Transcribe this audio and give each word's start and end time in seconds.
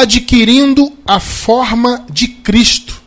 adquirindo 0.00 0.92
a 1.06 1.20
forma 1.20 2.04
de 2.10 2.26
Cristo. 2.26 3.00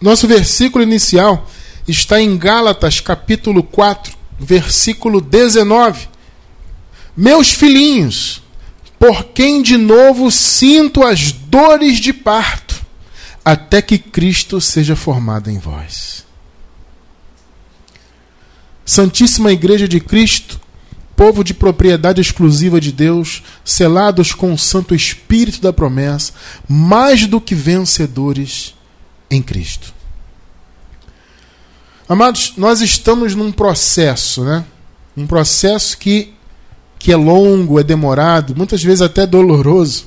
Nosso 0.00 0.28
versículo 0.28 0.84
inicial 0.84 1.48
está 1.88 2.20
em 2.20 2.38
Gálatas, 2.38 3.00
capítulo 3.00 3.62
4, 3.62 4.14
versículo 4.38 5.20
19. 5.20 6.08
Meus 7.16 7.50
filhinhos, 7.50 8.40
por 8.98 9.24
quem 9.24 9.62
de 9.62 9.76
novo 9.76 10.30
sinto 10.30 11.02
as 11.02 11.32
dores 11.32 11.98
de 11.98 12.12
parto, 12.12 12.80
até 13.44 13.82
que 13.82 13.98
Cristo 13.98 14.60
seja 14.60 14.94
formado 14.94 15.50
em 15.50 15.58
vós. 15.58 16.24
Santíssima 18.84 19.50
Igreja 19.50 19.88
de 19.88 19.98
Cristo, 19.98 20.59
povo 21.20 21.44
de 21.44 21.52
propriedade 21.52 22.18
exclusiva 22.18 22.80
de 22.80 22.90
Deus, 22.90 23.42
selados 23.62 24.32
com 24.32 24.54
o 24.54 24.58
Santo 24.58 24.94
Espírito 24.94 25.60
da 25.60 25.70
promessa, 25.70 26.32
mais 26.66 27.26
do 27.26 27.38
que 27.38 27.54
vencedores 27.54 28.74
em 29.30 29.42
Cristo. 29.42 29.92
Amados, 32.08 32.54
nós 32.56 32.80
estamos 32.80 33.34
num 33.34 33.52
processo, 33.52 34.42
né? 34.42 34.64
Um 35.14 35.26
processo 35.26 35.98
que, 35.98 36.32
que 36.98 37.12
é 37.12 37.16
longo, 37.16 37.78
é 37.78 37.82
demorado, 37.82 38.56
muitas 38.56 38.82
vezes 38.82 39.02
até 39.02 39.26
doloroso, 39.26 40.06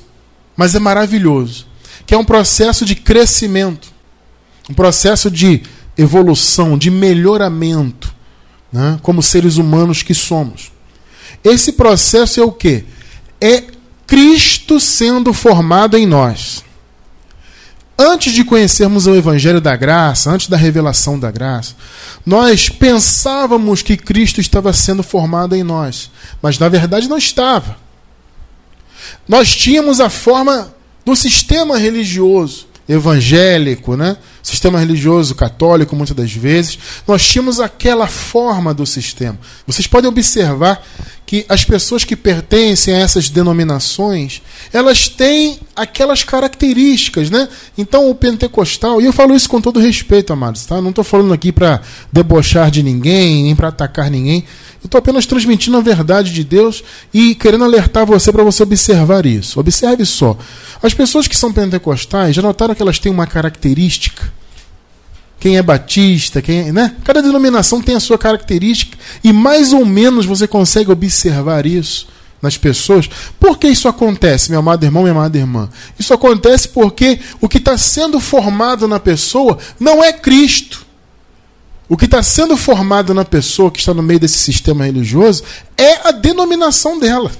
mas 0.56 0.74
é 0.74 0.80
maravilhoso. 0.80 1.64
Que 2.04 2.14
é 2.14 2.18
um 2.18 2.24
processo 2.24 2.84
de 2.84 2.96
crescimento, 2.96 3.86
um 4.68 4.74
processo 4.74 5.30
de 5.30 5.62
evolução, 5.96 6.76
de 6.76 6.90
melhoramento, 6.90 8.12
né? 8.72 8.98
como 9.00 9.22
seres 9.22 9.58
humanos 9.58 10.02
que 10.02 10.12
somos. 10.12 10.73
Esse 11.44 11.72
processo 11.72 12.40
é 12.40 12.42
o 12.42 12.50
que? 12.50 12.84
É 13.40 13.64
Cristo 14.06 14.80
sendo 14.80 15.34
formado 15.34 15.96
em 15.96 16.06
nós. 16.06 16.64
Antes 17.96 18.32
de 18.32 18.42
conhecermos 18.42 19.06
o 19.06 19.14
Evangelho 19.14 19.60
da 19.60 19.76
Graça, 19.76 20.30
antes 20.30 20.48
da 20.48 20.56
revelação 20.56 21.18
da 21.18 21.30
graça, 21.30 21.76
nós 22.26 22.68
pensávamos 22.68 23.82
que 23.82 23.96
Cristo 23.96 24.40
estava 24.40 24.72
sendo 24.72 25.02
formado 25.02 25.54
em 25.54 25.62
nós, 25.62 26.10
mas 26.42 26.58
na 26.58 26.68
verdade 26.68 27.08
não 27.08 27.16
estava. 27.16 27.76
Nós 29.28 29.54
tínhamos 29.54 30.00
a 30.00 30.10
forma 30.10 30.74
do 31.04 31.14
sistema 31.14 31.78
religioso 31.78 32.66
evangélico, 32.88 33.96
né? 33.96 34.16
sistema 34.42 34.78
religioso 34.78 35.34
católico, 35.34 35.96
muitas 35.96 36.14
das 36.14 36.32
vezes, 36.32 36.78
nós 37.06 37.26
tínhamos 37.26 37.58
aquela 37.60 38.06
forma 38.06 38.74
do 38.74 38.84
sistema. 38.84 39.38
Vocês 39.66 39.86
podem 39.86 40.08
observar 40.08 40.84
que 41.34 41.44
as 41.48 41.64
pessoas 41.64 42.04
que 42.04 42.14
pertencem 42.14 42.94
a 42.94 42.98
essas 42.98 43.28
denominações, 43.28 44.40
elas 44.72 45.08
têm 45.08 45.58
aquelas 45.74 46.22
características, 46.22 47.28
né? 47.28 47.48
Então 47.76 48.08
o 48.08 48.14
pentecostal, 48.14 49.00
e 49.00 49.06
eu 49.06 49.12
falo 49.12 49.34
isso 49.34 49.48
com 49.48 49.60
todo 49.60 49.80
respeito, 49.80 50.32
amados, 50.32 50.64
tá? 50.64 50.80
Não 50.80 50.90
estou 50.90 51.02
falando 51.02 51.34
aqui 51.34 51.50
para 51.50 51.80
debochar 52.12 52.70
de 52.70 52.84
ninguém, 52.84 53.42
nem 53.42 53.56
para 53.56 53.66
atacar 53.66 54.08
ninguém. 54.08 54.44
Eu 54.80 54.86
estou 54.86 55.00
apenas 55.00 55.26
transmitindo 55.26 55.76
a 55.76 55.80
verdade 55.80 56.32
de 56.32 56.44
Deus 56.44 56.84
e 57.12 57.34
querendo 57.34 57.64
alertar 57.64 58.06
você 58.06 58.30
para 58.30 58.44
você 58.44 58.62
observar 58.62 59.26
isso. 59.26 59.58
Observe 59.58 60.04
só. 60.04 60.38
As 60.80 60.94
pessoas 60.94 61.26
que 61.26 61.36
são 61.36 61.52
pentecostais 61.52 62.36
já 62.36 62.42
notaram 62.42 62.76
que 62.76 62.82
elas 62.82 63.00
têm 63.00 63.10
uma 63.10 63.26
característica 63.26 64.32
quem 65.38 65.56
é 65.56 65.62
batista, 65.62 66.40
quem 66.40 66.68
é, 66.68 66.72
né? 66.72 66.94
Cada 67.04 67.20
denominação 67.20 67.80
tem 67.82 67.94
a 67.94 68.00
sua 68.00 68.16
característica 68.16 68.96
e 69.22 69.32
mais 69.32 69.72
ou 69.72 69.84
menos 69.84 70.26
você 70.26 70.46
consegue 70.46 70.90
observar 70.90 71.66
isso 71.66 72.08
nas 72.40 72.58
pessoas. 72.58 73.08
Por 73.40 73.58
que 73.58 73.66
isso 73.68 73.88
acontece, 73.88 74.50
meu 74.50 74.60
amado 74.60 74.84
irmão, 74.84 75.02
minha 75.02 75.14
amada 75.14 75.36
irmã? 75.36 75.68
Isso 75.98 76.12
acontece 76.12 76.68
porque 76.68 77.18
o 77.40 77.48
que 77.48 77.58
está 77.58 77.76
sendo 77.76 78.20
formado 78.20 78.86
na 78.86 79.00
pessoa 79.00 79.58
não 79.80 80.04
é 80.04 80.12
Cristo. 80.12 80.84
O 81.88 81.96
que 81.96 82.06
está 82.06 82.22
sendo 82.22 82.56
formado 82.56 83.12
na 83.12 83.24
pessoa 83.24 83.70
que 83.70 83.78
está 83.78 83.92
no 83.92 84.02
meio 84.02 84.20
desse 84.20 84.38
sistema 84.38 84.84
religioso 84.84 85.42
é 85.76 86.08
a 86.08 86.10
denominação 86.10 86.98
dela. 86.98 87.30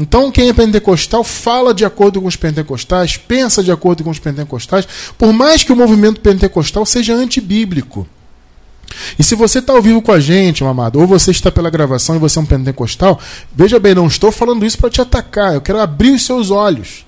Então, 0.00 0.32
quem 0.32 0.48
é 0.48 0.52
pentecostal 0.54 1.22
fala 1.22 1.74
de 1.74 1.84
acordo 1.84 2.22
com 2.22 2.26
os 2.26 2.34
pentecostais, 2.34 3.18
pensa 3.18 3.62
de 3.62 3.70
acordo 3.70 4.02
com 4.02 4.08
os 4.08 4.18
pentecostais, 4.18 4.88
por 5.18 5.30
mais 5.30 5.62
que 5.62 5.74
o 5.74 5.76
movimento 5.76 6.22
pentecostal 6.22 6.86
seja 6.86 7.12
antibíblico. 7.12 8.08
E 9.18 9.22
se 9.22 9.34
você 9.34 9.58
está 9.58 9.74
ao 9.74 9.82
vivo 9.82 10.00
com 10.00 10.10
a 10.10 10.18
gente, 10.18 10.64
amado, 10.64 10.98
ou 10.98 11.06
você 11.06 11.30
está 11.30 11.52
pela 11.52 11.68
gravação 11.68 12.16
e 12.16 12.18
você 12.18 12.38
é 12.38 12.42
um 12.42 12.46
pentecostal, 12.46 13.20
veja 13.54 13.78
bem, 13.78 13.94
não 13.94 14.06
estou 14.06 14.32
falando 14.32 14.64
isso 14.64 14.78
para 14.78 14.88
te 14.88 15.02
atacar, 15.02 15.52
eu 15.52 15.60
quero 15.60 15.78
abrir 15.78 16.12
os 16.12 16.24
seus 16.24 16.50
olhos. 16.50 17.04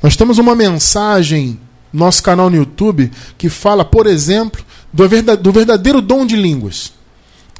Nós 0.00 0.14
temos 0.14 0.38
uma 0.38 0.54
mensagem 0.54 1.58
no 1.92 2.04
nosso 2.04 2.22
canal 2.22 2.48
no 2.48 2.56
YouTube 2.56 3.10
que 3.36 3.48
fala, 3.48 3.84
por 3.84 4.06
exemplo, 4.06 4.64
do 4.92 5.52
verdadeiro 5.52 6.00
dom 6.00 6.24
de 6.24 6.36
línguas 6.36 6.95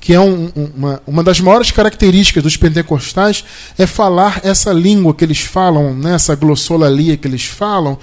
que 0.06 0.14
é 0.14 0.20
um, 0.20 0.48
uma, 0.76 1.02
uma 1.04 1.24
das 1.24 1.40
maiores 1.40 1.72
características 1.72 2.40
dos 2.40 2.56
pentecostais, 2.56 3.44
é 3.76 3.88
falar 3.88 4.40
essa 4.44 4.72
língua 4.72 5.12
que 5.12 5.24
eles 5.24 5.40
falam, 5.40 5.94
né, 5.94 6.14
essa 6.14 6.36
glossolalia 6.36 7.16
que 7.16 7.26
eles 7.26 7.44
falam, 7.44 7.98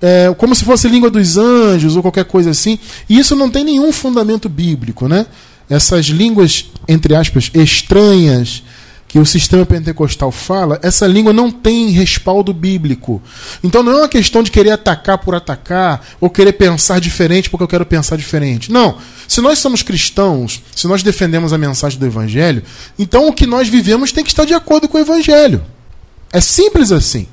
é, 0.00 0.32
como 0.38 0.54
se 0.54 0.64
fosse 0.64 0.86
língua 0.86 1.10
dos 1.10 1.36
anjos 1.36 1.96
ou 1.96 2.02
qualquer 2.02 2.24
coisa 2.24 2.50
assim. 2.50 2.78
E 3.08 3.18
isso 3.18 3.34
não 3.34 3.50
tem 3.50 3.64
nenhum 3.64 3.92
fundamento 3.92 4.48
bíblico. 4.48 5.08
Né? 5.08 5.26
Essas 5.68 6.06
línguas, 6.06 6.66
entre 6.86 7.16
aspas, 7.16 7.50
estranhas, 7.52 8.62
que 9.10 9.18
o 9.18 9.26
sistema 9.26 9.66
pentecostal 9.66 10.30
fala, 10.30 10.78
essa 10.84 11.04
língua 11.04 11.32
não 11.32 11.50
tem 11.50 11.90
respaldo 11.90 12.54
bíblico. 12.54 13.20
Então 13.60 13.82
não 13.82 13.90
é 13.90 13.96
uma 13.96 14.08
questão 14.08 14.40
de 14.40 14.52
querer 14.52 14.70
atacar 14.70 15.18
por 15.18 15.34
atacar, 15.34 16.06
ou 16.20 16.30
querer 16.30 16.52
pensar 16.52 17.00
diferente 17.00 17.50
porque 17.50 17.64
eu 17.64 17.68
quero 17.68 17.84
pensar 17.84 18.14
diferente. 18.16 18.70
Não. 18.70 18.98
Se 19.26 19.40
nós 19.40 19.58
somos 19.58 19.82
cristãos, 19.82 20.62
se 20.76 20.86
nós 20.86 21.02
defendemos 21.02 21.52
a 21.52 21.58
mensagem 21.58 21.98
do 21.98 22.06
Evangelho, 22.06 22.62
então 22.96 23.26
o 23.26 23.32
que 23.32 23.48
nós 23.48 23.68
vivemos 23.68 24.12
tem 24.12 24.22
que 24.22 24.30
estar 24.30 24.44
de 24.44 24.54
acordo 24.54 24.88
com 24.88 24.96
o 24.96 25.00
Evangelho. 25.00 25.60
É 26.32 26.40
simples 26.40 26.92
assim. 26.92 27.26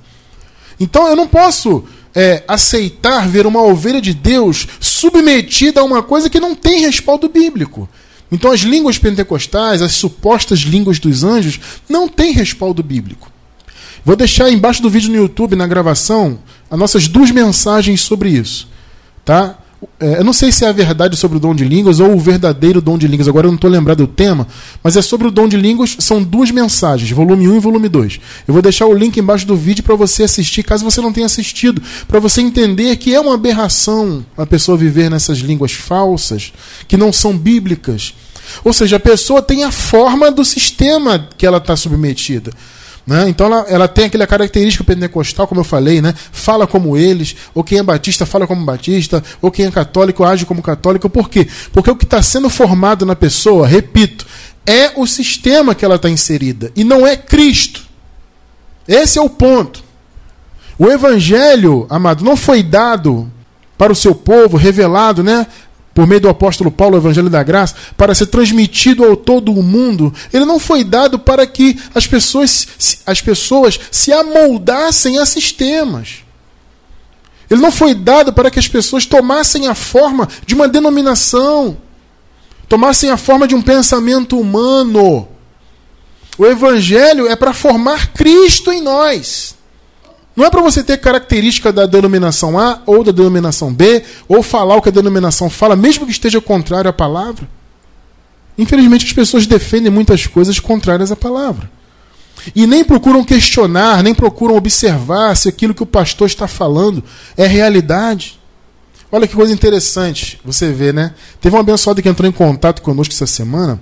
Então 0.79 1.07
eu 1.07 1.15
não 1.15 1.27
posso 1.27 1.83
é, 2.15 2.43
aceitar 2.47 3.27
ver 3.27 3.45
uma 3.45 3.61
ovelha 3.61 4.01
de 4.01 4.15
Deus 4.15 4.67
submetida 4.79 5.81
a 5.81 5.83
uma 5.83 6.01
coisa 6.01 6.27
que 6.27 6.39
não 6.39 6.55
tem 6.55 6.81
respaldo 6.81 7.29
bíblico. 7.29 7.87
Então 8.31 8.51
as 8.51 8.61
línguas 8.61 8.97
pentecostais, 8.97 9.81
as 9.81 9.93
supostas 9.93 10.59
línguas 10.59 10.99
dos 10.99 11.23
anjos, 11.23 11.59
não 11.87 12.07
têm 12.07 12.33
respaldo 12.33 12.83
bíblico. 12.83 13.31
Vou 14.03 14.15
deixar 14.15 14.49
embaixo 14.49 14.81
do 14.81 14.89
vídeo 14.89 15.09
no 15.09 15.17
YouTube, 15.17 15.55
na 15.55 15.67
gravação, 15.67 16.39
as 16.69 16.79
nossas 16.79 17.07
duas 17.07 17.31
mensagens 17.31 18.01
sobre 18.01 18.29
isso. 18.29 18.67
Tá? 19.23 19.57
É, 19.99 20.19
eu 20.19 20.23
não 20.23 20.33
sei 20.33 20.51
se 20.51 20.65
é 20.65 20.69
a 20.69 20.71
verdade 20.71 21.15
sobre 21.15 21.37
o 21.37 21.39
dom 21.39 21.53
de 21.53 21.63
línguas 21.63 21.99
ou 21.99 22.13
o 22.13 22.19
verdadeiro 22.19 22.81
dom 22.81 22.97
de 22.97 23.07
línguas, 23.07 23.27
agora 23.27 23.45
eu 23.45 23.51
não 23.51 23.55
estou 23.55 23.69
lembrado 23.69 23.99
do 23.99 24.07
tema, 24.07 24.47
mas 24.83 24.95
é 24.95 25.01
sobre 25.01 25.27
o 25.27 25.31
dom 25.31 25.47
de 25.47 25.57
línguas, 25.57 25.95
são 25.99 26.21
duas 26.21 26.49
mensagens, 26.49 27.09
volume 27.11 27.47
1 27.47 27.57
e 27.57 27.59
volume 27.59 27.89
2. 27.89 28.19
Eu 28.47 28.53
vou 28.53 28.61
deixar 28.61 28.87
o 28.87 28.93
link 28.93 29.17
embaixo 29.17 29.45
do 29.45 29.55
vídeo 29.55 29.83
para 29.83 29.95
você 29.95 30.23
assistir, 30.23 30.63
caso 30.63 30.83
você 30.83 30.99
não 30.99 31.13
tenha 31.13 31.25
assistido, 31.25 31.81
para 32.07 32.19
você 32.19 32.41
entender 32.41 32.95
que 32.95 33.13
é 33.13 33.19
uma 33.19 33.35
aberração 33.35 34.25
a 34.35 34.45
pessoa 34.45 34.77
viver 34.77 35.09
nessas 35.09 35.39
línguas 35.39 35.73
falsas, 35.73 36.53
que 36.87 36.97
não 36.97 37.13
são 37.13 37.37
bíblicas. 37.37 38.13
Ou 38.63 38.73
seja, 38.73 38.95
a 38.95 38.99
pessoa 38.99 39.41
tem 39.41 39.63
a 39.63 39.71
forma 39.71 40.31
do 40.31 40.43
sistema 40.43 41.27
que 41.37 41.45
ela 41.45 41.57
está 41.57 41.75
submetida. 41.75 42.51
Né? 43.07 43.29
Então 43.29 43.47
ela, 43.47 43.65
ela 43.69 43.87
tem 43.87 44.05
aquela 44.05 44.27
característica 44.27 44.83
pentecostal, 44.83 45.47
como 45.47 45.61
eu 45.61 45.65
falei, 45.65 46.01
né? 46.01 46.13
fala 46.29 46.67
como 46.67 46.97
eles, 46.97 47.37
ou 47.55 47.63
quem 47.63 47.79
é 47.79 47.83
batista 47.83 48.25
fala 48.25 48.45
como 48.45 48.65
batista, 48.65 49.23
ou 49.41 49.49
quem 49.49 49.65
é 49.65 49.71
católico 49.71 50.25
age 50.25 50.45
como 50.45 50.61
católico. 50.61 51.09
Por 51.09 51.29
quê? 51.29 51.47
Porque 51.71 51.89
o 51.89 51.95
que 51.95 52.03
está 52.03 52.21
sendo 52.21 52.49
formado 52.49 53.05
na 53.05 53.15
pessoa, 53.15 53.65
repito, 53.65 54.27
é 54.65 54.91
o 54.97 55.07
sistema 55.07 55.73
que 55.73 55.85
ela 55.85 55.95
está 55.95 56.09
inserida, 56.09 56.69
e 56.75 56.83
não 56.83 57.07
é 57.07 57.15
Cristo. 57.15 57.87
Esse 58.85 59.17
é 59.17 59.21
o 59.21 59.29
ponto. 59.29 59.81
O 60.77 60.87
evangelho, 60.87 61.87
amado, 61.89 62.25
não 62.25 62.35
foi 62.35 62.61
dado 62.61 63.31
para 63.77 63.93
o 63.93 63.95
seu 63.95 64.13
povo, 64.13 64.57
revelado, 64.57 65.23
né? 65.23 65.47
Por 65.97 66.05
meio 66.05 66.21
do 66.21 66.29
apóstolo 66.29 66.69
Paulo, 66.69 66.93
o 66.93 66.99
Evangelho 66.99 67.27
da 67.27 67.41
Graça, 67.41 67.73
para 67.97 68.13
ser 68.13 68.27
transmitido 68.27 69.03
ao 69.03 69.17
todo 69.17 69.51
o 69.51 69.63
mundo, 69.63 70.13
ele 70.31 70.45
não 70.45 70.59
foi 70.59 70.83
dado 70.83 71.17
para 71.17 71.47
que 71.47 71.75
as 71.95 72.05
pessoas, 72.05 73.01
as 73.03 73.19
pessoas 73.19 73.79
se 73.89 74.13
amoldassem 74.13 75.17
a 75.17 75.25
sistemas. 75.25 76.17
Ele 77.49 77.59
não 77.59 77.71
foi 77.71 77.95
dado 77.95 78.31
para 78.31 78.51
que 78.51 78.59
as 78.59 78.67
pessoas 78.67 79.07
tomassem 79.07 79.65
a 79.65 79.73
forma 79.73 80.29
de 80.45 80.53
uma 80.53 80.67
denominação, 80.67 81.75
tomassem 82.69 83.09
a 83.09 83.17
forma 83.17 83.47
de 83.47 83.55
um 83.55 83.61
pensamento 83.63 84.39
humano. 84.39 85.27
O 86.37 86.45
Evangelho 86.45 87.27
é 87.27 87.35
para 87.35 87.53
formar 87.53 88.13
Cristo 88.13 88.71
em 88.71 88.81
nós. 88.81 89.56
Não 90.37 90.45
é 90.45 90.51
para 90.51 90.61
você 90.61 90.83
ter 90.83 90.97
característica 90.97 91.73
da 91.73 91.87
denominação 91.87 92.59
A 92.59 92.79
ou 92.85 93.03
da 93.03 93.11
denominação 93.11 93.73
B, 93.73 94.03
ou 94.27 94.43
falar 94.43 94.75
o 94.75 94.81
que 94.83 94.89
a 94.89 94.91
denominação 94.91 95.49
fala, 95.49 95.75
mesmo 95.75 96.05
que 96.05 96.11
esteja 96.11 96.39
contrário 96.39 96.87
à 96.87 96.93
palavra. 96.93 97.49
Infelizmente, 98.55 99.07
as 99.07 99.13
pessoas 99.13 99.47
defendem 99.47 99.91
muitas 99.91 100.27
coisas 100.27 100.59
contrárias 100.59 101.11
à 101.11 101.15
palavra. 101.15 101.67
e 102.55 102.67
nem 102.67 102.83
procuram 102.83 103.23
questionar, 103.23 104.03
nem 104.03 104.13
procuram 104.13 104.55
observar 104.55 105.35
se 105.35 105.49
aquilo 105.49 105.73
que 105.73 105.83
o 105.83 105.87
pastor 105.87 106.27
está 106.27 106.47
falando 106.47 107.03
é 107.35 107.47
realidade. 107.47 108.39
Olha 109.11 109.27
que 109.27 109.35
coisa 109.35 109.51
interessante, 109.51 110.39
você 110.45 110.71
vê, 110.71 110.93
né? 110.93 111.15
Teve 111.41 111.55
um 111.55 111.59
abençoado 111.59 112.01
que 112.01 112.07
entrou 112.07 112.29
em 112.29 112.31
contato 112.31 112.83
conosco 112.83 113.13
essa 113.13 113.25
semana. 113.25 113.81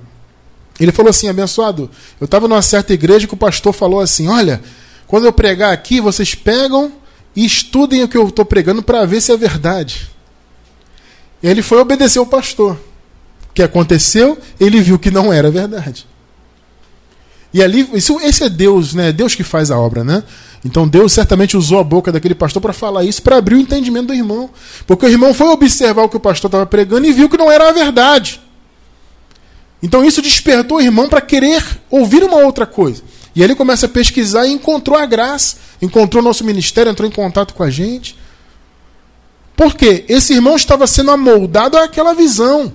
Ele 0.80 0.92
falou 0.92 1.10
assim: 1.10 1.28
abençoado, 1.28 1.92
eu 2.20 2.26
estava 2.26 2.48
numa 2.48 2.62
certa 2.62 2.94
igreja 2.94 3.28
que 3.28 3.34
o 3.34 3.38
pastor 3.38 3.74
falou 3.74 4.00
assim: 4.00 4.28
olha, 4.30 4.62
quando 5.08 5.26
eu 5.26 5.34
pregar 5.34 5.72
aqui, 5.72 6.02
vocês 6.02 6.36
pegam 6.36 6.92
e 7.36 7.46
estudem 7.46 8.04
o 8.04 8.08
que 8.08 8.18
eu 8.18 8.28
estou 8.28 8.46
pregando 8.46 8.82
para 8.82 9.06
ver 9.06 9.22
se 9.22 9.32
é 9.32 9.38
verdade. 9.38 10.10
Ele 11.44 11.62
foi 11.62 11.80
obedecer 11.80 12.20
o 12.20 12.26
pastor. 12.26 12.74
O 13.50 13.54
que 13.54 13.62
aconteceu? 13.62 14.38
Ele 14.60 14.82
viu 14.82 14.98
que 14.98 15.12
não 15.12 15.32
era 15.32 15.52
verdade. 15.52 16.08
E 17.54 17.64
ali, 17.64 17.90
isso, 17.94 18.20
esse 18.20 18.44
é 18.44 18.50
Deus, 18.50 18.94
né? 18.94 19.12
Deus 19.12 19.36
que 19.36 19.44
faz 19.44 19.72
a 19.72 19.80
obra, 19.80 20.04
né? 20.04 20.24
Então 20.66 20.88
Deus 20.88 21.14
certamente 21.14 21.56
usou 21.56 21.80
a 21.80 21.84
boca 21.84 22.12
daquele 22.12 22.34
pastor 22.36 22.62
para 22.62 22.74
falar 22.74 23.04
isso, 23.04 23.22
para 23.22 23.38
abrir 23.38 23.56
o 23.56 23.60
entendimento 23.60 24.08
do 24.08 24.14
irmão. 24.14 24.50
Porque 24.88 25.06
o 25.06 25.10
irmão 25.10 25.34
foi 25.34 25.48
observar 25.48 26.04
o 26.04 26.10
que 26.10 26.18
o 26.18 26.20
pastor 26.20 26.50
estava 26.50 26.66
pregando 26.66 27.06
e 27.06 27.14
viu 27.14 27.30
que 27.30 27.38
não 27.38 27.52
era 27.52 27.70
a 27.70 27.72
verdade. 27.72 28.42
Então 29.82 30.04
isso 30.04 30.22
despertou 30.22 30.80
o 30.80 30.82
irmão 30.82 31.08
para 31.08 31.22
querer 31.22 31.64
ouvir 31.90 32.24
uma 32.24 32.38
outra 32.38 32.66
coisa. 32.66 33.04
E 33.36 33.44
ele 33.44 33.56
começa 33.56 33.86
a 33.86 33.90
pesquisar 33.90 34.46
e 34.48 34.52
encontrou 34.52 34.98
a 34.98 35.06
graça, 35.06 35.58
encontrou 35.82 36.22
o 36.22 36.26
nosso 36.26 36.44
ministério, 36.44 36.90
entrou 36.90 37.08
em 37.08 37.12
contato 37.12 37.54
com 37.54 37.64
a 37.64 37.70
gente. 37.70 38.18
Por 39.56 39.76
quê? 39.76 40.06
Esse 40.08 40.34
irmão 40.34 40.56
estava 40.56 40.88
sendo 40.88 41.12
amoldado 41.12 41.78
àquela 41.78 42.14
visão. 42.14 42.74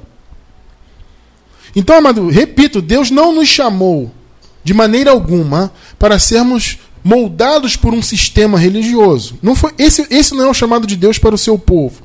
Então, 1.74 1.96
amado, 1.96 2.28
repito, 2.28 2.82
Deus 2.82 3.10
não 3.10 3.34
nos 3.34 3.48
chamou 3.48 4.12
de 4.62 4.74
maneira 4.74 5.10
alguma 5.10 5.72
para 5.98 6.18
sermos 6.18 6.78
moldados 7.02 7.76
por 7.76 7.94
um 7.94 8.02
sistema 8.02 8.58
religioso. 8.58 9.38
Não 9.42 9.54
foi 9.54 9.72
esse, 9.78 10.06
esse 10.10 10.34
não 10.34 10.46
é 10.46 10.50
o 10.50 10.54
chamado 10.54 10.86
de 10.86 10.96
Deus 10.96 11.18
para 11.18 11.34
o 11.34 11.38
seu 11.38 11.58
povo. 11.58 12.02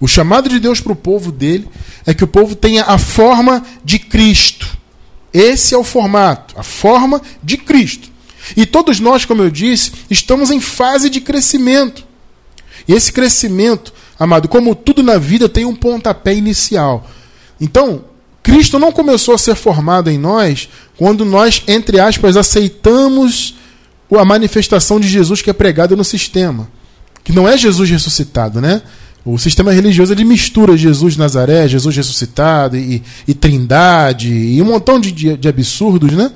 O 0.00 0.08
chamado 0.08 0.48
de 0.48 0.58
Deus 0.58 0.80
para 0.80 0.92
o 0.92 0.96
povo 0.96 1.32
dele 1.32 1.68
é 2.04 2.12
que 2.12 2.24
o 2.24 2.28
povo 2.28 2.54
tenha 2.54 2.84
a 2.84 2.98
forma 2.98 3.64
de 3.84 3.98
Cristo. 3.98 4.76
Esse 5.34 5.74
é 5.74 5.78
o 5.78 5.82
formato, 5.82 6.54
a 6.56 6.62
forma 6.62 7.20
de 7.42 7.56
Cristo. 7.56 8.08
E 8.56 8.64
todos 8.64 9.00
nós, 9.00 9.24
como 9.24 9.42
eu 9.42 9.50
disse, 9.50 9.92
estamos 10.08 10.52
em 10.52 10.60
fase 10.60 11.10
de 11.10 11.20
crescimento. 11.20 12.04
E 12.86 12.92
esse 12.92 13.12
crescimento, 13.12 13.92
amado, 14.16 14.46
como 14.48 14.76
tudo 14.76 15.02
na 15.02 15.18
vida, 15.18 15.48
tem 15.48 15.64
um 15.64 15.74
pontapé 15.74 16.34
inicial. 16.34 17.10
Então, 17.60 18.04
Cristo 18.44 18.78
não 18.78 18.92
começou 18.92 19.34
a 19.34 19.38
ser 19.38 19.56
formado 19.56 20.08
em 20.08 20.18
nós 20.18 20.68
quando 20.96 21.24
nós, 21.24 21.62
entre 21.66 21.98
aspas, 21.98 22.36
aceitamos 22.36 23.56
a 24.16 24.24
manifestação 24.24 25.00
de 25.00 25.08
Jesus 25.08 25.42
que 25.42 25.50
é 25.50 25.52
pregada 25.52 25.96
no 25.96 26.04
sistema. 26.04 26.68
Que 27.24 27.32
não 27.32 27.48
é 27.48 27.56
Jesus 27.56 27.90
ressuscitado, 27.90 28.60
né? 28.60 28.82
O 29.24 29.38
sistema 29.38 29.72
religioso 29.72 30.12
ele 30.12 30.24
mistura 30.24 30.76
Jesus 30.76 31.14
de 31.14 31.18
Nazaré, 31.18 31.66
Jesus 31.66 31.96
ressuscitado 31.96 32.76
e, 32.76 33.02
e 33.26 33.32
trindade 33.32 34.30
e 34.30 34.60
um 34.60 34.66
montão 34.66 35.00
de, 35.00 35.10
de, 35.10 35.36
de 35.36 35.48
absurdos, 35.48 36.12
né? 36.12 36.30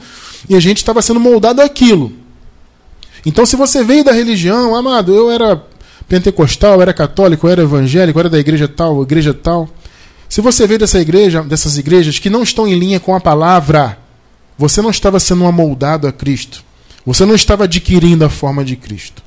E 0.49 0.57
a 0.57 0.61
gente 0.61 0.79
estava 0.79 1.03
sendo 1.03 1.21
moldado 1.21 1.61
aquilo. 1.61 2.13
Então, 3.27 3.45
se 3.45 3.57
você 3.57 3.85
veio 3.85 4.03
da 4.03 4.13
religião, 4.13 4.75
amado, 4.75 5.15
eu 5.15 5.31
era 5.31 5.63
pentecostal, 6.09 6.77
eu 6.77 6.83
era 6.83 6.95
católico, 6.95 7.47
eu 7.47 7.51
era 7.51 7.63
evangélico, 7.63 8.19
eu 8.19 8.21
era 8.21 8.31
da 8.31 8.39
igreja 8.39 8.67
tal, 8.67 9.03
igreja 9.03 9.35
tal. 9.35 9.69
Se 10.29 10.41
você 10.41 10.67
veio 10.67 10.79
dessa 10.79 10.99
igreja, 10.99 11.43
dessas 11.43 11.77
igrejas 11.77 12.19
que 12.19 12.31
não 12.31 12.43
estão 12.43 12.67
em 12.67 12.79
linha 12.79 12.99
com 12.99 13.15
a 13.15 13.21
palavra, 13.21 13.99
você 14.57 14.81
não 14.81 14.91
estava 14.91 15.21
sendo 15.21 15.45
amoldado 15.45 16.07
a 16.07 16.13
Cristo. 16.13 16.65
Você 17.05 17.27
não 17.27 17.35
estava 17.35 17.65
adquirindo 17.65 18.25
a 18.25 18.31
forma 18.31 18.65
de 18.65 18.77
Cristo. 18.77 19.23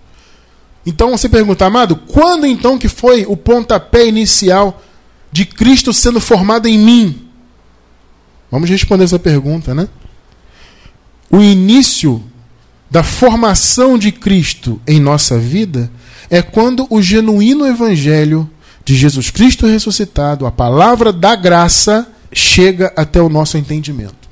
Então 0.85 1.11
você 1.11 1.29
pergunta, 1.29 1.65
amado, 1.65 1.95
quando 1.95 2.45
então 2.45 2.77
que 2.77 2.87
foi 2.87 3.25
o 3.27 3.37
pontapé 3.37 4.07
inicial 4.07 4.81
de 5.31 5.45
Cristo 5.45 5.93
sendo 5.93 6.19
formado 6.19 6.67
em 6.67 6.77
mim? 6.77 7.27
Vamos 8.49 8.69
responder 8.69 9.03
essa 9.03 9.19
pergunta, 9.19 9.73
né? 9.73 9.87
O 11.29 11.39
início 11.39 12.21
da 12.89 13.03
formação 13.03 13.97
de 13.97 14.11
Cristo 14.11 14.81
em 14.85 14.99
nossa 14.99 15.37
vida 15.39 15.89
é 16.29 16.41
quando 16.41 16.85
o 16.89 17.01
genuíno 17.01 17.65
evangelho 17.65 18.49
de 18.83 18.95
Jesus 18.95 19.29
Cristo 19.29 19.67
ressuscitado, 19.67 20.45
a 20.45 20.51
palavra 20.51 21.13
da 21.13 21.35
graça, 21.35 22.07
chega 22.33 22.91
até 22.95 23.21
o 23.21 23.29
nosso 23.29 23.57
entendimento. 23.57 24.29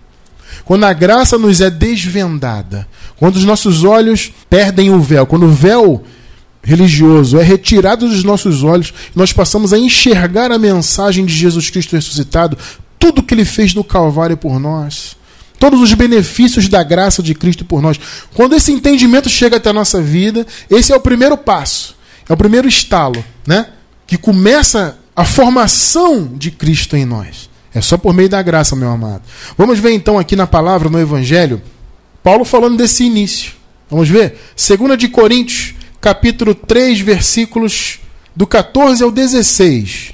Quando 0.66 0.86
a 0.86 0.94
graça 0.94 1.38
nos 1.38 1.62
é 1.62 1.69
desvendada, 1.69 2.88
quando 3.18 3.38
os 3.38 3.46
nossos 3.46 3.84
olhos 3.84 4.31
perdem 4.50 4.90
o 4.92 5.00
véu, 5.00 5.25
quando 5.25 5.46
o 5.46 5.51
véu 5.51 6.04
religioso 6.63 7.39
é 7.39 7.44
retirado 7.44 8.07
dos 8.07 8.23
nossos 8.23 8.63
olhos, 8.63 8.94
nós 9.15 9.31
passamos 9.33 9.73
a 9.73 9.77
enxergar 9.77 10.51
a 10.51 10.59
mensagem 10.59 11.25
de 11.25 11.33
Jesus 11.33 11.69
Cristo 11.69 11.95
ressuscitado, 11.95 12.57
tudo 12.97 13.23
que 13.23 13.33
ele 13.33 13.45
fez 13.45 13.73
no 13.73 13.83
Calvário 13.83 14.35
por 14.35 14.59
nós, 14.59 15.15
todos 15.57 15.81
os 15.81 15.94
benefícios 15.94 16.67
da 16.67 16.83
graça 16.83 17.23
de 17.23 17.33
Cristo 17.33 17.65
por 17.65 17.81
nós. 17.81 18.00
Quando 18.33 18.56
esse 18.56 18.71
entendimento 18.71 19.29
chega 19.29 19.57
até 19.57 19.69
a 19.69 19.73
nossa 19.73 20.01
vida, 20.01 20.45
esse 20.69 20.91
é 20.91 20.95
o 20.95 21.00
primeiro 21.00 21.38
passo, 21.38 21.95
é 22.27 22.33
o 22.33 22.38
primeiro 22.38 22.67
estalo, 22.67 23.23
né? 23.47 23.67
Que 24.05 24.17
começa 24.17 24.97
a 25.15 25.25
formação 25.25 26.31
de 26.35 26.51
Cristo 26.51 26.95
em 26.95 27.05
nós. 27.05 27.50
É 27.73 27.81
só 27.81 27.97
por 27.97 28.13
meio 28.13 28.29
da 28.29 28.41
graça, 28.41 28.75
meu 28.75 28.89
amado. 28.89 29.21
Vamos 29.57 29.79
ver 29.79 29.91
então 29.91 30.17
aqui 30.17 30.35
na 30.35 30.47
palavra, 30.47 30.89
no 30.89 31.00
Evangelho, 31.00 31.62
Paulo 32.23 32.44
falando 32.44 32.77
desse 32.77 33.03
início. 33.03 33.53
Vamos 33.89 34.09
ver? 34.09 34.39
2 34.55 34.97
de 34.97 35.07
Coríntios, 35.07 35.73
capítulo 36.00 36.56
3, 36.56 37.00
versículos 37.01 38.00
do 38.36 38.48
14 38.48 39.04
ao 39.04 39.12
16. 39.12 40.13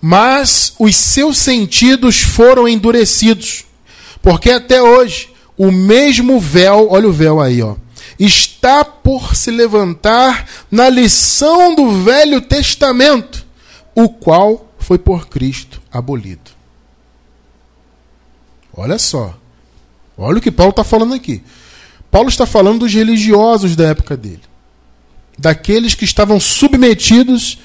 Mas 0.00 0.74
os 0.78 0.96
seus 0.96 1.38
sentidos 1.38 2.20
foram 2.20 2.66
endurecidos, 2.66 3.64
porque 4.22 4.50
até 4.50 4.82
hoje 4.82 5.30
o 5.56 5.70
mesmo 5.70 6.40
véu, 6.40 6.88
olha 6.90 7.08
o 7.08 7.12
véu 7.12 7.40
aí, 7.40 7.60
ó, 7.60 7.76
está 8.18 8.84
por 8.84 9.36
se 9.36 9.50
levantar 9.50 10.46
na 10.70 10.88
lição 10.88 11.74
do 11.74 12.02
Velho 12.02 12.40
Testamento, 12.40 13.46
o 13.94 14.08
qual 14.08 14.72
foi 14.78 14.98
por 14.98 15.28
Cristo 15.28 15.82
abolido. 15.92 16.50
Olha 18.74 18.98
só. 18.98 19.34
Olha 20.16 20.38
o 20.38 20.40
que 20.40 20.50
Paulo 20.50 20.70
está 20.70 20.84
falando 20.84 21.14
aqui. 21.14 21.42
Paulo 22.10 22.28
está 22.28 22.44
falando 22.44 22.80
dos 22.80 22.92
religiosos 22.92 23.76
da 23.76 23.88
época 23.88 24.16
dele, 24.16 24.42
daqueles 25.38 25.94
que 25.94 26.04
estavam 26.04 26.40
submetidos 26.40 27.58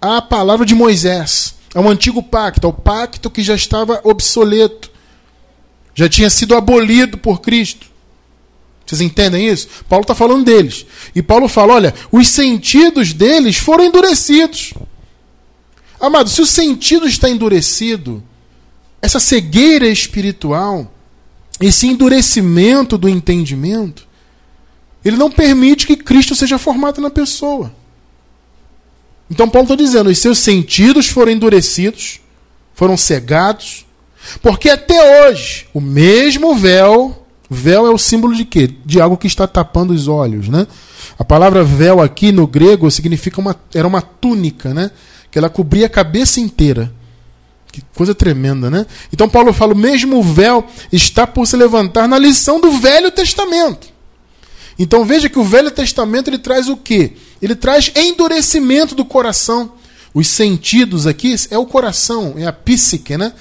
à 0.00 0.20
palavra 0.20 0.66
de 0.66 0.74
Moisés, 0.74 1.54
ao 1.74 1.88
antigo 1.88 2.22
pacto, 2.22 2.66
ao 2.66 2.72
pacto 2.72 3.30
que 3.30 3.42
já 3.42 3.54
estava 3.54 4.00
obsoleto, 4.04 4.90
já 5.94 6.08
tinha 6.08 6.28
sido 6.28 6.54
abolido 6.54 7.16
por 7.16 7.40
Cristo. 7.40 7.86
Vocês 8.86 9.00
entendem 9.00 9.48
isso? 9.48 9.68
Paulo 9.88 10.02
está 10.02 10.14
falando 10.14 10.44
deles. 10.44 10.86
E 11.14 11.20
Paulo 11.20 11.48
fala: 11.48 11.74
olha, 11.74 11.94
os 12.12 12.28
sentidos 12.28 13.12
deles 13.12 13.56
foram 13.56 13.84
endurecidos. 13.84 14.74
Amado, 15.98 16.28
se 16.30 16.40
o 16.40 16.46
sentido 16.46 17.08
está 17.08 17.28
endurecido, 17.28 18.22
essa 19.02 19.18
cegueira 19.18 19.88
espiritual, 19.88 20.92
esse 21.60 21.86
endurecimento 21.86 22.98
do 22.98 23.08
entendimento, 23.08 24.06
ele 25.04 25.16
não 25.16 25.30
permite 25.30 25.86
que 25.86 25.96
Cristo 25.96 26.34
seja 26.34 26.58
formado 26.58 27.00
na 27.00 27.10
pessoa. 27.10 27.72
Então 29.30 29.48
Paulo 29.48 29.64
está 29.64 29.76
dizendo: 29.76 30.10
os 30.10 30.18
seus 30.18 30.38
sentidos 30.38 31.08
foram 31.08 31.32
endurecidos, 31.32 32.20
foram 32.74 32.96
cegados, 32.96 33.86
porque 34.42 34.68
até 34.68 35.28
hoje 35.28 35.66
o 35.72 35.80
mesmo 35.80 36.54
véu, 36.54 37.26
véu 37.48 37.86
é 37.86 37.90
o 37.90 37.98
símbolo 37.98 38.34
de 38.34 38.44
quê? 38.44 38.70
De 38.84 39.00
algo 39.00 39.16
que 39.16 39.26
está 39.26 39.46
tapando 39.46 39.92
os 39.92 40.08
olhos, 40.08 40.48
né? 40.48 40.66
A 41.18 41.24
palavra 41.24 41.64
véu 41.64 42.00
aqui 42.00 42.30
no 42.32 42.46
grego 42.46 42.90
significa 42.90 43.40
uma, 43.40 43.56
era 43.74 43.86
uma 43.86 44.02
túnica, 44.02 44.74
né? 44.74 44.90
Que 45.30 45.38
ela 45.38 45.48
cobria 45.48 45.86
a 45.86 45.90
cabeça 45.90 46.40
inteira. 46.40 46.92
Que 47.76 47.82
coisa 47.94 48.14
tremenda, 48.14 48.70
né? 48.70 48.86
Então 49.12 49.28
Paulo 49.28 49.52
fala: 49.52 49.74
o 49.74 49.76
mesmo 49.76 50.22
véu 50.22 50.66
está 50.90 51.26
por 51.26 51.46
se 51.46 51.58
levantar 51.58 52.08
na 52.08 52.18
lição 52.18 52.58
do 52.58 52.72
Velho 52.72 53.10
Testamento. 53.10 53.88
Então 54.78 55.04
veja 55.04 55.28
que 55.28 55.38
o 55.38 55.44
Velho 55.44 55.70
Testamento 55.70 56.28
ele 56.28 56.38
traz 56.38 56.70
o 56.70 56.76
quê? 56.78 57.12
Ele 57.42 57.54
traz 57.54 57.92
endurecimento 57.94 58.94
do 58.94 59.04
coração. 59.04 59.72
Os 60.14 60.26
sentidos 60.26 61.06
aqui 61.06 61.34
é 61.50 61.58
o 61.58 61.66
coração, 61.66 62.32
é 62.38 62.46
a 62.46 62.52
psique, 62.52 63.18
né? 63.18 63.34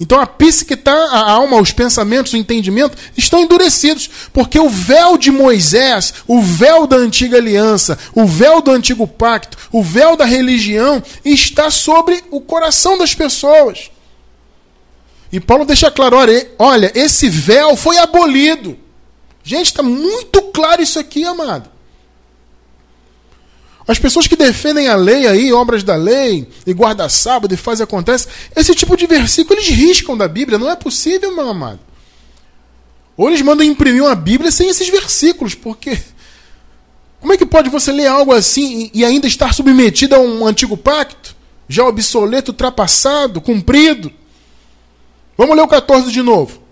Então 0.00 0.20
a 0.20 0.26
psique 0.26 0.74
está, 0.74 0.92
a 0.92 1.30
alma, 1.30 1.60
os 1.60 1.72
pensamentos, 1.72 2.32
o 2.32 2.36
entendimento 2.36 2.96
estão 3.16 3.40
endurecidos, 3.40 4.10
porque 4.32 4.58
o 4.58 4.68
véu 4.68 5.16
de 5.16 5.30
Moisés, 5.30 6.14
o 6.26 6.42
véu 6.42 6.86
da 6.86 6.96
antiga 6.96 7.36
aliança, 7.36 7.98
o 8.14 8.26
véu 8.26 8.60
do 8.60 8.70
antigo 8.70 9.06
pacto, 9.06 9.56
o 9.70 9.82
véu 9.82 10.16
da 10.16 10.24
religião 10.24 11.02
está 11.24 11.70
sobre 11.70 12.22
o 12.30 12.40
coração 12.40 12.98
das 12.98 13.14
pessoas. 13.14 13.90
E 15.32 15.40
Paulo 15.40 15.64
deixa 15.64 15.90
claro: 15.90 16.16
olha, 16.58 16.92
esse 16.94 17.28
véu 17.28 17.76
foi 17.76 17.98
abolido. 17.98 18.78
Gente, 19.42 19.66
está 19.66 19.82
muito 19.82 20.40
claro 20.52 20.82
isso 20.82 20.98
aqui, 20.98 21.24
amado. 21.24 21.68
As 23.86 23.98
pessoas 23.98 24.26
que 24.26 24.36
defendem 24.36 24.88
a 24.88 24.96
lei 24.96 25.26
aí, 25.26 25.52
obras 25.52 25.82
da 25.82 25.94
lei, 25.94 26.48
e 26.66 26.72
guarda 26.72 27.08
sábado 27.08 27.52
e 27.52 27.56
faz 27.56 27.80
e 27.80 27.82
acontece, 27.82 28.28
esse 28.56 28.74
tipo 28.74 28.96
de 28.96 29.06
versículo 29.06 29.58
eles 29.58 29.68
riscam 29.68 30.16
da 30.16 30.26
Bíblia. 30.26 30.58
Não 30.58 30.70
é 30.70 30.76
possível, 30.76 31.34
meu 31.34 31.48
amado. 31.48 31.80
Ou 33.16 33.28
eles 33.28 33.42
mandam 33.42 33.66
imprimir 33.66 34.02
uma 34.02 34.14
Bíblia 34.14 34.50
sem 34.50 34.68
esses 34.68 34.88
versículos, 34.88 35.54
porque 35.54 35.98
como 37.20 37.32
é 37.32 37.36
que 37.36 37.46
pode 37.46 37.70
você 37.70 37.92
ler 37.92 38.06
algo 38.06 38.32
assim 38.32 38.90
e 38.92 39.04
ainda 39.04 39.26
estar 39.26 39.54
submetido 39.54 40.14
a 40.14 40.18
um 40.18 40.46
antigo 40.46 40.76
pacto? 40.76 41.36
Já 41.68 41.84
obsoleto, 41.84 42.52
ultrapassado, 42.52 43.40
cumprido? 43.40 44.12
Vamos 45.36 45.56
ler 45.56 45.62
o 45.62 45.68
14 45.68 46.10
de 46.10 46.22
novo. 46.22 46.63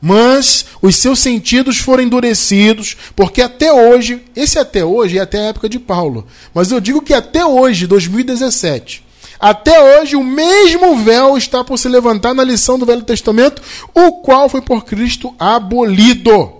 Mas 0.00 0.66
os 0.80 0.96
seus 0.96 1.18
sentidos 1.18 1.78
foram 1.78 2.04
endurecidos, 2.04 2.96
porque 3.16 3.42
até 3.42 3.72
hoje, 3.72 4.22
esse 4.36 4.58
até 4.58 4.84
hoje 4.84 5.18
é 5.18 5.20
até 5.20 5.38
a 5.38 5.48
época 5.48 5.68
de 5.68 5.78
Paulo, 5.78 6.26
mas 6.54 6.70
eu 6.70 6.80
digo 6.80 7.02
que 7.02 7.12
até 7.12 7.44
hoje, 7.44 7.86
2017, 7.86 9.04
até 9.40 10.00
hoje 10.00 10.16
o 10.16 10.22
mesmo 10.22 10.96
véu 10.98 11.36
está 11.36 11.64
por 11.64 11.78
se 11.78 11.88
levantar 11.88 12.34
na 12.34 12.44
lição 12.44 12.78
do 12.78 12.86
Velho 12.86 13.02
Testamento, 13.02 13.62
o 13.94 14.12
qual 14.12 14.48
foi 14.48 14.60
por 14.62 14.84
Cristo 14.84 15.34
abolido. 15.38 16.58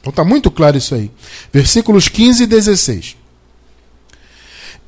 Então 0.00 0.10
está 0.10 0.24
muito 0.24 0.50
claro 0.50 0.76
isso 0.76 0.94
aí. 0.94 1.10
Versículos 1.52 2.08
15 2.08 2.44
e 2.44 2.46
16. 2.46 3.16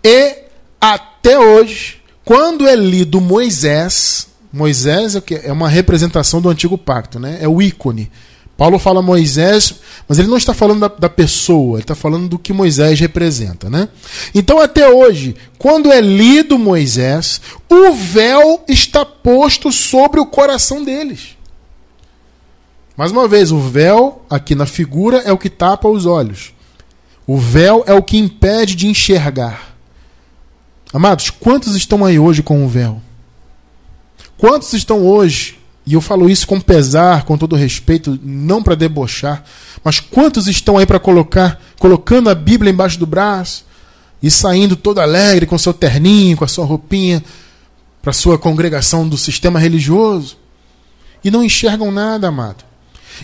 E 0.04 0.37
até 0.80 1.37
hoje, 1.38 2.00
quando 2.25 2.68
é 2.68 2.76
lido 2.76 3.20
Moisés, 3.20 4.28
Moisés 4.52 5.14
é, 5.17 5.23
é 5.45 5.52
uma 5.52 5.69
representação 5.69 6.40
do 6.40 6.49
antigo 6.49 6.78
pacto, 6.78 7.19
né? 7.19 7.38
é 7.40 7.49
o 7.49 7.61
ícone. 7.61 8.11
Paulo 8.59 8.76
fala 8.76 9.00
Moisés, 9.00 9.76
mas 10.09 10.19
ele 10.19 10.26
não 10.26 10.37
está 10.37 10.52
falando 10.52 10.81
da, 10.81 10.88
da 10.88 11.09
pessoa, 11.09 11.76
ele 11.76 11.85
está 11.85 11.95
falando 11.95 12.28
do 12.28 12.38
que 12.40 12.52
Moisés 12.52 12.99
representa. 12.99 13.71
Né? 13.71 13.88
Então, 14.35 14.61
até 14.61 14.90
hoje, 14.90 15.37
quando 15.57 15.93
é 15.93 16.00
lido 16.00 16.59
Moisés, 16.59 17.40
o 17.71 17.93
véu 17.93 18.64
está 18.67 19.05
posto 19.07 19.71
sobre 19.71 20.19
o 20.19 20.26
coração 20.26 20.83
deles. 20.83 21.37
Mais 22.97 23.12
uma 23.12 23.28
vez, 23.28 23.52
o 23.52 23.61
véu, 23.61 24.25
aqui 24.28 24.57
na 24.57 24.67
figura, 24.67 25.19
é 25.19 25.33
o 25.33 25.38
que 25.38 25.49
tapa 25.49 25.88
os 25.88 26.05
olhos. 26.05 26.52
O 27.25 27.38
véu 27.38 27.85
é 27.87 27.95
o 27.95 28.02
que 28.02 28.19
impede 28.19 28.75
de 28.75 28.88
enxergar. 28.88 29.76
Amados, 30.93 31.31
quantos 31.31 31.76
estão 31.76 32.05
aí 32.05 32.19
hoje 32.19 32.43
com 32.43 32.64
o 32.64 32.69
véu? 32.69 33.00
Quantos 34.38 34.73
estão 34.73 35.04
hoje, 35.04 35.59
e 35.85 35.95
eu 35.95 36.00
falo 36.00 36.30
isso 36.30 36.47
com 36.47 36.61
pesar, 36.61 37.25
com 37.25 37.37
todo 37.37 37.57
respeito, 37.57 38.18
não 38.23 38.62
para 38.62 38.76
debochar, 38.76 39.42
mas 39.83 39.99
quantos 39.99 40.47
estão 40.47 40.78
aí 40.78 40.87
para 40.87 41.00
colocar, 41.00 41.61
colocando 41.78 42.30
a 42.30 42.35
Bíblia 42.35 42.71
embaixo 42.71 42.99
do 42.99 43.07
braço 43.07 43.64
e 44.23 44.30
saindo 44.30 44.76
todo 44.76 45.00
alegre 45.00 45.45
com 45.45 45.59
seu 45.59 45.75
terninho, 45.75 46.37
com 46.37 46.45
a 46.45 46.49
sua 46.49 46.64
roupinha 46.64 47.23
para 48.00 48.12
sua 48.12 48.38
congregação 48.38 49.09
do 49.09 49.18
sistema 49.18 49.59
religioso 49.59 50.37
e 51.25 51.30
não 51.30 51.42
enxergam 51.42 51.90
nada, 51.90 52.28
amado. 52.28 52.64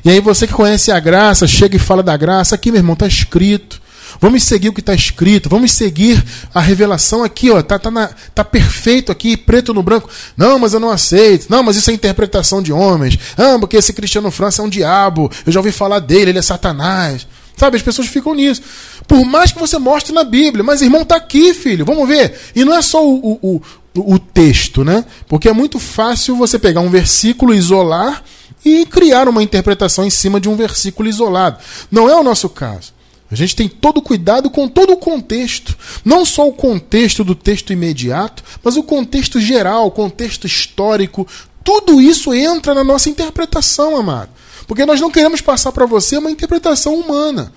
E 0.05 0.11
aí 0.11 0.21
você 0.21 0.47
que 0.47 0.53
conhece 0.53 0.91
a 0.91 0.99
graça, 0.99 1.47
chega 1.47 1.77
e 1.77 1.79
fala 1.79 2.03
da 2.03 2.17
graça, 2.17 2.55
aqui, 2.55 2.73
meu 2.73 2.81
irmão, 2.81 2.95
está 2.95 3.07
escrito. 3.07 3.81
Vamos 4.21 4.45
seguir 4.45 4.69
o 4.69 4.73
que 4.73 4.81
está 4.81 4.95
escrito, 4.95 5.49
vamos 5.49 5.73
seguir 5.73 6.25
a 6.53 6.61
revelação 6.61 7.23
aqui, 7.23 7.51
ó, 7.51 7.63
tá, 7.63 7.79
tá, 7.79 7.91
na, 7.91 8.09
tá 8.35 8.45
perfeito 8.45 9.11
aqui, 9.11 9.37
preto 9.37 9.75
no 9.75 9.83
branco. 9.83 10.09
Não, 10.37 10.59
mas 10.59 10.73
eu 10.73 10.81
não 10.81 10.91
aceito. 10.91 11.47
Não, 11.49 11.63
mas 11.63 11.77
isso 11.77 11.91
é 11.91 11.95
interpretação 11.95 12.63
de 12.63 12.73
homens. 12.73 13.19
Ah, 13.37 13.57
porque 13.59 13.77
esse 13.77 13.93
Cristiano 13.93 14.31
França 14.31 14.63
é 14.63 14.65
um 14.65 14.69
diabo. 14.69 15.31
Eu 15.47 15.53
já 15.53 15.61
ouvi 15.61 15.73
falar 15.73 15.99
dele, 15.99 16.31
ele 16.31 16.39
é 16.39 16.43
Satanás. 16.43 17.27
Sabe, 17.57 17.77
as 17.77 17.83
pessoas 17.83 18.09
ficam 18.09 18.35
nisso. 18.35 18.63
Por 19.07 19.25
mais 19.25 19.53
que 19.53 19.59
você 19.59 19.79
mostre 19.79 20.13
na 20.13 20.25
Bíblia, 20.25 20.65
mas 20.65 20.83
irmão, 20.83 21.05
tá 21.05 21.17
aqui, 21.17 21.55
filho, 21.55 21.85
vamos 21.85 22.09
ver. 22.09 22.35
E 22.55 22.65
não 22.65 22.75
é 22.75 22.83
só 22.83 23.07
o, 23.07 23.39
o, 23.41 23.63
o, 23.95 24.15
o 24.15 24.19
texto, 24.19 24.85
né? 24.85 25.05
Porque 25.29 25.49
é 25.49 25.53
muito 25.53 25.79
fácil 25.79 26.37
você 26.37 26.59
pegar 26.59 26.81
um 26.81 26.91
versículo, 26.91 27.55
isolar 27.55 28.25
e 28.65 28.87
criar 28.87 29.29
uma 29.29 29.43
interpretação 29.43 30.05
em 30.05 30.11
cima 30.11 30.41
de 30.41 30.49
um 30.49 30.57
versículo 30.57 31.09
isolado. 31.09 31.59
Não 31.91 32.09
é 32.09 32.17
o 32.17 32.23
nosso 32.23 32.49
caso. 32.49 32.94
A 33.35 33.37
gente 33.37 33.57
tem 33.57 33.69
todo 33.69 34.01
cuidado 34.01 34.49
com 34.49 34.69
todo 34.69 34.93
o 34.93 34.97
contexto. 34.97 35.77
Não 36.05 36.25
só 36.25 36.47
o 36.47 36.53
contexto 36.53 37.25
do 37.25 37.35
texto 37.35 37.73
imediato, 37.73 38.45
mas 38.63 38.77
o 38.77 38.83
contexto 38.85 39.41
geral, 39.41 39.89
o 39.89 39.91
contexto 39.91 40.47
histórico. 40.47 41.27
Tudo 41.65 42.01
isso 42.01 42.33
entra 42.33 42.73
na 42.73 42.85
nossa 42.85 43.11
interpretação, 43.11 43.97
amado. 43.97 44.31
Porque 44.69 44.87
nós 44.87 45.01
não 45.01 45.11
queremos 45.11 45.41
passar 45.41 45.73
para 45.73 45.85
você 45.85 46.17
uma 46.17 46.31
interpretação 46.31 46.95
humana. 46.95 47.53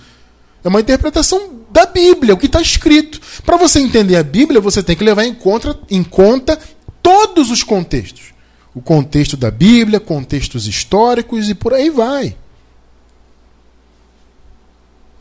É 0.64 0.68
uma 0.68 0.82
interpretação 0.82 1.52
da 1.70 1.86
Bíblia, 1.86 2.34
o 2.34 2.38
que 2.38 2.48
está 2.48 2.60
escrito. 2.60 3.22
Para 3.46 3.56
você 3.56 3.80
entender 3.80 4.16
a 4.16 4.24
Bíblia, 4.24 4.60
você 4.60 4.82
tem 4.82 4.96
que 4.96 5.04
levar 5.04 5.26
em 5.26 5.34
conta, 5.36 5.80
em 5.92 6.04
conta 6.04 6.58
todos 7.04 7.52
os 7.52 7.62
contextos. 7.62 8.34
O 8.74 8.82
contexto 8.82 9.38
da 9.38 9.52
Bíblia, 9.52 10.00
contextos 10.00 10.66
históricos 10.66 11.48
e 11.50 11.54
por 11.54 11.72
aí 11.76 11.92
vai. 11.92 12.36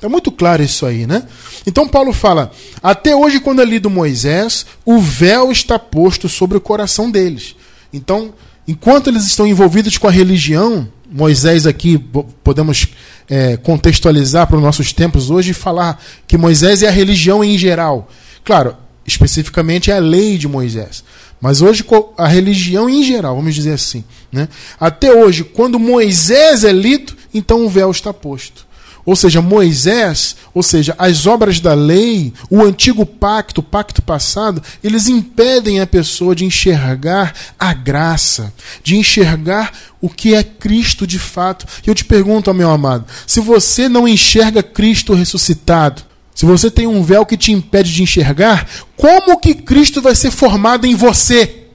É 0.02 0.08
muito 0.08 0.30
claro 0.30 0.62
isso 0.62 0.84
aí, 0.84 1.06
né? 1.06 1.22
Então 1.66 1.88
Paulo 1.88 2.12
fala: 2.12 2.50
até 2.82 3.16
hoje, 3.16 3.40
quando 3.40 3.62
é 3.62 3.64
lido 3.64 3.88
Moisés, 3.88 4.66
o 4.84 4.98
véu 4.98 5.50
está 5.50 5.78
posto 5.78 6.28
sobre 6.28 6.58
o 6.58 6.60
coração 6.60 7.10
deles. 7.10 7.56
Então, 7.92 8.34
enquanto 8.68 9.08
eles 9.08 9.24
estão 9.24 9.46
envolvidos 9.46 9.96
com 9.96 10.06
a 10.06 10.10
religião, 10.10 10.88
Moisés 11.10 11.66
aqui 11.66 11.98
podemos 12.44 12.88
é, 13.28 13.56
contextualizar 13.56 14.46
para 14.46 14.56
os 14.56 14.62
nossos 14.62 14.92
tempos 14.92 15.30
hoje 15.30 15.52
e 15.52 15.54
falar 15.54 16.02
que 16.26 16.36
Moisés 16.36 16.82
é 16.82 16.88
a 16.88 16.92
religião 16.92 17.42
em 17.42 17.56
geral. 17.56 18.08
Claro, 18.44 18.76
especificamente 19.06 19.90
é 19.90 19.96
a 19.96 20.00
lei 20.00 20.36
de 20.36 20.48
Moisés. 20.48 21.02
Mas 21.40 21.60
hoje 21.60 21.84
a 22.16 22.26
religião 22.26 22.88
em 22.88 23.02
geral, 23.02 23.36
vamos 23.36 23.54
dizer 23.54 23.72
assim. 23.72 24.04
Né? 24.32 24.48
Até 24.80 25.12
hoje, 25.12 25.44
quando 25.44 25.78
Moisés 25.78 26.64
é 26.64 26.72
lido, 26.72 27.14
então 27.32 27.64
o 27.64 27.68
véu 27.68 27.90
está 27.90 28.12
posto. 28.12 28.65
Ou 29.06 29.14
seja, 29.14 29.40
Moisés, 29.40 30.34
ou 30.52 30.64
seja, 30.64 30.92
as 30.98 31.28
obras 31.28 31.60
da 31.60 31.74
lei, 31.74 32.32
o 32.50 32.60
antigo 32.60 33.06
pacto, 33.06 33.60
o 33.60 33.64
pacto 33.64 34.02
passado, 34.02 34.60
eles 34.82 35.06
impedem 35.06 35.80
a 35.80 35.86
pessoa 35.86 36.34
de 36.34 36.44
enxergar 36.44 37.32
a 37.56 37.72
graça, 37.72 38.52
de 38.82 38.96
enxergar 38.96 39.72
o 40.00 40.08
que 40.08 40.34
é 40.34 40.42
Cristo 40.42 41.06
de 41.06 41.20
fato. 41.20 41.64
E 41.86 41.88
eu 41.88 41.94
te 41.94 42.04
pergunto, 42.04 42.52
meu 42.52 42.68
amado, 42.68 43.06
se 43.28 43.38
você 43.38 43.88
não 43.88 44.08
enxerga 44.08 44.60
Cristo 44.60 45.14
ressuscitado, 45.14 46.02
se 46.34 46.44
você 46.44 46.70
tem 46.70 46.88
um 46.88 47.02
véu 47.02 47.24
que 47.24 47.36
te 47.36 47.52
impede 47.52 47.92
de 47.92 48.02
enxergar, 48.02 48.68
como 48.96 49.38
que 49.38 49.54
Cristo 49.54 50.02
vai 50.02 50.16
ser 50.16 50.32
formado 50.32 50.84
em 50.84 50.96
você? 50.96 51.68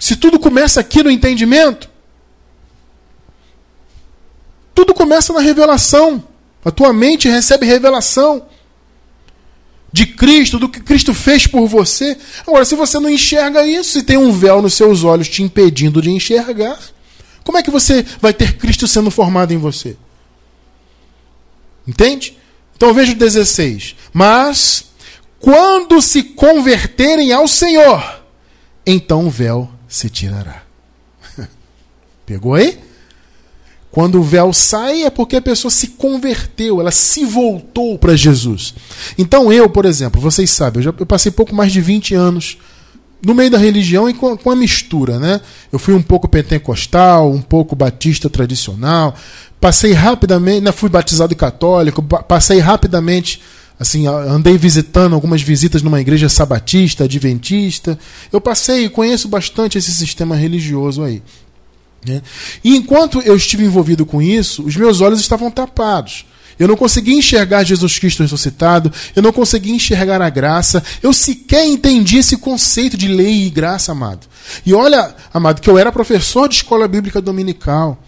Se 0.00 0.16
tudo 0.16 0.38
começa 0.38 0.80
aqui 0.80 1.02
no 1.02 1.10
entendimento, 1.10 1.89
tudo 4.74 4.94
começa 4.94 5.32
na 5.32 5.40
revelação. 5.40 6.22
A 6.64 6.70
tua 6.70 6.92
mente 6.92 7.28
recebe 7.28 7.66
revelação 7.66 8.46
de 9.92 10.06
Cristo, 10.06 10.58
do 10.58 10.68
que 10.68 10.80
Cristo 10.80 11.12
fez 11.12 11.46
por 11.46 11.66
você. 11.66 12.16
Agora, 12.46 12.64
se 12.64 12.74
você 12.74 12.98
não 12.98 13.10
enxerga 13.10 13.66
isso, 13.66 13.92
se 13.92 14.02
tem 14.02 14.16
um 14.16 14.32
véu 14.32 14.62
nos 14.62 14.74
seus 14.74 15.02
olhos 15.04 15.28
te 15.28 15.42
impedindo 15.42 16.00
de 16.00 16.10
enxergar, 16.10 16.78
como 17.44 17.58
é 17.58 17.62
que 17.62 17.70
você 17.70 18.04
vai 18.20 18.32
ter 18.32 18.56
Cristo 18.56 18.86
sendo 18.86 19.10
formado 19.10 19.52
em 19.52 19.58
você? 19.58 19.96
Entende? 21.86 22.38
Então 22.76 22.94
veja 22.94 23.12
o 23.12 23.16
16. 23.16 23.96
Mas, 24.12 24.84
quando 25.40 26.00
se 26.00 26.22
converterem 26.22 27.32
ao 27.32 27.48
Senhor, 27.48 28.22
então 28.86 29.26
o 29.26 29.30
véu 29.30 29.68
se 29.88 30.08
tirará. 30.08 30.62
Pegou 32.24 32.54
aí? 32.54 32.78
Quando 33.90 34.20
o 34.20 34.22
véu 34.22 34.52
sai 34.52 35.02
é 35.02 35.10
porque 35.10 35.36
a 35.36 35.42
pessoa 35.42 35.70
se 35.70 35.88
converteu, 35.88 36.80
ela 36.80 36.92
se 36.92 37.24
voltou 37.24 37.98
para 37.98 38.16
Jesus. 38.16 38.72
Então 39.18 39.52
eu, 39.52 39.68
por 39.68 39.84
exemplo, 39.84 40.20
vocês 40.20 40.50
sabem, 40.50 40.78
eu 40.78 40.84
já 40.84 40.94
eu 40.98 41.06
passei 41.06 41.32
pouco 41.32 41.54
mais 41.54 41.72
de 41.72 41.80
20 41.80 42.14
anos 42.14 42.56
no 43.24 43.34
meio 43.34 43.50
da 43.50 43.58
religião 43.58 44.08
e 44.08 44.14
com, 44.14 44.36
com 44.36 44.50
a 44.50 44.56
mistura, 44.56 45.18
né? 45.18 45.40
Eu 45.72 45.78
fui 45.78 45.92
um 45.92 46.02
pouco 46.02 46.28
pentecostal, 46.28 47.30
um 47.30 47.42
pouco 47.42 47.76
batista 47.76 48.30
tradicional, 48.30 49.14
passei 49.60 49.92
rapidamente, 49.92 50.62
né, 50.62 50.72
fui 50.72 50.88
batizado 50.88 51.34
católico, 51.36 52.02
passei 52.02 52.60
rapidamente, 52.60 53.42
assim, 53.78 54.06
andei 54.06 54.56
visitando 54.56 55.14
algumas 55.14 55.42
visitas 55.42 55.82
numa 55.82 56.00
igreja 56.00 56.28
sabatista, 56.28 57.04
adventista. 57.04 57.98
Eu 58.32 58.40
passei, 58.40 58.88
conheço 58.88 59.28
bastante 59.28 59.76
esse 59.76 59.92
sistema 59.92 60.34
religioso 60.34 61.02
aí. 61.02 61.22
Né? 62.06 62.22
E 62.64 62.76
enquanto 62.76 63.20
eu 63.20 63.36
estive 63.36 63.64
envolvido 63.64 64.06
com 64.06 64.22
isso, 64.22 64.62
os 64.62 64.76
meus 64.76 65.00
olhos 65.00 65.20
estavam 65.20 65.50
tapados. 65.50 66.24
Eu 66.58 66.68
não 66.68 66.76
conseguia 66.76 67.16
enxergar 67.16 67.64
Jesus 67.64 67.98
Cristo 67.98 68.22
ressuscitado, 68.22 68.92
eu 69.16 69.22
não 69.22 69.32
conseguia 69.32 69.74
enxergar 69.74 70.20
a 70.20 70.28
graça, 70.28 70.82
eu 71.02 71.10
sequer 71.10 71.64
entendi 71.64 72.18
esse 72.18 72.36
conceito 72.36 72.98
de 72.98 73.08
lei 73.08 73.46
e 73.46 73.50
graça, 73.50 73.92
amado. 73.92 74.26
E 74.66 74.74
olha, 74.74 75.14
amado, 75.32 75.62
que 75.62 75.70
eu 75.70 75.78
era 75.78 75.90
professor 75.90 76.48
de 76.48 76.56
escola 76.56 76.86
bíblica 76.86 77.20
dominical. 77.20 77.98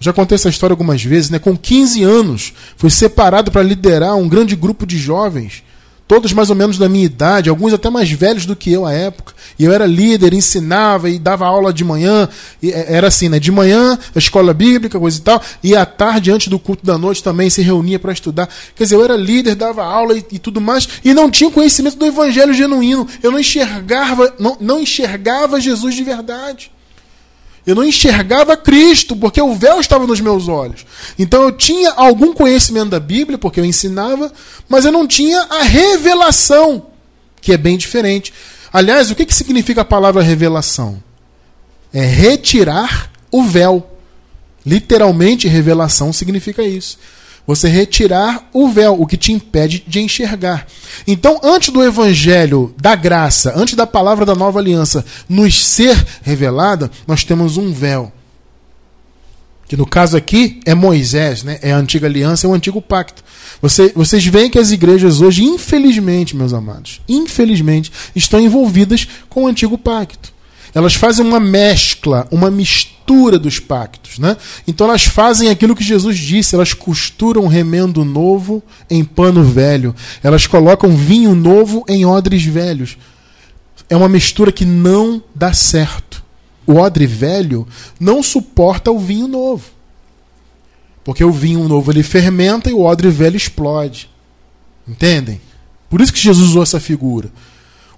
Já 0.00 0.12
contei 0.12 0.34
essa 0.34 0.48
história 0.48 0.72
algumas 0.72 1.02
vezes, 1.02 1.30
né? 1.30 1.38
Com 1.38 1.56
15 1.56 2.02
anos, 2.02 2.52
fui 2.76 2.90
separado 2.90 3.52
para 3.52 3.62
liderar 3.62 4.16
um 4.16 4.28
grande 4.28 4.56
grupo 4.56 4.84
de 4.84 4.98
jovens 4.98 5.62
todos 6.08 6.32
mais 6.32 6.50
ou 6.50 6.56
menos 6.56 6.78
da 6.78 6.88
minha 6.88 7.04
idade, 7.04 7.50
alguns 7.50 7.72
até 7.72 7.90
mais 7.90 8.10
velhos 8.10 8.46
do 8.46 8.54
que 8.54 8.72
eu 8.72 8.86
à 8.86 8.92
época. 8.92 9.34
E 9.58 9.64
eu 9.64 9.72
era 9.72 9.86
líder, 9.86 10.32
ensinava 10.34 11.10
e 11.10 11.18
dava 11.18 11.46
aula 11.46 11.72
de 11.72 11.84
manhã. 11.84 12.28
É, 12.62 12.94
era 12.94 13.08
assim, 13.08 13.28
né? 13.28 13.38
De 13.38 13.50
manhã, 13.50 13.98
a 14.14 14.18
escola 14.18 14.54
bíblica, 14.54 14.98
coisa 14.98 15.18
e 15.18 15.20
tal. 15.20 15.42
E 15.62 15.74
à 15.74 15.84
tarde, 15.84 16.30
antes 16.30 16.48
do 16.48 16.58
culto 16.58 16.84
da 16.84 16.96
noite, 16.96 17.22
também 17.22 17.50
se 17.50 17.62
reunia 17.62 17.98
para 17.98 18.12
estudar. 18.12 18.48
Quer 18.74 18.84
dizer, 18.84 18.96
eu 18.96 19.04
era 19.04 19.16
líder, 19.16 19.54
dava 19.54 19.84
aula 19.84 20.16
e, 20.16 20.24
e, 20.32 20.38
tudo 20.38 20.60
mais. 20.60 20.88
E 21.04 21.12
não 21.12 21.30
tinha 21.30 21.50
conhecimento 21.50 21.96
do 21.96 22.06
evangelho 22.06 22.54
genuíno. 22.54 23.06
Eu 23.22 23.30
não 23.30 23.40
enxergava, 23.40 24.32
não, 24.38 24.56
não 24.60 24.80
enxergava 24.80 25.60
Jesus 25.60 25.94
de 25.94 26.04
verdade. 26.04 26.70
Eu 27.66 27.74
não 27.74 27.84
enxergava 27.84 28.56
Cristo, 28.56 29.16
porque 29.16 29.42
o 29.42 29.54
véu 29.56 29.80
estava 29.80 30.06
nos 30.06 30.20
meus 30.20 30.46
olhos. 30.46 30.86
Então 31.18 31.42
eu 31.42 31.50
tinha 31.50 31.90
algum 31.90 32.32
conhecimento 32.32 32.90
da 32.90 33.00
Bíblia, 33.00 33.36
porque 33.36 33.58
eu 33.58 33.64
ensinava, 33.64 34.32
mas 34.68 34.84
eu 34.84 34.92
não 34.92 35.06
tinha 35.06 35.40
a 35.50 35.62
revelação, 35.64 36.86
que 37.40 37.52
é 37.52 37.56
bem 37.56 37.76
diferente. 37.76 38.32
Aliás, 38.72 39.10
o 39.10 39.16
que, 39.16 39.26
que 39.26 39.34
significa 39.34 39.80
a 39.80 39.84
palavra 39.84 40.22
revelação? 40.22 41.02
É 41.92 42.04
retirar 42.04 43.10
o 43.32 43.42
véu. 43.42 43.90
Literalmente, 44.64 45.48
revelação 45.48 46.12
significa 46.12 46.62
isso. 46.62 46.98
Você 47.46 47.68
retirar 47.68 48.48
o 48.52 48.68
véu, 48.68 49.00
o 49.00 49.06
que 49.06 49.16
te 49.16 49.32
impede 49.32 49.84
de 49.86 50.00
enxergar. 50.00 50.66
Então, 51.06 51.40
antes 51.44 51.68
do 51.68 51.82
evangelho 51.82 52.74
da 52.76 52.96
graça, 52.96 53.52
antes 53.54 53.74
da 53.74 53.86
palavra 53.86 54.26
da 54.26 54.34
nova 54.34 54.58
aliança 54.58 55.04
nos 55.28 55.64
ser 55.64 56.04
revelada, 56.22 56.90
nós 57.06 57.22
temos 57.22 57.56
um 57.56 57.72
véu. 57.72 58.12
Que 59.68 59.76
no 59.76 59.86
caso 59.86 60.16
aqui 60.16 60.60
é 60.64 60.74
Moisés, 60.74 61.42
né? 61.42 61.58
é 61.60 61.72
a 61.72 61.76
antiga 61.76 62.06
aliança, 62.06 62.46
é 62.46 62.50
o 62.50 62.54
antigo 62.54 62.80
pacto. 62.80 63.22
Você, 63.60 63.92
vocês 63.94 64.24
veem 64.24 64.50
que 64.50 64.58
as 64.58 64.70
igrejas 64.70 65.20
hoje, 65.20 65.44
infelizmente, 65.44 66.36
meus 66.36 66.52
amados, 66.52 67.00
infelizmente, 67.08 67.92
estão 68.14 68.40
envolvidas 68.40 69.08
com 69.28 69.44
o 69.44 69.46
antigo 69.46 69.76
pacto. 69.76 70.35
Elas 70.74 70.94
fazem 70.94 71.24
uma 71.24 71.40
mescla, 71.40 72.26
uma 72.30 72.50
mistura 72.50 73.38
dos 73.38 73.58
pactos. 73.58 74.18
Né? 74.18 74.36
Então 74.66 74.88
elas 74.88 75.04
fazem 75.04 75.48
aquilo 75.48 75.74
que 75.74 75.84
Jesus 75.84 76.16
disse, 76.18 76.54
elas 76.54 76.72
costuram 76.72 77.46
remendo 77.46 78.04
novo 78.04 78.62
em 78.90 79.04
pano 79.04 79.42
velho. 79.42 79.94
Elas 80.22 80.46
colocam 80.46 80.96
vinho 80.96 81.34
novo 81.34 81.84
em 81.88 82.04
odres 82.04 82.44
velhos. 82.44 82.96
É 83.88 83.96
uma 83.96 84.08
mistura 84.08 84.50
que 84.50 84.64
não 84.64 85.22
dá 85.34 85.52
certo. 85.52 86.24
O 86.66 86.74
odre 86.74 87.06
velho 87.06 87.66
não 88.00 88.22
suporta 88.22 88.90
o 88.90 88.98
vinho 88.98 89.28
novo. 89.28 89.64
Porque 91.04 91.22
o 91.22 91.30
vinho 91.30 91.68
novo 91.68 91.92
ele 91.92 92.02
fermenta 92.02 92.68
e 92.68 92.72
o 92.72 92.82
odre 92.82 93.08
velho 93.08 93.36
explode. 93.36 94.10
Entendem? 94.86 95.40
Por 95.88 96.00
isso 96.00 96.12
que 96.12 96.18
Jesus 96.18 96.48
usou 96.48 96.62
essa 96.64 96.80
figura. 96.80 97.30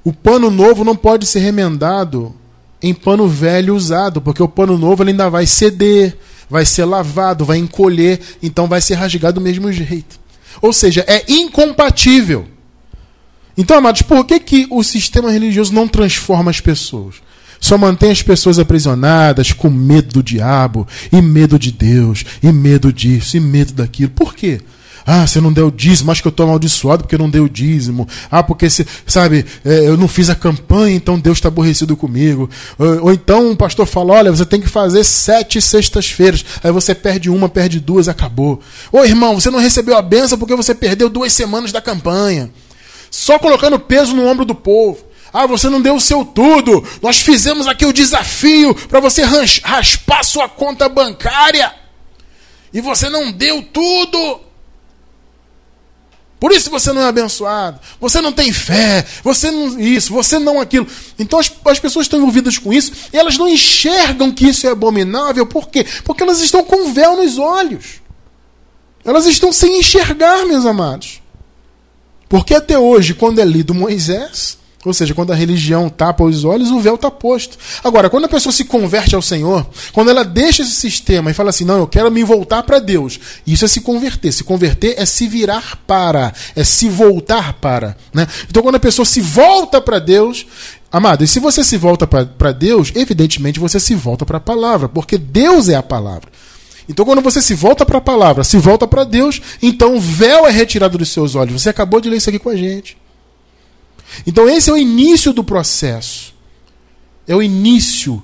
O 0.05 0.13
pano 0.13 0.51
novo 0.51 0.85
não 0.85 0.95
pode 0.95 1.27
ser 1.27 1.41
remendado 1.41 2.35
em 2.83 2.95
pano 2.95 3.27
velho 3.27 3.75
usado, 3.75 4.21
porque 4.21 4.43
o 4.43 4.49
pano 4.49 4.79
novo 4.79 5.03
ele 5.03 5.11
ainda 5.11 5.29
vai 5.29 5.47
ceder, 5.47 6.17
vai 6.49 6.65
ser 6.65 6.85
lavado, 6.85 7.45
vai 7.45 7.59
encolher, 7.59 8.21
então 8.43 8.67
vai 8.67 8.81
ser 8.81 8.95
rasgado 8.95 9.41
do 9.41 9.45
mesmo 9.45 9.71
jeito. 9.73 10.19
Ou 10.63 10.73
seja, 10.73 11.05
é 11.07 11.25
incompatível. 11.29 12.47
Então, 13.57 13.77
amados, 13.77 14.03
por 14.03 14.25
que, 14.25 14.39
que 14.39 14.67
o 14.71 14.83
sistema 14.83 15.31
religioso 15.31 15.75
não 15.75 15.89
transforma 15.89 16.51
as 16.51 16.61
pessoas? 16.61 17.17
Só 17.61 17.77
mantém 17.77 18.13
as 18.13 18.23
pessoas 18.23 18.59
aprisionadas 18.59 19.53
com 19.53 19.69
medo 19.69 20.15
do 20.15 20.23
diabo, 20.23 20.87
e 21.11 21.21
medo 21.21 21.59
de 21.59 21.73
Deus, 21.73 22.25
e 22.41 22.53
medo 22.53 22.93
disso, 22.93 23.37
e 23.37 23.41
medo 23.41 23.73
daquilo. 23.73 24.11
Por 24.11 24.35
quê? 24.35 24.61
Ah, 25.11 25.27
você 25.27 25.41
não 25.41 25.51
deu 25.51 25.71
dízimo, 25.71 26.13
acho 26.13 26.21
que 26.21 26.29
eu 26.29 26.31
estou 26.31 26.45
amaldiçoado 26.45 27.05
porque 27.05 27.17
não 27.17 27.31
deu 27.31 27.49
dízimo. 27.49 28.07
Ah, 28.31 28.43
porque, 28.43 28.69
você, 28.69 28.87
sabe, 29.07 29.47
é, 29.65 29.89
eu 29.89 29.97
não 29.97 30.07
fiz 30.07 30.29
a 30.29 30.35
campanha, 30.35 30.95
então 30.95 31.19
Deus 31.19 31.39
está 31.39 31.49
aborrecido 31.49 31.97
comigo. 31.97 32.51
Ou, 32.79 33.11
então 33.11 33.53
um 33.53 33.57
pastor 33.57 33.87
fala: 33.87 34.13
olha, 34.13 34.31
você 34.31 34.45
tem 34.45 34.61
que 34.61 34.69
fazer 34.69 35.03
sete 35.05 35.63
sextas-feiras. 35.63 36.45
Aí 36.63 36.71
você 36.71 36.95
perde 36.95 37.31
uma, 37.31 37.49
perde 37.49 37.81
duas, 37.81 38.07
acabou. 38.07 38.61
Ô 38.93 39.03
irmão, 39.03 39.41
você 39.41 39.51
não 39.51 39.59
recebeu 39.59 39.97
a 39.97 40.03
benção 40.03 40.37
porque 40.37 40.55
você 40.55 40.75
perdeu 40.75 41.09
duas 41.09 41.33
semanas 41.33 41.73
da 41.73 41.81
campanha. 41.81 42.51
Só 43.11 43.39
colocando 43.39 43.81
peso 43.81 44.15
no 44.15 44.27
ombro 44.27 44.45
do 44.45 44.55
povo. 44.55 44.99
Ah, 45.33 45.47
você 45.47 45.71
não 45.71 45.81
deu 45.81 45.95
o 45.95 46.01
seu 46.01 46.23
tudo. 46.23 46.85
Nós 47.01 47.19
fizemos 47.19 47.67
aqui 47.67 47.87
o 47.87 47.95
desafio 47.95 48.75
para 48.75 49.01
você 49.01 49.23
raspar 49.23 50.23
sua 50.23 50.51
conta 50.51 50.87
bancária. 50.87 51.73
E 52.75 52.83
você 52.83 53.09
não 53.09 53.33
deu 53.33 53.63
tudo. 53.73 54.48
Por 56.41 56.53
isso 56.53 56.71
você 56.71 56.93
não 56.93 57.03
é 57.03 57.07
abençoado. 57.07 57.81
Você 58.01 58.21
não 58.21 58.33
tem 58.33 58.53
fé. 58.53 59.05
Você 59.25 59.51
não 59.51 59.79
isso, 59.79 60.13
você 60.13 60.39
não 60.39 60.61
aquilo. 60.61 60.87
Então 61.19 61.39
as, 61.39 61.51
as 61.65 61.79
pessoas 61.81 62.07
estão 62.07 62.19
envolvidas 62.21 62.59
com 62.59 62.73
isso 62.73 62.93
e 63.13 63.17
elas 63.17 63.37
não 63.37 63.49
enxergam 63.49 64.31
que 64.31 64.47
isso 64.47 64.67
é 64.67 64.71
abominável. 64.71 65.47
Por 65.47 65.69
quê? 65.69 65.85
Porque 66.05 66.23
elas 66.23 66.41
estão 66.41 66.65
com 66.65 66.93
véu 66.93 67.17
nos 67.17 67.39
olhos. 67.39 68.01
Elas 69.05 69.27
estão 69.27 69.53
sem 69.53 69.81
enxergar, 69.81 70.47
meus 70.47 70.67
amados. 70.67 71.21
Porque 72.29 72.55
até 72.55 72.79
hoje, 72.79 73.15
quando 73.15 73.41
é 73.41 73.45
lido 73.45 73.75
Moisés, 73.75 74.59
ou 74.89 74.95
seja, 74.95 75.15
quando 75.15 75.33
a 75.33 75.37
religião 75.37 75.89
tapa 75.89 76.25
os 76.25 76.45
olhos, 76.45 76.71
o 76.71 76.81
véu 76.81 76.97
está 76.97 77.11
posto. 77.11 77.57
Agora, 77.85 78.11
quando 78.11 78.25
a 78.25 78.29
pessoa 78.29 78.53
se 78.53 78.65
converte 78.65 79.15
ao 79.15 79.23
Senhor, 79.23 79.67
quando 79.93 80.11
ela 80.11 80.25
deixa 80.25 80.63
esse 80.63 80.73
sistema 80.73 81.31
e 81.31 81.35
fala 81.35 81.51
assim: 81.51 81.65
não, 81.65 81.79
eu 81.79 81.87
quero 81.87 82.11
me 82.11 82.25
voltar 82.25 82.63
para 82.63 82.79
Deus, 82.79 83.21
isso 83.47 83.65
é 83.65 83.69
se 83.69 83.81
converter. 83.81 84.33
Se 84.33 84.45
converter 84.45 84.95
é 84.99 85.07
se 85.07 85.29
virar 85.29 85.79
para, 85.87 86.33
é 86.57 86.65
se 86.65 86.89
voltar 86.89 87.55
para. 87.55 87.97
Né? 88.13 88.27
Então, 88.49 88.63
quando 88.63 88.77
a 88.77 88.81
pessoa 88.81 89.07
se 89.07 89.21
volta 89.21 89.81
para 89.81 89.99
Deus, 89.99 90.47
amado, 90.91 91.23
e 91.23 91.29
se 91.29 91.39
você 91.39 91.63
se 91.63 91.77
volta 91.77 92.07
para 92.07 92.53
Deus, 92.53 92.93
evidentemente 92.95 93.61
você 93.61 93.79
se 93.79 93.95
volta 93.95 94.25
para 94.25 94.39
a 94.39 94.41
palavra, 94.41 94.89
porque 94.89 95.19
Deus 95.19 95.69
é 95.69 95.75
a 95.75 95.83
palavra. 95.83 96.29
Então, 96.89 97.05
quando 97.05 97.21
você 97.21 97.43
se 97.43 97.53
volta 97.53 97.85
para 97.85 97.99
a 97.99 98.01
palavra, 98.01 98.43
se 98.43 98.57
volta 98.57 98.87
para 98.87 99.05
Deus, 99.05 99.43
então 99.61 99.97
o 99.97 100.01
véu 100.01 100.47
é 100.47 100.51
retirado 100.51 100.97
dos 100.97 101.11
seus 101.11 101.35
olhos. 101.35 101.61
Você 101.61 101.69
acabou 101.69 102.01
de 102.01 102.09
ler 102.09 102.17
isso 102.17 102.31
aqui 102.31 102.39
com 102.39 102.49
a 102.49 102.57
gente. 102.57 102.97
Então, 104.27 104.49
esse 104.49 104.71
é 104.71 104.73
o 104.73 104.79
início 104.79 105.33
do 105.33 105.45
processo. 105.45 106.35
É 107.27 107.35
o 107.35 107.43
início 107.43 108.23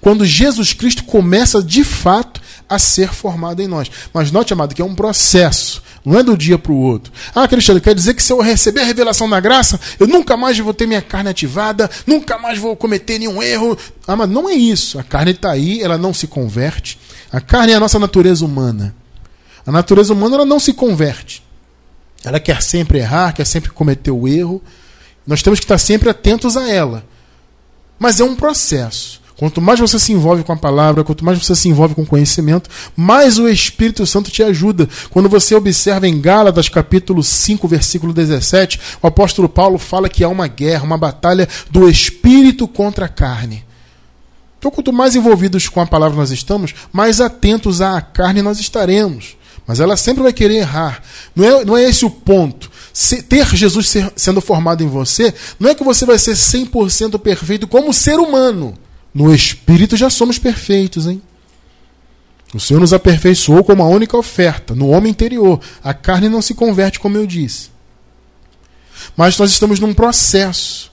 quando 0.00 0.24
Jesus 0.24 0.72
Cristo 0.72 1.04
começa 1.04 1.62
de 1.62 1.82
fato 1.82 2.40
a 2.68 2.78
ser 2.78 3.12
formado 3.12 3.60
em 3.60 3.66
nós. 3.66 3.90
Mas 4.12 4.30
note, 4.30 4.52
amado, 4.52 4.74
que 4.74 4.82
é 4.82 4.84
um 4.84 4.94
processo. 4.94 5.82
Não 6.04 6.16
é 6.16 6.22
do 6.22 6.36
dia 6.36 6.56
para 6.56 6.70
o 6.70 6.80
outro. 6.80 7.12
Ah, 7.34 7.48
Cristiano, 7.48 7.80
quer 7.80 7.94
dizer 7.94 8.14
que 8.14 8.22
se 8.22 8.32
eu 8.32 8.40
receber 8.40 8.82
a 8.82 8.84
revelação 8.84 9.28
da 9.28 9.40
graça, 9.40 9.80
eu 9.98 10.06
nunca 10.06 10.36
mais 10.36 10.56
vou 10.58 10.72
ter 10.72 10.86
minha 10.86 11.02
carne 11.02 11.30
ativada, 11.30 11.90
nunca 12.06 12.38
mais 12.38 12.58
vou 12.58 12.76
cometer 12.76 13.18
nenhum 13.18 13.42
erro. 13.42 13.76
Ah, 14.06 14.14
mas 14.14 14.30
não 14.30 14.48
é 14.48 14.54
isso. 14.54 14.98
A 14.98 15.02
carne 15.02 15.32
está 15.32 15.50
aí, 15.50 15.82
ela 15.82 15.98
não 15.98 16.14
se 16.14 16.28
converte. 16.28 16.98
A 17.32 17.40
carne 17.40 17.72
é 17.72 17.74
a 17.74 17.80
nossa 17.80 17.98
natureza 17.98 18.44
humana. 18.44 18.94
A 19.66 19.72
natureza 19.72 20.12
humana 20.12 20.36
ela 20.36 20.44
não 20.44 20.60
se 20.60 20.72
converte. 20.72 21.42
Ela 22.22 22.38
quer 22.38 22.62
sempre 22.62 22.98
errar, 22.98 23.32
quer 23.32 23.44
sempre 23.44 23.70
cometer 23.70 24.12
o 24.12 24.28
erro. 24.28 24.62
Nós 25.26 25.42
temos 25.42 25.58
que 25.58 25.64
estar 25.64 25.78
sempre 25.78 26.08
atentos 26.08 26.56
a 26.56 26.68
ela. 26.70 27.04
Mas 27.98 28.20
é 28.20 28.24
um 28.24 28.36
processo. 28.36 29.20
Quanto 29.36 29.60
mais 29.60 29.78
você 29.78 29.98
se 29.98 30.12
envolve 30.12 30.42
com 30.44 30.52
a 30.52 30.56
palavra, 30.56 31.04
quanto 31.04 31.24
mais 31.24 31.38
você 31.38 31.54
se 31.54 31.68
envolve 31.68 31.94
com 31.94 32.02
o 32.02 32.06
conhecimento, 32.06 32.70
mais 32.96 33.38
o 33.38 33.46
Espírito 33.46 34.06
Santo 34.06 34.30
te 34.30 34.42
ajuda. 34.42 34.88
Quando 35.10 35.28
você 35.28 35.54
observa 35.54 36.08
em 36.08 36.18
Gálatas 36.18 36.70
capítulo 36.70 37.22
5, 37.22 37.68
versículo 37.68 38.14
17, 38.14 38.80
o 39.02 39.06
apóstolo 39.06 39.46
Paulo 39.46 39.76
fala 39.76 40.08
que 40.08 40.24
há 40.24 40.28
uma 40.28 40.48
guerra, 40.48 40.84
uma 40.84 40.96
batalha 40.96 41.46
do 41.70 41.86
espírito 41.86 42.66
contra 42.66 43.04
a 43.04 43.08
carne. 43.08 43.62
Então, 44.58 44.70
quanto 44.70 44.90
mais 44.90 45.14
envolvidos 45.14 45.68
com 45.68 45.82
a 45.82 45.86
palavra 45.86 46.16
nós 46.16 46.30
estamos, 46.30 46.74
mais 46.90 47.20
atentos 47.20 47.82
à 47.82 48.00
carne 48.00 48.40
nós 48.40 48.58
estaremos. 48.58 49.36
Mas 49.66 49.80
ela 49.80 49.96
sempre 49.96 50.22
vai 50.22 50.32
querer 50.32 50.58
errar. 50.58 51.02
Não 51.34 51.44
é, 51.44 51.64
não 51.64 51.76
é 51.76 51.82
esse 51.82 52.04
o 52.04 52.10
ponto. 52.10 52.70
Se, 52.92 53.22
ter 53.22 53.46
Jesus 53.54 53.88
ser, 53.88 54.12
sendo 54.16 54.40
formado 54.40 54.82
em 54.82 54.88
você, 54.88 55.34
não 55.58 55.70
é 55.70 55.74
que 55.74 55.84
você 55.84 56.06
vai 56.06 56.18
ser 56.18 56.32
100% 56.32 57.18
perfeito 57.18 57.66
como 57.66 57.92
ser 57.92 58.18
humano. 58.18 58.78
No 59.12 59.34
espírito 59.34 59.96
já 59.96 60.08
somos 60.08 60.38
perfeitos, 60.38 61.06
hein? 61.06 61.20
O 62.54 62.60
Senhor 62.60 62.80
nos 62.80 62.92
aperfeiçoou 62.92 63.64
como 63.64 63.82
a 63.82 63.88
única 63.88 64.16
oferta, 64.16 64.74
no 64.74 64.88
homem 64.88 65.10
interior. 65.10 65.60
A 65.82 65.92
carne 65.92 66.28
não 66.28 66.40
se 66.40 66.54
converte, 66.54 67.00
como 67.00 67.16
eu 67.16 67.26
disse. 67.26 67.70
Mas 69.16 69.36
nós 69.36 69.50
estamos 69.50 69.80
num 69.80 69.92
processo. 69.92 70.92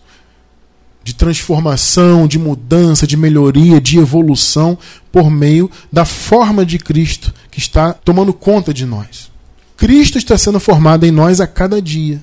De 1.03 1.13
transformação, 1.13 2.27
de 2.27 2.39
mudança, 2.39 3.05
de 3.05 3.17
melhoria, 3.17 3.81
de 3.81 3.97
evolução 3.97 4.77
por 5.11 5.29
meio 5.29 5.69
da 5.91 6.05
forma 6.05 6.65
de 6.65 6.79
Cristo 6.79 7.33
que 7.51 7.59
está 7.59 7.93
tomando 7.93 8.33
conta 8.33 8.73
de 8.73 8.85
nós. 8.85 9.31
Cristo 9.75 10.17
está 10.17 10.37
sendo 10.37 10.59
formado 10.59 11.05
em 11.05 11.11
nós 11.11 11.41
a 11.41 11.47
cada 11.47 11.81
dia. 11.81 12.21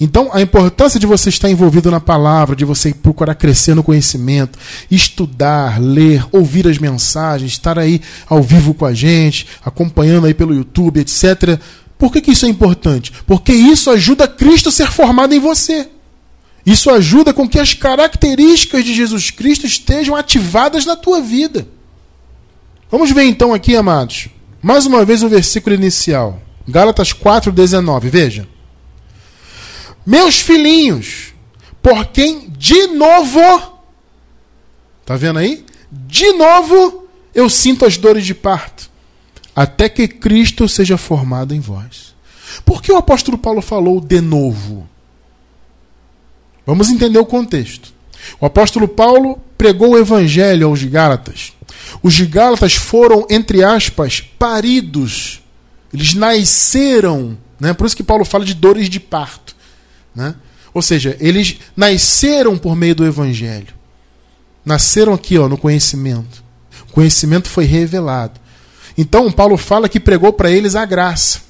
Então, 0.00 0.30
a 0.32 0.40
importância 0.40 1.00
de 1.00 1.06
você 1.06 1.28
estar 1.28 1.50
envolvido 1.50 1.90
na 1.90 1.98
palavra, 1.98 2.54
de 2.54 2.64
você 2.64 2.94
procurar 2.94 3.34
crescer 3.34 3.74
no 3.74 3.82
conhecimento, 3.82 4.58
estudar, 4.90 5.80
ler, 5.80 6.24
ouvir 6.30 6.68
as 6.68 6.78
mensagens, 6.78 7.52
estar 7.52 7.78
aí 7.78 8.00
ao 8.28 8.42
vivo 8.42 8.74
com 8.74 8.84
a 8.84 8.94
gente, 8.94 9.46
acompanhando 9.64 10.26
aí 10.26 10.34
pelo 10.34 10.54
YouTube, 10.54 11.00
etc. 11.00 11.58
Por 11.98 12.12
que, 12.12 12.20
que 12.20 12.30
isso 12.30 12.46
é 12.46 12.48
importante? 12.48 13.12
Porque 13.26 13.52
isso 13.52 13.90
ajuda 13.90 14.28
Cristo 14.28 14.68
a 14.68 14.72
ser 14.72 14.88
formado 14.92 15.34
em 15.34 15.40
você. 15.40 15.88
Isso 16.68 16.90
ajuda 16.90 17.32
com 17.32 17.48
que 17.48 17.58
as 17.58 17.72
características 17.72 18.84
de 18.84 18.94
Jesus 18.94 19.30
Cristo 19.30 19.64
estejam 19.64 20.14
ativadas 20.14 20.84
na 20.84 20.96
tua 20.96 21.18
vida. 21.18 21.66
Vamos 22.90 23.10
ver 23.10 23.22
então 23.22 23.54
aqui, 23.54 23.74
amados, 23.74 24.28
mais 24.60 24.84
uma 24.84 25.02
vez 25.02 25.22
o 25.22 25.30
versículo 25.30 25.74
inicial. 25.74 26.42
Gálatas 26.68 27.14
4,19. 27.14 28.10
Veja. 28.10 28.46
Meus 30.04 30.40
filhinhos, 30.40 31.32
por 31.82 32.04
quem 32.08 32.50
de 32.50 32.88
novo, 32.88 33.40
tá 35.06 35.16
vendo 35.16 35.38
aí? 35.38 35.64
De 35.90 36.34
novo 36.34 37.08
eu 37.34 37.48
sinto 37.48 37.86
as 37.86 37.96
dores 37.96 38.26
de 38.26 38.34
parto, 38.34 38.90
até 39.56 39.88
que 39.88 40.06
Cristo 40.06 40.68
seja 40.68 40.98
formado 40.98 41.54
em 41.54 41.60
vós. 41.60 42.14
Por 42.62 42.82
que 42.82 42.92
o 42.92 42.98
apóstolo 42.98 43.38
Paulo 43.38 43.62
falou 43.62 44.02
de 44.02 44.20
novo? 44.20 44.86
Vamos 46.68 46.90
entender 46.90 47.18
o 47.18 47.24
contexto. 47.24 47.94
O 48.38 48.44
apóstolo 48.44 48.86
Paulo 48.86 49.40
pregou 49.56 49.92
o 49.92 49.98
evangelho 49.98 50.66
aos 50.66 50.84
Gálatas. 50.84 51.54
Os 52.02 52.20
Gálatas 52.20 52.74
foram, 52.74 53.26
entre 53.30 53.64
aspas, 53.64 54.20
paridos. 54.20 55.40
Eles 55.94 56.12
nasceram, 56.12 57.38
né? 57.58 57.72
Por 57.72 57.86
isso 57.86 57.96
que 57.96 58.02
Paulo 58.02 58.22
fala 58.22 58.44
de 58.44 58.52
dores 58.52 58.90
de 58.90 59.00
parto. 59.00 59.56
Né? 60.14 60.34
Ou 60.74 60.82
seja, 60.82 61.16
eles 61.20 61.56
nasceram 61.74 62.58
por 62.58 62.76
meio 62.76 62.94
do 62.94 63.06
Evangelho. 63.06 63.72
Nasceram 64.62 65.14
aqui 65.14 65.38
ó, 65.38 65.48
no 65.48 65.56
conhecimento. 65.56 66.44
O 66.90 66.92
conhecimento 66.92 67.48
foi 67.48 67.64
revelado. 67.64 68.38
Então, 68.98 69.32
Paulo 69.32 69.56
fala 69.56 69.88
que 69.88 69.98
pregou 69.98 70.34
para 70.34 70.50
eles 70.50 70.76
a 70.76 70.84
graça. 70.84 71.40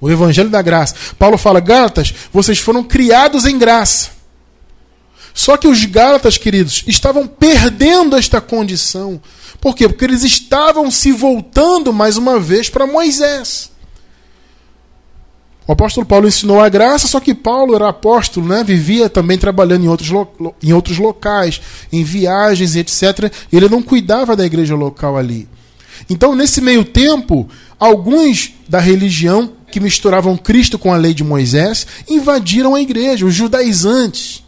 O 0.00 0.10
Evangelho 0.10 0.48
da 0.48 0.62
graça. 0.62 0.94
Paulo 1.18 1.36
fala: 1.36 1.60
Gálatas, 1.60 2.14
vocês 2.32 2.58
foram 2.58 2.82
criados 2.82 3.44
em 3.44 3.58
graça. 3.58 4.10
Só 5.34 5.56
que 5.56 5.68
os 5.68 5.84
Gálatas, 5.84 6.36
queridos, 6.36 6.82
estavam 6.86 7.26
perdendo 7.26 8.16
esta 8.16 8.40
condição. 8.40 9.20
Por 9.60 9.74
quê? 9.74 9.88
Porque 9.88 10.04
eles 10.04 10.24
estavam 10.24 10.90
se 10.90 11.12
voltando 11.12 11.92
mais 11.92 12.16
uma 12.16 12.40
vez 12.40 12.68
para 12.68 12.86
Moisés. 12.86 13.70
O 15.66 15.72
apóstolo 15.72 16.04
Paulo 16.04 16.26
ensinou 16.26 16.60
a 16.60 16.68
graça, 16.68 17.06
só 17.06 17.20
que 17.20 17.32
Paulo 17.32 17.76
era 17.76 17.88
apóstolo, 17.88 18.48
né? 18.48 18.64
vivia 18.64 19.08
também 19.08 19.38
trabalhando 19.38 19.84
em 19.84 19.88
outros, 19.88 20.10
em 20.60 20.72
outros 20.72 20.98
locais, 20.98 21.60
em 21.92 22.02
viagens 22.02 22.74
etc. 22.74 23.32
Ele 23.52 23.68
não 23.68 23.80
cuidava 23.80 24.34
da 24.34 24.44
igreja 24.44 24.74
local 24.74 25.16
ali. 25.16 25.48
Então, 26.08 26.34
nesse 26.34 26.60
meio 26.60 26.84
tempo, 26.84 27.48
alguns 27.78 28.52
da 28.68 28.80
religião 28.80 29.52
que 29.70 29.80
misturavam 29.80 30.36
Cristo 30.36 30.78
com 30.78 30.92
a 30.92 30.96
lei 30.96 31.14
de 31.14 31.24
Moisés 31.24 31.86
invadiram 32.08 32.74
a 32.74 32.80
igreja, 32.80 33.24
os 33.24 33.34
judaizantes. 33.34 34.42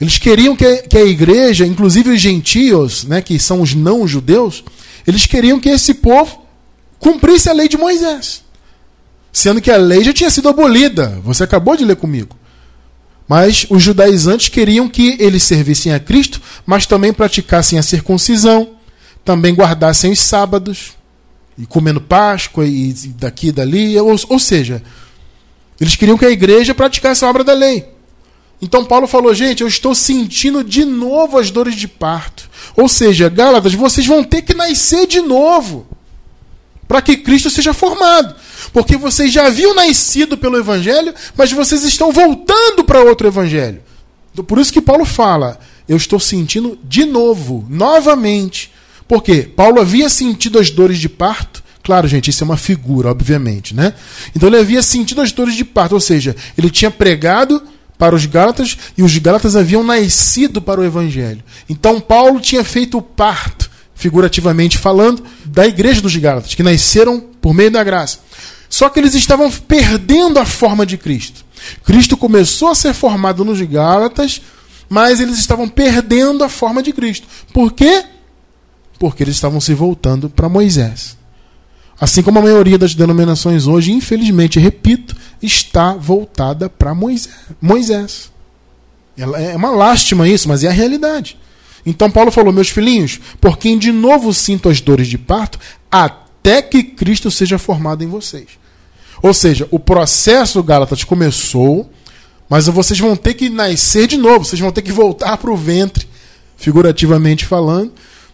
Eles 0.00 0.18
queriam 0.18 0.54
que, 0.54 0.82
que 0.82 0.98
a 0.98 1.04
igreja, 1.04 1.66
inclusive 1.66 2.10
os 2.10 2.20
gentios, 2.20 3.04
né, 3.04 3.20
que 3.22 3.38
são 3.38 3.60
os 3.60 3.74
não-judeus, 3.74 4.64
eles 5.06 5.26
queriam 5.26 5.58
que 5.58 5.68
esse 5.68 5.94
povo 5.94 6.42
cumprisse 6.98 7.48
a 7.48 7.52
lei 7.52 7.68
de 7.68 7.76
Moisés 7.76 8.42
sendo 9.32 9.62
que 9.62 9.70
a 9.70 9.76
lei 9.76 10.04
já 10.04 10.12
tinha 10.12 10.30
sido 10.30 10.48
abolida. 10.48 11.18
Você 11.24 11.42
acabou 11.42 11.76
de 11.76 11.84
ler 11.84 11.96
comigo. 11.96 12.36
Mas 13.26 13.66
os 13.70 13.82
judaizantes 13.82 14.50
queriam 14.50 14.88
que 14.88 15.16
eles 15.18 15.42
servissem 15.42 15.94
a 15.94 15.98
Cristo, 15.98 16.40
mas 16.66 16.84
também 16.84 17.12
praticassem 17.12 17.78
a 17.78 17.82
circuncisão, 17.82 18.72
também 19.24 19.54
guardassem 19.54 20.12
os 20.12 20.18
sábados, 20.18 20.92
e 21.58 21.66
comendo 21.66 22.00
Páscoa 22.00 22.66
e 22.66 22.92
daqui 23.18 23.48
e 23.48 23.52
dali. 23.52 23.98
Ou, 23.98 24.16
ou 24.28 24.38
seja, 24.38 24.82
eles 25.80 25.96
queriam 25.96 26.18
que 26.18 26.24
a 26.24 26.30
igreja 26.30 26.74
praticasse 26.74 27.24
a 27.24 27.28
obra 27.28 27.44
da 27.44 27.52
lei. 27.52 27.86
Então 28.60 28.84
Paulo 28.84 29.08
falou, 29.08 29.34
gente, 29.34 29.62
eu 29.62 29.68
estou 29.68 29.94
sentindo 29.94 30.62
de 30.62 30.84
novo 30.84 31.36
as 31.36 31.50
dores 31.50 31.74
de 31.74 31.88
parto. 31.88 32.48
Ou 32.76 32.88
seja, 32.88 33.28
Gálatas, 33.28 33.74
vocês 33.74 34.06
vão 34.06 34.22
ter 34.22 34.42
que 34.42 34.54
nascer 34.54 35.06
de 35.06 35.20
novo 35.20 35.86
para 36.86 37.02
que 37.02 37.16
Cristo 37.16 37.50
seja 37.50 37.74
formado. 37.74 38.34
Porque 38.72 38.96
vocês 38.96 39.32
já 39.32 39.46
haviam 39.46 39.74
nascido 39.74 40.38
pelo 40.38 40.58
Evangelho, 40.58 41.12
mas 41.36 41.50
vocês 41.50 41.82
estão 41.84 42.12
voltando 42.12 42.84
para 42.84 43.02
outro 43.02 43.26
Evangelho. 43.26 43.82
Então, 44.32 44.44
por 44.44 44.58
isso 44.58 44.72
que 44.72 44.80
Paulo 44.80 45.04
fala: 45.04 45.58
eu 45.88 45.96
estou 45.96 46.20
sentindo 46.20 46.78
de 46.84 47.04
novo, 47.04 47.66
novamente. 47.68 48.71
Porque 49.12 49.42
Paulo 49.42 49.78
havia 49.78 50.08
sentido 50.08 50.58
as 50.58 50.70
dores 50.70 50.96
de 50.96 51.06
parto. 51.06 51.62
Claro, 51.82 52.08
gente, 52.08 52.30
isso 52.30 52.42
é 52.42 52.46
uma 52.46 52.56
figura, 52.56 53.10
obviamente, 53.10 53.74
né? 53.74 53.92
Então 54.34 54.48
ele 54.48 54.56
havia 54.56 54.80
sentido 54.80 55.20
as 55.20 55.30
dores 55.32 55.54
de 55.54 55.66
parto, 55.66 55.92
ou 55.94 56.00
seja, 56.00 56.34
ele 56.56 56.70
tinha 56.70 56.90
pregado 56.90 57.62
para 57.98 58.14
os 58.14 58.24
Gálatas 58.24 58.78
e 58.96 59.02
os 59.02 59.18
Gálatas 59.18 59.54
haviam 59.54 59.84
nascido 59.84 60.62
para 60.62 60.80
o 60.80 60.84
Evangelho. 60.84 61.44
Então 61.68 62.00
Paulo 62.00 62.40
tinha 62.40 62.64
feito 62.64 62.96
o 62.96 63.02
parto 63.02 63.70
figurativamente 63.94 64.78
falando, 64.78 65.22
da 65.44 65.66
igreja 65.66 66.00
dos 66.00 66.16
Gálatas, 66.16 66.54
que 66.54 66.62
nasceram 66.62 67.20
por 67.20 67.52
meio 67.52 67.70
da 67.70 67.84
graça. 67.84 68.20
Só 68.66 68.88
que 68.88 68.98
eles 68.98 69.12
estavam 69.12 69.50
perdendo 69.50 70.38
a 70.38 70.46
forma 70.46 70.86
de 70.86 70.96
Cristo. 70.96 71.44
Cristo 71.84 72.16
começou 72.16 72.68
a 72.68 72.74
ser 72.74 72.94
formado 72.94 73.44
nos 73.44 73.60
Gálatas, 73.60 74.40
mas 74.88 75.20
eles 75.20 75.38
estavam 75.38 75.68
perdendo 75.68 76.42
a 76.42 76.48
forma 76.48 76.82
de 76.82 76.94
Cristo. 76.94 77.26
Por 77.52 77.74
quê? 77.74 78.06
Porque 79.02 79.24
eles 79.24 79.34
estavam 79.34 79.60
se 79.60 79.74
voltando 79.74 80.30
para 80.30 80.48
Moisés. 80.48 81.16
Assim 82.00 82.22
como 82.22 82.38
a 82.38 82.42
maioria 82.42 82.78
das 82.78 82.94
denominações 82.94 83.66
hoje, 83.66 83.90
infelizmente, 83.90 84.60
repito, 84.60 85.16
está 85.42 85.92
voltada 85.92 86.70
para 86.70 86.94
Moisés. 86.94 88.30
É 89.18 89.56
uma 89.56 89.70
lástima 89.70 90.28
isso, 90.28 90.48
mas 90.48 90.62
é 90.62 90.68
a 90.68 90.72
realidade. 90.72 91.36
Então 91.84 92.08
Paulo 92.08 92.30
falou: 92.30 92.52
Meus 92.52 92.68
filhinhos, 92.68 93.18
por 93.40 93.58
quem 93.58 93.76
de 93.76 93.90
novo 93.90 94.32
sinto 94.32 94.68
as 94.68 94.80
dores 94.80 95.08
de 95.08 95.18
parto, 95.18 95.58
até 95.90 96.62
que 96.62 96.84
Cristo 96.84 97.28
seja 97.28 97.58
formado 97.58 98.04
em 98.04 98.08
vocês. 98.08 98.50
Ou 99.20 99.34
seja, 99.34 99.66
o 99.72 99.80
processo 99.80 100.62
Gálatas 100.62 101.02
começou, 101.02 101.90
mas 102.48 102.68
vocês 102.68 103.00
vão 103.00 103.16
ter 103.16 103.34
que 103.34 103.50
nascer 103.50 104.06
de 104.06 104.16
novo, 104.16 104.44
vocês 104.44 104.60
vão 104.60 104.70
ter 104.70 104.82
que 104.82 104.92
voltar 104.92 105.38
para 105.38 105.50
o 105.50 105.56
ventre, 105.56 106.06
figurativamente 106.56 107.44
falando, 107.44 107.92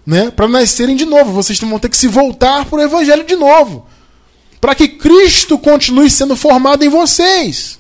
né, 0.08 0.30
para 0.30 0.48
nascerem 0.48 0.96
de 0.96 1.04
novo. 1.04 1.32
Vocês 1.32 1.60
vão 1.60 1.78
ter 1.78 1.90
que 1.90 1.96
se 1.96 2.08
voltar 2.08 2.64
para 2.64 2.78
o 2.78 2.82
Evangelho 2.82 3.26
de 3.26 3.36
novo, 3.36 3.86
para 4.58 4.74
que 4.74 4.88
Cristo 4.88 5.58
continue 5.58 6.08
sendo 6.08 6.34
formado 6.34 6.82
em 6.82 6.88
vocês. 6.88 7.78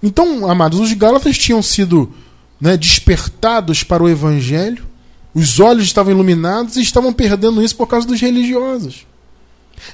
Então, 0.00 0.48
amados, 0.48 0.78
os 0.78 0.92
Gálatas 0.92 1.36
tinham 1.36 1.60
sido 1.60 2.14
né, 2.60 2.76
despertados 2.76 3.82
para 3.82 4.04
o 4.04 4.08
evangelho, 4.08 4.86
os 5.34 5.58
olhos 5.58 5.84
estavam 5.84 6.12
iluminados 6.12 6.76
e 6.76 6.82
estavam 6.82 7.12
perdendo 7.12 7.60
isso 7.60 7.74
por 7.74 7.88
causa 7.88 8.06
dos 8.06 8.20
religiosos. 8.20 9.04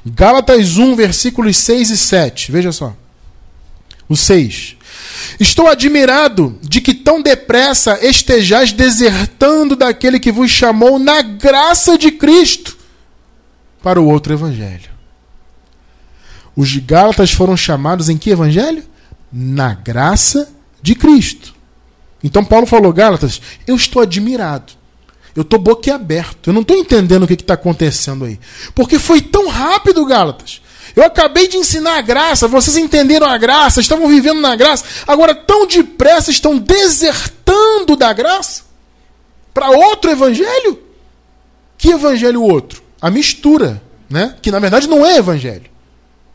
Gálatas 0.04 0.76
1, 0.76 0.96
versículos 0.96 1.56
6 1.56 1.90
e 1.90 1.96
7. 1.96 2.52
Veja 2.52 2.72
só. 2.72 2.94
O 4.06 4.14
6. 4.14 4.76
Estou 5.38 5.68
admirado 5.68 6.58
de 6.62 6.80
que 6.80 6.94
tão 6.94 7.22
depressa 7.22 7.98
estejais 8.04 8.72
desertando 8.72 9.76
daquele 9.76 10.18
que 10.20 10.32
vos 10.32 10.50
chamou 10.50 10.98
na 10.98 11.22
graça 11.22 11.96
de 11.98 12.10
Cristo 12.10 12.76
para 13.82 14.00
o 14.00 14.06
outro 14.06 14.32
evangelho. 14.32 14.90
Os 16.56 16.76
Gálatas 16.76 17.32
foram 17.32 17.56
chamados 17.56 18.08
em 18.08 18.16
que 18.16 18.30
evangelho? 18.30 18.82
Na 19.32 19.74
graça 19.74 20.52
de 20.82 20.94
Cristo. 20.94 21.54
Então 22.22 22.44
Paulo 22.44 22.66
falou, 22.66 22.92
Gálatas, 22.92 23.40
eu 23.66 23.76
estou 23.76 24.02
admirado. 24.02 24.72
Eu 25.36 25.42
estou 25.42 25.58
boquiaberto. 25.58 26.50
Eu 26.50 26.54
não 26.54 26.62
estou 26.62 26.76
entendendo 26.76 27.22
o 27.22 27.26
que 27.28 27.34
está 27.34 27.54
acontecendo 27.54 28.24
aí. 28.24 28.40
Porque 28.74 28.98
foi 28.98 29.20
tão 29.20 29.48
rápido, 29.48 30.04
Gálatas. 30.04 30.60
Eu 30.98 31.04
acabei 31.04 31.46
de 31.46 31.56
ensinar 31.56 31.96
a 31.96 32.00
graça, 32.00 32.48
vocês 32.48 32.76
entenderam 32.76 33.24
a 33.24 33.38
graça, 33.38 33.80
estavam 33.80 34.08
vivendo 34.08 34.40
na 34.40 34.56
graça, 34.56 34.84
agora 35.06 35.32
tão 35.32 35.64
depressa 35.64 36.28
estão 36.28 36.58
desertando 36.58 37.94
da 37.94 38.12
graça 38.12 38.62
para 39.54 39.70
outro 39.70 40.10
evangelho? 40.10 40.82
Que 41.76 41.90
evangelho 41.90 42.42
outro? 42.42 42.82
A 43.00 43.12
mistura, 43.12 43.80
né? 44.10 44.34
Que 44.42 44.50
na 44.50 44.58
verdade 44.58 44.88
não 44.88 45.06
é 45.06 45.18
evangelho. 45.18 45.70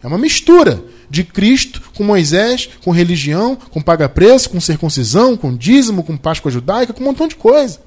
É 0.01 0.07
uma 0.07 0.17
mistura 0.17 0.81
de 1.09 1.25
Cristo 1.25 1.81
com 1.93 2.05
Moisés, 2.05 2.69
com 2.85 2.91
religião, 2.91 3.57
com 3.69 3.81
paga-preço, 3.81 4.49
com 4.49 4.61
circuncisão, 4.61 5.35
com 5.35 5.53
dízimo, 5.53 6.05
com 6.05 6.15
Páscoa 6.15 6.49
judaica, 6.49 6.93
com 6.93 7.01
um 7.01 7.07
montão 7.07 7.27
de 7.27 7.35
coisa. 7.35 7.81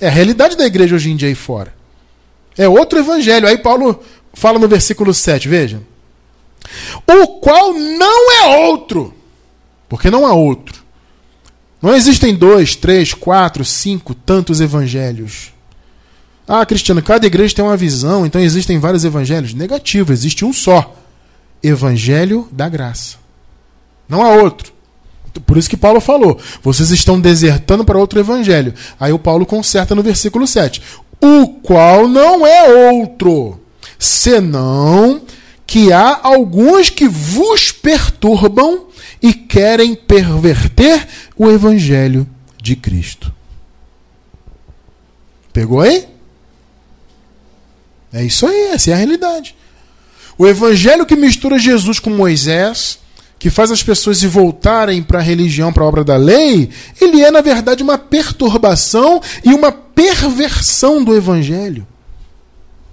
É 0.00 0.06
a 0.06 0.12
realidade 0.12 0.56
da 0.56 0.64
igreja 0.64 0.94
hoje 0.94 1.10
em 1.10 1.16
dia 1.16 1.26
aí 1.26 1.34
fora. 1.34 1.74
É 2.56 2.68
outro 2.68 3.00
evangelho. 3.00 3.48
Aí 3.48 3.58
Paulo 3.58 4.00
fala 4.32 4.58
no 4.58 4.68
versículo 4.68 5.12
7, 5.12 5.48
veja. 5.48 5.82
O 7.06 7.40
qual 7.40 7.74
não 7.74 8.32
é 8.32 8.66
outro. 8.68 9.14
Porque 9.88 10.10
não 10.10 10.26
há 10.26 10.32
outro. 10.32 10.82
Não 11.80 11.94
existem 11.94 12.34
dois, 12.34 12.76
três, 12.76 13.12
quatro, 13.12 13.64
cinco, 13.64 14.14
tantos 14.14 14.60
evangelhos. 14.60 15.52
Ah, 16.46 16.64
Cristiano, 16.64 17.02
cada 17.02 17.26
igreja 17.26 17.54
tem 17.56 17.64
uma 17.64 17.76
visão, 17.76 18.24
então 18.24 18.40
existem 18.40 18.78
vários 18.78 19.04
evangelhos. 19.04 19.54
Negativo, 19.54 20.12
existe 20.12 20.44
um 20.44 20.52
só. 20.52 20.94
Evangelho 21.62 22.48
da 22.52 22.68
graça. 22.68 23.16
Não 24.08 24.22
há 24.22 24.30
outro. 24.30 24.72
Por 25.46 25.56
isso 25.56 25.70
que 25.70 25.76
Paulo 25.76 26.00
falou: 26.00 26.38
vocês 26.62 26.90
estão 26.90 27.20
desertando 27.20 27.84
para 27.84 27.98
outro 27.98 28.20
evangelho. 28.20 28.74
Aí 28.98 29.12
o 29.12 29.18
Paulo 29.18 29.46
conserta 29.46 29.94
no 29.94 30.02
versículo 30.02 30.46
7. 30.46 30.82
O 31.20 31.48
qual 31.62 32.08
não 32.08 32.46
é 32.46 32.90
outro, 32.90 33.60
senão 34.02 35.22
que 35.64 35.92
há 35.92 36.20
alguns 36.22 36.90
que 36.90 37.08
vos 37.08 37.70
perturbam 37.70 38.86
e 39.22 39.32
querem 39.32 39.94
perverter 39.94 41.06
o 41.36 41.48
evangelho 41.48 42.28
de 42.60 42.74
Cristo. 42.74 43.32
Pegou 45.52 45.80
aí? 45.80 46.06
É 48.12 48.24
isso 48.24 48.46
aí, 48.46 48.72
essa 48.72 48.90
é 48.90 48.94
a 48.94 48.96
realidade. 48.96 49.54
O 50.36 50.46
evangelho 50.46 51.06
que 51.06 51.14
mistura 51.14 51.58
Jesus 51.58 51.98
com 51.98 52.10
Moisés, 52.10 52.98
que 53.38 53.50
faz 53.50 53.70
as 53.70 53.82
pessoas 53.82 54.18
se 54.18 54.26
voltarem 54.26 55.02
para 55.02 55.20
a 55.20 55.22
religião, 55.22 55.72
para 55.72 55.84
a 55.84 55.86
obra 55.86 56.02
da 56.02 56.16
lei, 56.16 56.68
ele 57.00 57.22
é, 57.22 57.30
na 57.30 57.40
verdade, 57.40 57.82
uma 57.82 57.96
perturbação 57.96 59.22
e 59.44 59.54
uma 59.54 59.70
perversão 59.70 61.02
do 61.02 61.14
evangelho. 61.14 61.86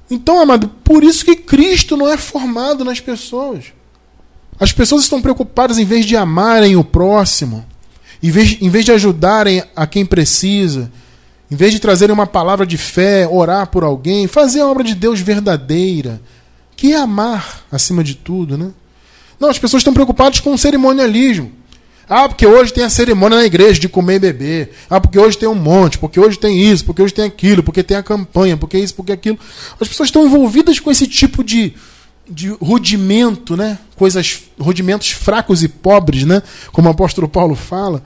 Então, 0.09 0.41
amado, 0.41 0.67
por 0.83 1.03
isso 1.03 1.23
que 1.23 1.35
Cristo 1.35 1.95
não 1.95 2.07
é 2.07 2.17
formado 2.17 2.83
nas 2.83 2.99
pessoas. 2.99 3.65
As 4.59 4.73
pessoas 4.73 5.03
estão 5.03 5.21
preocupadas 5.21 5.77
em 5.77 5.85
vez 5.85 6.05
de 6.05 6.17
amarem 6.17 6.75
o 6.75 6.83
próximo, 6.83 7.65
em 8.21 8.31
vez, 8.31 8.57
em 8.59 8.69
vez 8.69 8.83
de 8.83 8.91
ajudarem 8.91 9.63
a 9.75 9.85
quem 9.87 10.05
precisa, 10.05 10.91
em 11.49 11.55
vez 11.55 11.71
de 11.71 11.79
trazerem 11.79 12.13
uma 12.13 12.27
palavra 12.27 12.65
de 12.65 12.77
fé, 12.77 13.27
orar 13.27 13.67
por 13.67 13.83
alguém, 13.83 14.27
fazer 14.27 14.61
a 14.61 14.67
obra 14.67 14.83
de 14.83 14.93
Deus 14.93 15.19
verdadeira, 15.19 16.21
que 16.75 16.93
é 16.93 16.97
amar 16.97 17.63
acima 17.71 18.03
de 18.03 18.15
tudo, 18.15 18.57
né? 18.57 18.71
Não, 19.39 19.49
as 19.49 19.57
pessoas 19.57 19.81
estão 19.81 19.93
preocupadas 19.93 20.39
com 20.39 20.53
o 20.53 20.57
cerimonialismo. 20.57 21.58
Ah, 22.09 22.27
porque 22.27 22.45
hoje 22.47 22.73
tem 22.73 22.83
a 22.83 22.89
cerimônia 22.89 23.37
na 23.37 23.45
igreja 23.45 23.79
de 23.79 23.87
comer 23.87 24.15
e 24.15 24.19
beber. 24.19 24.71
Ah, 24.89 24.99
porque 24.99 25.19
hoje 25.19 25.37
tem 25.37 25.47
um 25.47 25.53
monte, 25.53 25.99
porque 25.99 26.19
hoje 26.19 26.39
tem 26.39 26.59
isso, 26.59 26.83
porque 26.83 27.03
hoje 27.03 27.13
tem 27.13 27.25
aquilo, 27.25 27.61
porque 27.61 27.83
tem 27.83 27.95
a 27.95 28.01
campanha, 28.01 28.57
porque 28.57 28.79
isso, 28.79 28.95
porque 28.95 29.11
aquilo. 29.11 29.37
As 29.79 29.87
pessoas 29.87 30.07
estão 30.07 30.25
envolvidas 30.25 30.79
com 30.79 30.89
esse 30.89 31.05
tipo 31.05 31.43
de, 31.43 31.75
de 32.27 32.49
rudimento, 32.49 33.55
né? 33.55 33.77
Coisas, 33.95 34.41
rudimentos 34.59 35.11
fracos 35.11 35.61
e 35.61 35.67
pobres, 35.67 36.25
né? 36.25 36.41
Como 36.71 36.87
o 36.87 36.91
apóstolo 36.91 37.29
Paulo 37.29 37.53
fala. 37.53 38.03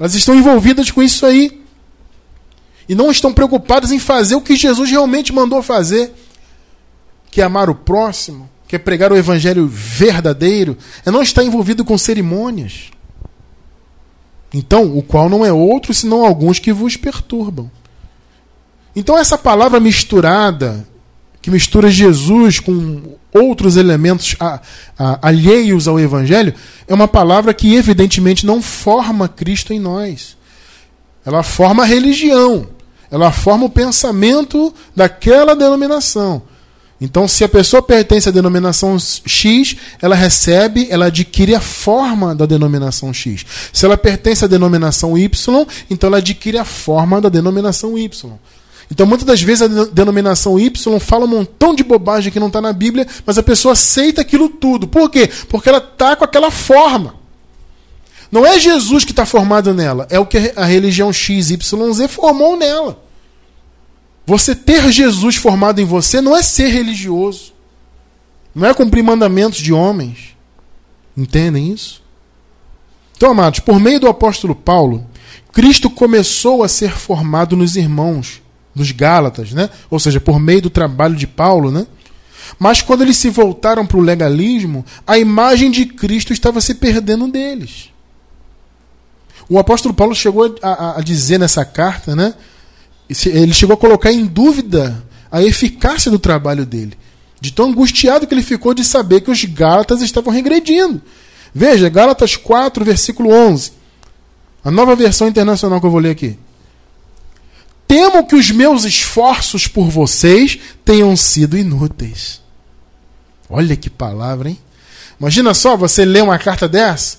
Elas 0.00 0.14
estão 0.14 0.34
envolvidas 0.34 0.90
com 0.90 1.02
isso 1.02 1.26
aí. 1.26 1.60
E 2.88 2.94
não 2.94 3.10
estão 3.10 3.34
preocupadas 3.34 3.92
em 3.92 3.98
fazer 3.98 4.36
o 4.36 4.40
que 4.40 4.56
Jesus 4.56 4.90
realmente 4.90 5.34
mandou 5.34 5.62
fazer, 5.62 6.14
que 7.30 7.42
é 7.42 7.44
amar 7.44 7.68
o 7.68 7.74
próximo, 7.74 8.48
que 8.66 8.74
é 8.74 8.78
pregar 8.78 9.12
o 9.12 9.16
evangelho 9.16 9.66
verdadeiro, 9.66 10.78
é 11.04 11.10
não 11.10 11.20
estar 11.20 11.44
envolvido 11.44 11.84
com 11.84 11.98
cerimônias. 11.98 12.90
Então, 14.52 14.96
o 14.96 15.02
qual 15.02 15.28
não 15.28 15.44
é 15.44 15.52
outro 15.52 15.92
senão 15.92 16.24
alguns 16.24 16.58
que 16.58 16.72
vos 16.72 16.96
perturbam. 16.96 17.70
Então, 18.96 19.18
essa 19.18 19.36
palavra 19.36 19.78
misturada, 19.78 20.86
que 21.40 21.50
mistura 21.50 21.90
Jesus 21.90 22.58
com 22.58 23.16
outros 23.32 23.76
elementos 23.76 24.34
a, 24.40 24.60
a, 24.98 25.28
alheios 25.28 25.86
ao 25.86 26.00
Evangelho, 26.00 26.54
é 26.86 26.94
uma 26.94 27.06
palavra 27.06 27.52
que 27.52 27.74
evidentemente 27.74 28.46
não 28.46 28.62
forma 28.62 29.28
Cristo 29.28 29.72
em 29.72 29.78
nós. 29.78 30.36
Ela 31.24 31.42
forma 31.42 31.82
a 31.82 31.86
religião, 31.86 32.66
ela 33.10 33.30
forma 33.30 33.66
o 33.66 33.70
pensamento 33.70 34.74
daquela 34.96 35.54
denominação. 35.54 36.42
Então, 37.00 37.28
se 37.28 37.44
a 37.44 37.48
pessoa 37.48 37.80
pertence 37.80 38.28
à 38.28 38.32
denominação 38.32 38.96
X, 38.98 39.76
ela 40.02 40.16
recebe, 40.16 40.88
ela 40.90 41.06
adquire 41.06 41.54
a 41.54 41.60
forma 41.60 42.34
da 42.34 42.44
denominação 42.44 43.14
X. 43.14 43.46
Se 43.72 43.86
ela 43.86 43.96
pertence 43.96 44.44
à 44.44 44.48
denominação 44.48 45.16
Y, 45.16 45.66
então 45.88 46.08
ela 46.08 46.18
adquire 46.18 46.58
a 46.58 46.64
forma 46.64 47.20
da 47.20 47.28
denominação 47.28 47.96
Y. 47.96 48.32
Então, 48.90 49.06
muitas 49.06 49.26
das 49.26 49.40
vezes, 49.40 49.62
a 49.62 49.84
denominação 49.84 50.58
Y 50.58 50.98
fala 50.98 51.24
um 51.24 51.28
montão 51.28 51.74
de 51.74 51.84
bobagem 51.84 52.32
que 52.32 52.40
não 52.40 52.48
está 52.48 52.60
na 52.60 52.72
Bíblia, 52.72 53.06
mas 53.24 53.38
a 53.38 53.42
pessoa 53.42 53.72
aceita 53.72 54.22
aquilo 54.22 54.48
tudo. 54.48 54.88
Por 54.88 55.08
quê? 55.10 55.30
Porque 55.48 55.68
ela 55.68 55.78
está 55.78 56.16
com 56.16 56.24
aquela 56.24 56.50
forma. 56.50 57.14
Não 58.32 58.44
é 58.44 58.58
Jesus 58.58 59.04
que 59.04 59.12
está 59.12 59.24
formado 59.24 59.72
nela, 59.72 60.06
é 60.10 60.18
o 60.18 60.26
que 60.26 60.52
a 60.56 60.64
religião 60.64 61.12
XYZ 61.12 61.58
formou 62.10 62.56
nela. 62.56 63.07
Você 64.28 64.54
ter 64.54 64.92
Jesus 64.92 65.36
formado 65.36 65.80
em 65.80 65.86
você 65.86 66.20
não 66.20 66.36
é 66.36 66.42
ser 66.42 66.68
religioso. 66.68 67.54
Não 68.54 68.68
é 68.68 68.74
cumprir 68.74 69.02
mandamentos 69.02 69.58
de 69.58 69.72
homens. 69.72 70.36
Entendem 71.16 71.72
isso? 71.72 72.02
Então, 73.16 73.30
amados, 73.30 73.60
por 73.60 73.80
meio 73.80 73.98
do 73.98 74.06
apóstolo 74.06 74.54
Paulo, 74.54 75.06
Cristo 75.50 75.88
começou 75.88 76.62
a 76.62 76.68
ser 76.68 76.90
formado 76.90 77.56
nos 77.56 77.74
irmãos, 77.74 78.42
nos 78.74 78.92
Gálatas, 78.92 79.52
né? 79.52 79.70
Ou 79.88 79.98
seja, 79.98 80.20
por 80.20 80.38
meio 80.38 80.60
do 80.60 80.68
trabalho 80.68 81.16
de 81.16 81.26
Paulo, 81.26 81.70
né? 81.70 81.86
Mas 82.58 82.82
quando 82.82 83.00
eles 83.00 83.16
se 83.16 83.30
voltaram 83.30 83.86
para 83.86 83.96
o 83.96 84.02
legalismo, 84.02 84.84
a 85.06 85.18
imagem 85.18 85.70
de 85.70 85.86
Cristo 85.86 86.34
estava 86.34 86.60
se 86.60 86.74
perdendo 86.74 87.28
deles. 87.28 87.88
O 89.48 89.58
apóstolo 89.58 89.94
Paulo 89.94 90.14
chegou 90.14 90.54
a, 90.60 90.98
a 90.98 91.00
dizer 91.00 91.38
nessa 91.38 91.64
carta, 91.64 92.14
né? 92.14 92.34
Ele 93.26 93.54
chegou 93.54 93.74
a 93.74 93.78
colocar 93.78 94.12
em 94.12 94.26
dúvida 94.26 95.04
a 95.30 95.42
eficácia 95.42 96.10
do 96.10 96.18
trabalho 96.18 96.66
dele. 96.66 96.96
De 97.40 97.52
tão 97.52 97.66
angustiado 97.66 98.26
que 98.26 98.34
ele 98.34 98.42
ficou 98.42 98.74
de 98.74 98.84
saber 98.84 99.20
que 99.20 99.30
os 99.30 99.44
Gálatas 99.44 100.02
estavam 100.02 100.32
regredindo. 100.32 101.00
Veja, 101.54 101.88
Gálatas 101.88 102.36
4, 102.36 102.84
versículo 102.84 103.30
11. 103.30 103.72
A 104.64 104.70
nova 104.70 104.94
versão 104.96 105.28
internacional 105.28 105.80
que 105.80 105.86
eu 105.86 105.90
vou 105.90 106.00
ler 106.00 106.10
aqui. 106.10 106.36
Temo 107.86 108.26
que 108.26 108.34
os 108.34 108.50
meus 108.50 108.84
esforços 108.84 109.66
por 109.66 109.88
vocês 109.88 110.58
tenham 110.84 111.16
sido 111.16 111.56
inúteis. 111.56 112.42
Olha 113.48 113.76
que 113.76 113.88
palavra, 113.88 114.50
hein? 114.50 114.58
Imagina 115.18 115.54
só 115.54 115.76
você 115.76 116.04
ler 116.04 116.22
uma 116.22 116.38
carta 116.38 116.68
dessa. 116.68 117.18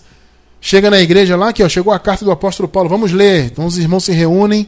Chega 0.62 0.89
na 0.89 0.99
igreja 0.99 1.36
lá, 1.36 1.49
aqui, 1.49 1.63
ó, 1.63 1.69
chegou 1.69 1.91
a 1.91 1.99
carta 1.99 2.23
do 2.23 2.32
apóstolo 2.32 2.67
Paulo, 2.67 2.89
vamos 2.89 3.12
ler. 3.12 3.45
Então 3.45 3.65
os 3.65 3.78
irmãos 3.78 4.04
se 4.04 4.12
reúnem 4.12 4.67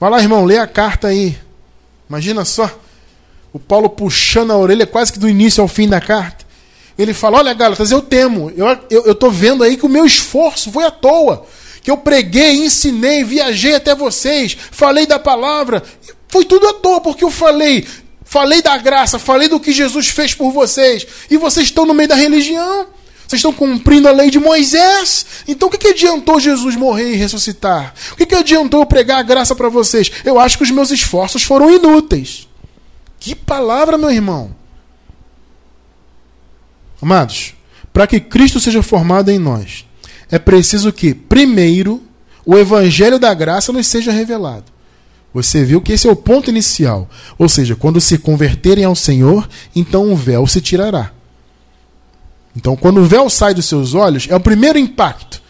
Vai 0.00 0.08
lá, 0.10 0.18
irmão, 0.18 0.46
lê 0.46 0.56
a 0.56 0.66
carta 0.66 1.08
aí. 1.08 1.38
Imagina 2.08 2.42
só. 2.46 2.70
O 3.52 3.58
Paulo 3.58 3.90
puxando 3.90 4.50
a 4.50 4.56
orelha 4.56 4.86
quase 4.86 5.12
que 5.12 5.18
do 5.18 5.28
início 5.28 5.60
ao 5.60 5.68
fim 5.68 5.86
da 5.86 6.00
carta. 6.00 6.46
Ele 6.98 7.12
fala: 7.12 7.38
Olha, 7.38 7.52
Gálatas, 7.52 7.90
eu 7.90 8.00
temo. 8.00 8.50
Eu 8.56 8.72
estou 8.72 8.88
eu, 8.90 9.16
eu 9.20 9.30
vendo 9.30 9.62
aí 9.62 9.76
que 9.76 9.84
o 9.84 9.90
meu 9.90 10.06
esforço 10.06 10.72
foi 10.72 10.84
à 10.84 10.90
toa. 10.90 11.44
Que 11.82 11.90
eu 11.90 11.98
preguei, 11.98 12.64
ensinei, 12.64 13.22
viajei 13.22 13.74
até 13.74 13.94
vocês, 13.94 14.56
falei 14.70 15.06
da 15.06 15.18
palavra. 15.18 15.82
Foi 16.28 16.44
tudo 16.46 16.66
à 16.66 16.74
toa, 16.74 17.00
porque 17.00 17.24
eu 17.24 17.30
falei. 17.30 17.86
Falei 18.24 18.62
da 18.62 18.78
graça, 18.78 19.18
falei 19.18 19.48
do 19.48 19.60
que 19.60 19.72
Jesus 19.72 20.08
fez 20.08 20.32
por 20.32 20.50
vocês. 20.50 21.06
E 21.30 21.36
vocês 21.36 21.66
estão 21.66 21.84
no 21.84 21.92
meio 21.92 22.08
da 22.08 22.14
religião. 22.14 22.86
Vocês 23.30 23.38
estão 23.38 23.52
cumprindo 23.52 24.08
a 24.08 24.10
lei 24.10 24.28
de 24.28 24.40
Moisés. 24.40 25.24
Então 25.46 25.68
o 25.68 25.70
que, 25.70 25.78
que 25.78 25.86
adiantou 25.86 26.40
Jesus 26.40 26.74
morrer 26.74 27.12
e 27.12 27.16
ressuscitar? 27.16 27.94
O 28.10 28.16
que, 28.16 28.26
que 28.26 28.34
adiantou 28.34 28.80
eu 28.80 28.86
pregar 28.86 29.20
a 29.20 29.22
graça 29.22 29.54
para 29.54 29.68
vocês? 29.68 30.10
Eu 30.24 30.40
acho 30.40 30.58
que 30.58 30.64
os 30.64 30.70
meus 30.72 30.90
esforços 30.90 31.44
foram 31.44 31.72
inúteis. 31.72 32.48
Que 33.20 33.36
palavra, 33.36 33.96
meu 33.96 34.10
irmão. 34.10 34.52
Amados, 37.00 37.54
para 37.92 38.08
que 38.08 38.18
Cristo 38.18 38.58
seja 38.58 38.82
formado 38.82 39.30
em 39.30 39.38
nós, 39.38 39.84
é 40.28 40.36
preciso 40.36 40.92
que, 40.92 41.14
primeiro, 41.14 42.02
o 42.44 42.58
evangelho 42.58 43.20
da 43.20 43.32
graça 43.32 43.72
nos 43.72 43.86
seja 43.86 44.10
revelado. 44.10 44.64
Você 45.32 45.64
viu 45.64 45.80
que 45.80 45.92
esse 45.92 46.08
é 46.08 46.10
o 46.10 46.16
ponto 46.16 46.50
inicial. 46.50 47.08
Ou 47.38 47.48
seja, 47.48 47.76
quando 47.76 48.00
se 48.00 48.18
converterem 48.18 48.84
ao 48.84 48.96
Senhor, 48.96 49.48
então 49.76 50.12
o 50.12 50.16
véu 50.16 50.48
se 50.48 50.60
tirará. 50.60 51.12
Então, 52.56 52.76
quando 52.76 53.00
o 53.00 53.04
véu 53.04 53.30
sai 53.30 53.54
dos 53.54 53.66
seus 53.66 53.94
olhos, 53.94 54.26
é 54.28 54.34
o 54.34 54.40
primeiro 54.40 54.78
impacto. 54.78 55.40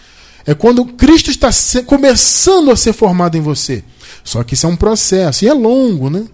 É 0.47 0.55
quando 0.55 0.85
Cristo 0.85 1.31
está 1.31 1.51
começando 1.87 2.71
a 2.71 2.77
ser 2.77 2.93
formado 2.93 3.37
em 3.37 3.41
você. 3.41 3.85
Só 4.25 4.43
que 4.43 4.55
isso 4.55 4.67
é 4.67 4.69
um 4.69 4.77
processo, 4.77 5.45
e 5.45 5.49
é 5.49 5.53
longo, 5.53 6.11
né? 6.11 6.27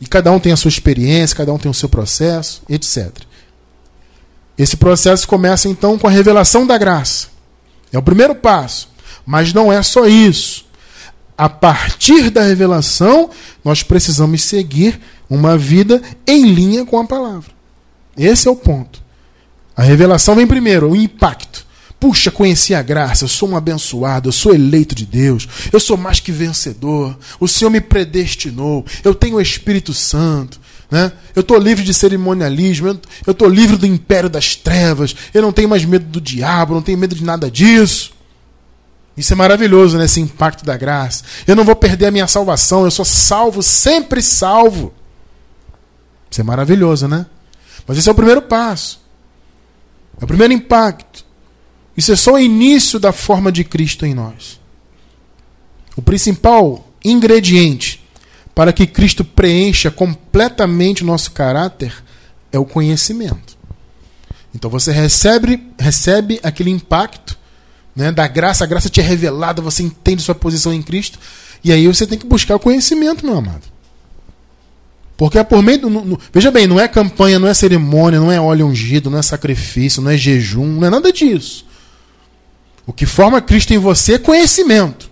E 0.00 0.06
cada 0.06 0.30
um 0.32 0.40
tem 0.40 0.52
a 0.52 0.56
sua 0.56 0.68
experiência, 0.68 1.36
cada 1.36 1.52
um 1.52 1.58
tem 1.58 1.70
o 1.70 1.74
seu 1.74 1.88
processo, 1.88 2.62
etc. 2.68 3.10
Esse 4.56 4.76
processo 4.76 5.26
começa 5.26 5.68
então 5.68 5.98
com 5.98 6.06
a 6.06 6.10
revelação 6.10 6.66
da 6.66 6.76
graça. 6.78 7.28
É 7.92 7.98
o 7.98 8.02
primeiro 8.02 8.34
passo. 8.34 8.88
Mas 9.26 9.52
não 9.52 9.72
é 9.72 9.82
só 9.82 10.06
isso. 10.06 10.66
A 11.36 11.48
partir 11.48 12.30
da 12.30 12.42
revelação, 12.42 13.30
nós 13.64 13.82
precisamos 13.82 14.42
seguir 14.42 15.00
uma 15.28 15.56
vida 15.56 16.00
em 16.26 16.52
linha 16.52 16.84
com 16.84 16.98
a 16.98 17.06
palavra. 17.06 17.50
Esse 18.16 18.46
é 18.46 18.50
o 18.50 18.56
ponto. 18.56 19.02
A 19.76 19.82
revelação 19.82 20.36
vem 20.36 20.46
primeiro, 20.46 20.90
o 20.90 20.96
impacto. 20.96 21.64
Puxa, 21.98 22.30
conheci 22.30 22.74
a 22.74 22.82
graça, 22.82 23.24
eu 23.24 23.28
sou 23.28 23.48
um 23.48 23.56
abençoado, 23.56 24.28
eu 24.28 24.32
sou 24.32 24.54
eleito 24.54 24.94
de 24.94 25.06
Deus, 25.06 25.48
eu 25.72 25.80
sou 25.80 25.96
mais 25.96 26.20
que 26.20 26.30
vencedor, 26.30 27.16
o 27.40 27.48
Senhor 27.48 27.70
me 27.70 27.80
predestinou, 27.80 28.84
eu 29.02 29.14
tenho 29.14 29.36
o 29.36 29.40
Espírito 29.40 29.94
Santo, 29.94 30.60
né? 30.90 31.12
eu 31.34 31.40
estou 31.40 31.56
livre 31.56 31.82
de 31.82 31.94
cerimonialismo, 31.94 33.00
eu 33.26 33.32
estou 33.32 33.48
livre 33.48 33.76
do 33.76 33.86
império 33.86 34.28
das 34.28 34.54
trevas, 34.54 35.16
eu 35.32 35.40
não 35.40 35.50
tenho 35.50 35.68
mais 35.68 35.84
medo 35.84 36.04
do 36.04 36.20
diabo, 36.20 36.74
não 36.74 36.82
tenho 36.82 36.98
medo 36.98 37.14
de 37.14 37.24
nada 37.24 37.50
disso. 37.50 38.12
Isso 39.16 39.32
é 39.32 39.36
maravilhoso, 39.36 39.96
né? 39.96 40.04
esse 40.04 40.20
impacto 40.20 40.64
da 40.64 40.76
graça. 40.76 41.24
Eu 41.46 41.56
não 41.56 41.64
vou 41.64 41.76
perder 41.76 42.06
a 42.06 42.10
minha 42.10 42.26
salvação, 42.26 42.84
eu 42.84 42.90
sou 42.90 43.04
salvo, 43.04 43.62
sempre 43.62 44.20
salvo. 44.20 44.92
Isso 46.30 46.40
é 46.40 46.44
maravilhoso, 46.44 47.06
né? 47.06 47.26
Mas 47.86 47.96
esse 47.96 48.08
é 48.08 48.12
o 48.12 48.14
primeiro 48.14 48.42
passo. 48.42 49.03
É 50.20 50.24
o 50.24 50.26
primeiro 50.26 50.52
impacto. 50.52 51.24
Isso 51.96 52.12
é 52.12 52.16
só 52.16 52.34
o 52.34 52.38
início 52.38 52.98
da 52.98 53.12
forma 53.12 53.52
de 53.52 53.64
Cristo 53.64 54.04
em 54.04 54.14
nós. 54.14 54.60
O 55.96 56.02
principal 56.02 56.88
ingrediente 57.04 58.04
para 58.54 58.72
que 58.72 58.86
Cristo 58.86 59.24
preencha 59.24 59.90
completamente 59.90 61.02
o 61.02 61.06
nosso 61.06 61.32
caráter 61.32 61.92
é 62.52 62.58
o 62.58 62.64
conhecimento. 62.64 63.56
Então 64.54 64.70
você 64.70 64.92
recebe, 64.92 65.60
recebe 65.78 66.38
aquele 66.42 66.70
impacto 66.70 67.36
né, 67.94 68.12
da 68.12 68.26
graça, 68.28 68.62
a 68.62 68.66
graça 68.66 68.88
te 68.88 69.00
é 69.00 69.02
revelada, 69.02 69.60
você 69.60 69.82
entende 69.82 70.22
sua 70.22 70.34
posição 70.34 70.72
em 70.72 70.82
Cristo, 70.82 71.18
e 71.62 71.72
aí 71.72 71.86
você 71.86 72.06
tem 72.06 72.18
que 72.18 72.26
buscar 72.26 72.56
o 72.56 72.60
conhecimento, 72.60 73.26
meu 73.26 73.36
amado. 73.36 73.73
Porque 75.16 75.38
é 75.38 75.44
por 75.44 75.62
meio 75.62 75.78
do. 75.78 75.90
No, 75.90 76.04
no, 76.04 76.20
veja 76.32 76.50
bem, 76.50 76.66
não 76.66 76.80
é 76.80 76.88
campanha, 76.88 77.38
não 77.38 77.46
é 77.46 77.54
cerimônia, 77.54 78.18
não 78.18 78.32
é 78.32 78.40
óleo 78.40 78.66
ungido, 78.66 79.10
não 79.10 79.18
é 79.18 79.22
sacrifício, 79.22 80.02
não 80.02 80.10
é 80.10 80.16
jejum, 80.16 80.66
não 80.66 80.86
é 80.86 80.90
nada 80.90 81.12
disso. 81.12 81.66
O 82.86 82.92
que 82.92 83.06
forma 83.06 83.40
Cristo 83.40 83.72
em 83.72 83.78
você 83.78 84.14
é 84.14 84.18
conhecimento. 84.18 85.10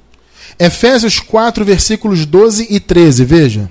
Efésios 0.58 1.18
4, 1.18 1.64
versículos 1.64 2.26
12 2.26 2.66
e 2.68 2.78
13, 2.78 3.24
veja. 3.24 3.70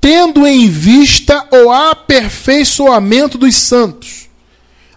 Tendo 0.00 0.46
em 0.46 0.68
vista 0.68 1.46
o 1.52 1.70
aperfeiçoamento 1.70 3.36
dos 3.36 3.54
santos. 3.54 4.28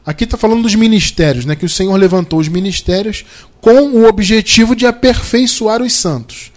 Aqui 0.05 0.23
está 0.23 0.37
falando 0.37 0.61
dos 0.61 0.75
ministérios, 0.75 1.45
né? 1.45 1.55
que 1.55 1.65
o 1.65 1.69
Senhor 1.69 1.95
levantou 1.95 2.39
os 2.39 2.47
ministérios 2.47 3.25
com 3.59 3.89
o 3.89 4.07
objetivo 4.07 4.75
de 4.75 4.85
aperfeiçoar 4.85 5.81
os 5.81 5.93
santos. 5.93 6.51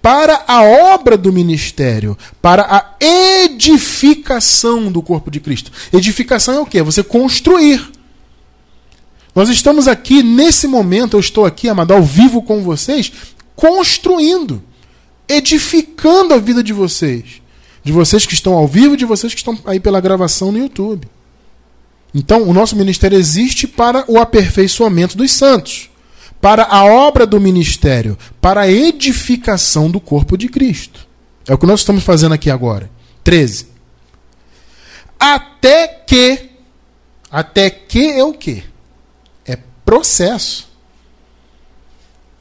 Para 0.00 0.44
a 0.48 0.62
obra 0.62 1.18
do 1.18 1.30
ministério, 1.30 2.16
para 2.40 2.62
a 2.62 2.94
edificação 3.44 4.90
do 4.90 5.02
corpo 5.02 5.30
de 5.30 5.38
Cristo. 5.38 5.70
Edificação 5.92 6.54
é 6.54 6.60
o 6.60 6.66
quê? 6.66 6.82
Você 6.82 7.02
construir. 7.02 7.86
Nós 9.34 9.50
estamos 9.50 9.86
aqui, 9.86 10.22
nesse 10.22 10.66
momento, 10.66 11.16
eu 11.16 11.20
estou 11.20 11.44
aqui, 11.44 11.68
amado, 11.68 11.92
ao 11.92 12.02
vivo 12.02 12.40
com 12.40 12.62
vocês, 12.62 13.12
construindo, 13.54 14.62
edificando 15.28 16.32
a 16.32 16.38
vida 16.38 16.62
de 16.62 16.72
vocês. 16.72 17.42
De 17.82 17.92
vocês 17.92 18.24
que 18.24 18.32
estão 18.32 18.54
ao 18.54 18.66
vivo, 18.66 18.96
de 18.96 19.04
vocês 19.04 19.34
que 19.34 19.40
estão 19.40 19.58
aí 19.66 19.78
pela 19.78 20.00
gravação 20.00 20.50
no 20.50 20.58
YouTube. 20.58 21.06
Então, 22.14 22.42
o 22.42 22.52
nosso 22.52 22.76
ministério 22.76 23.18
existe 23.18 23.66
para 23.66 24.04
o 24.08 24.18
aperfeiçoamento 24.18 25.16
dos 25.16 25.32
santos 25.32 25.90
para 26.44 26.64
a 26.64 26.84
obra 26.84 27.24
do 27.26 27.40
ministério, 27.40 28.18
para 28.38 28.60
a 28.60 28.70
edificação 28.70 29.90
do 29.90 29.98
corpo 29.98 30.36
de 30.36 30.46
Cristo. 30.46 31.08
É 31.48 31.54
o 31.54 31.56
que 31.56 31.64
nós 31.64 31.80
estamos 31.80 32.04
fazendo 32.04 32.34
aqui 32.34 32.50
agora. 32.50 32.90
13. 33.24 33.66
Até 35.18 35.88
que. 35.88 36.50
Até 37.30 37.70
que 37.70 38.10
é 38.10 38.22
o 38.22 38.34
quê? 38.34 38.62
É 39.46 39.56
processo. 39.86 40.68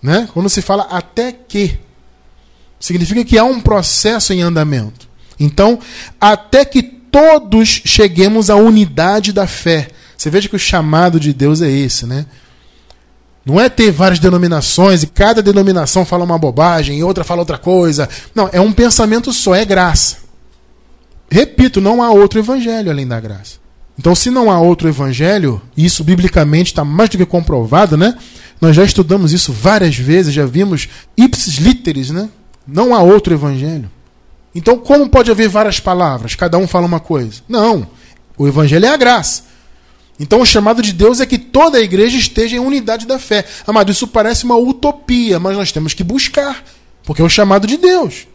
Né? 0.02 0.28
Quando 0.34 0.50
se 0.50 0.62
fala 0.62 0.84
até 0.92 1.32
que, 1.32 1.80
significa 2.78 3.24
que 3.24 3.38
há 3.38 3.46
um 3.46 3.62
processo 3.62 4.34
em 4.34 4.42
andamento. 4.42 5.08
Então, 5.40 5.80
até 6.20 6.66
que 6.66 7.02
todos 7.14 7.84
cheguemos 7.86 8.50
à 8.50 8.56
unidade 8.56 9.32
da 9.32 9.46
fé. 9.46 9.90
Você 10.18 10.32
veja 10.32 10.50
que 10.50 10.56
o 10.56 10.60
chamado 10.60 11.20
de 11.20 11.32
Deus 11.32 11.62
é 11.62 11.70
esse, 11.70 12.08
né? 12.08 12.26
Não 13.46 13.62
é 13.62 13.70
ter 13.70 13.92
várias 13.92 14.18
denominações 14.18 15.04
e 15.04 15.08
cada 15.08 15.40
denominação 15.40 16.06
fala 16.06 16.24
uma 16.24 16.40
bobagem 16.40 16.98
e 16.98 17.04
outra 17.04 17.24
fala 17.24 17.42
outra 17.42 17.60
coisa. 17.60 18.10
Não, 18.34 18.50
é 18.52 18.60
um 18.60 18.74
pensamento 18.74 19.32
só, 19.32 19.54
é 19.54 19.64
graça. 19.64 20.18
Repito, 21.30 21.80
não 21.80 22.02
há 22.02 22.10
outro 22.10 22.40
evangelho 22.40 22.90
além 22.90 23.06
da 23.06 23.20
graça. 23.20 23.58
Então, 24.00 24.16
se 24.16 24.32
não 24.32 24.50
há 24.50 24.60
outro 24.60 24.88
evangelho, 24.88 25.62
e 25.78 25.86
isso 25.86 26.04
biblicamente 26.04 26.72
está 26.72 26.84
mais 26.84 27.12
do 27.12 27.18
que 27.18 27.26
comprovado, 27.28 27.96
né? 27.96 28.18
Nós 28.60 28.76
já 28.76 28.84
estudamos 28.84 29.34
isso 29.34 29.54
várias 29.54 29.96
vezes, 29.96 30.34
já 30.34 30.48
vimos 30.48 30.90
ipsis 31.16 31.56
literis, 31.56 32.10
né? 32.10 32.28
Não 32.66 32.96
há 32.96 33.04
outro 33.04 33.34
evangelho. 33.36 33.92
Então, 34.56 34.78
como 34.78 35.10
pode 35.10 35.32
haver 35.32 35.50
várias 35.50 35.80
palavras? 35.80 36.36
Cada 36.36 36.58
um 36.58 36.68
fala 36.68 36.86
uma 36.86 37.00
coisa. 37.00 37.42
Não. 37.48 37.88
O 38.38 38.48
evangelho 38.48 38.86
é 38.86 38.90
a 38.90 38.98
graça. 38.98 39.54
Então 40.20 40.42
o 40.42 40.46
chamado 40.46 40.82
de 40.82 40.94
Deus 40.94 41.20
é 41.20 41.26
que 41.26 41.38
toda 41.38 41.78
a 41.78 41.82
igreja 41.82 42.18
esteja 42.18 42.56
em 42.56 42.60
unidade 42.60 43.06
da 43.06 43.18
fé. 43.18 43.46
Amado, 43.66 43.92
isso 43.92 44.08
parece 44.08 44.46
uma 44.46 44.56
utopia, 44.56 45.40
mas 45.40 45.58
nós 45.58 45.72
temos 45.72 45.94
que 45.94 46.04
buscar, 46.04 46.64
porque 47.04 47.22
é 47.22 47.26
o 47.26 47.30
chamado 47.30 47.66
de 47.66 47.78
Deus. 47.78 48.28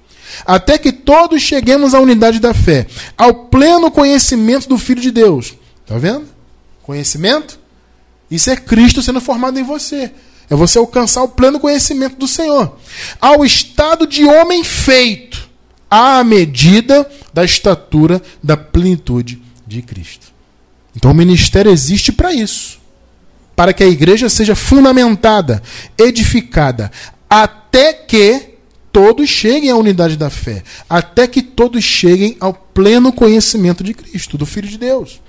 Até 0.45 0.77
que 0.77 0.93
todos 0.93 1.41
cheguemos 1.41 1.95
à 1.95 2.01
unidade 2.01 2.41
da 2.41 2.53
fé, 2.53 2.87
ao 3.17 3.47
pleno 3.47 3.91
conhecimento 3.91 4.69
do 4.69 4.77
Filho 4.77 5.01
de 5.01 5.11
Deus. 5.11 5.55
Está 5.83 5.99
vendo? 5.99 6.27
Conhecimento? 6.83 7.59
Isso 8.31 8.51
é 8.51 8.57
Cristo 8.57 9.01
sendo 9.01 9.21
formado 9.21 9.59
em 9.59 9.63
você. 9.63 10.13
É 10.51 10.55
você 10.55 10.79
alcançar 10.79 11.23
o 11.23 11.29
pleno 11.29 11.61
conhecimento 11.61 12.17
do 12.17 12.29
Senhor. 12.29 12.77
Ao 13.21 13.45
estado 13.45 14.07
de 14.07 14.25
homem 14.25 14.65
feito, 14.65 15.48
à 15.91 16.23
medida 16.25 17.09
da 17.33 17.45
estatura 17.45 18.21
da 18.43 18.57
plenitude 18.57 19.41
de 19.67 19.83
Cristo. 19.83 20.29
Então 20.97 21.11
o 21.11 21.15
ministério 21.15 21.71
existe 21.71 22.13
para 22.13 22.33
isso 22.33 22.79
para 23.59 23.73
que 23.73 23.83
a 23.83 23.89
igreja 23.89 24.29
seja 24.29 24.55
fundamentada, 24.55 25.61
edificada, 25.99 26.93
até 27.29 27.93
que 27.93 28.51
todos 28.93 29.29
cheguem 29.29 29.69
à 29.69 29.75
unidade 29.75 30.17
da 30.17 30.31
fé, 30.31 30.63
até 30.89 31.27
que 31.27 31.43
todos 31.43 31.83
cheguem 31.83 32.37
ao 32.39 32.55
pleno 32.55 33.13
conhecimento 33.13 33.83
de 33.83 33.95
Cristo, 33.95 34.39
do 34.39 34.47
Filho 34.47 34.69
de 34.69 34.79
Deus. 34.79 35.21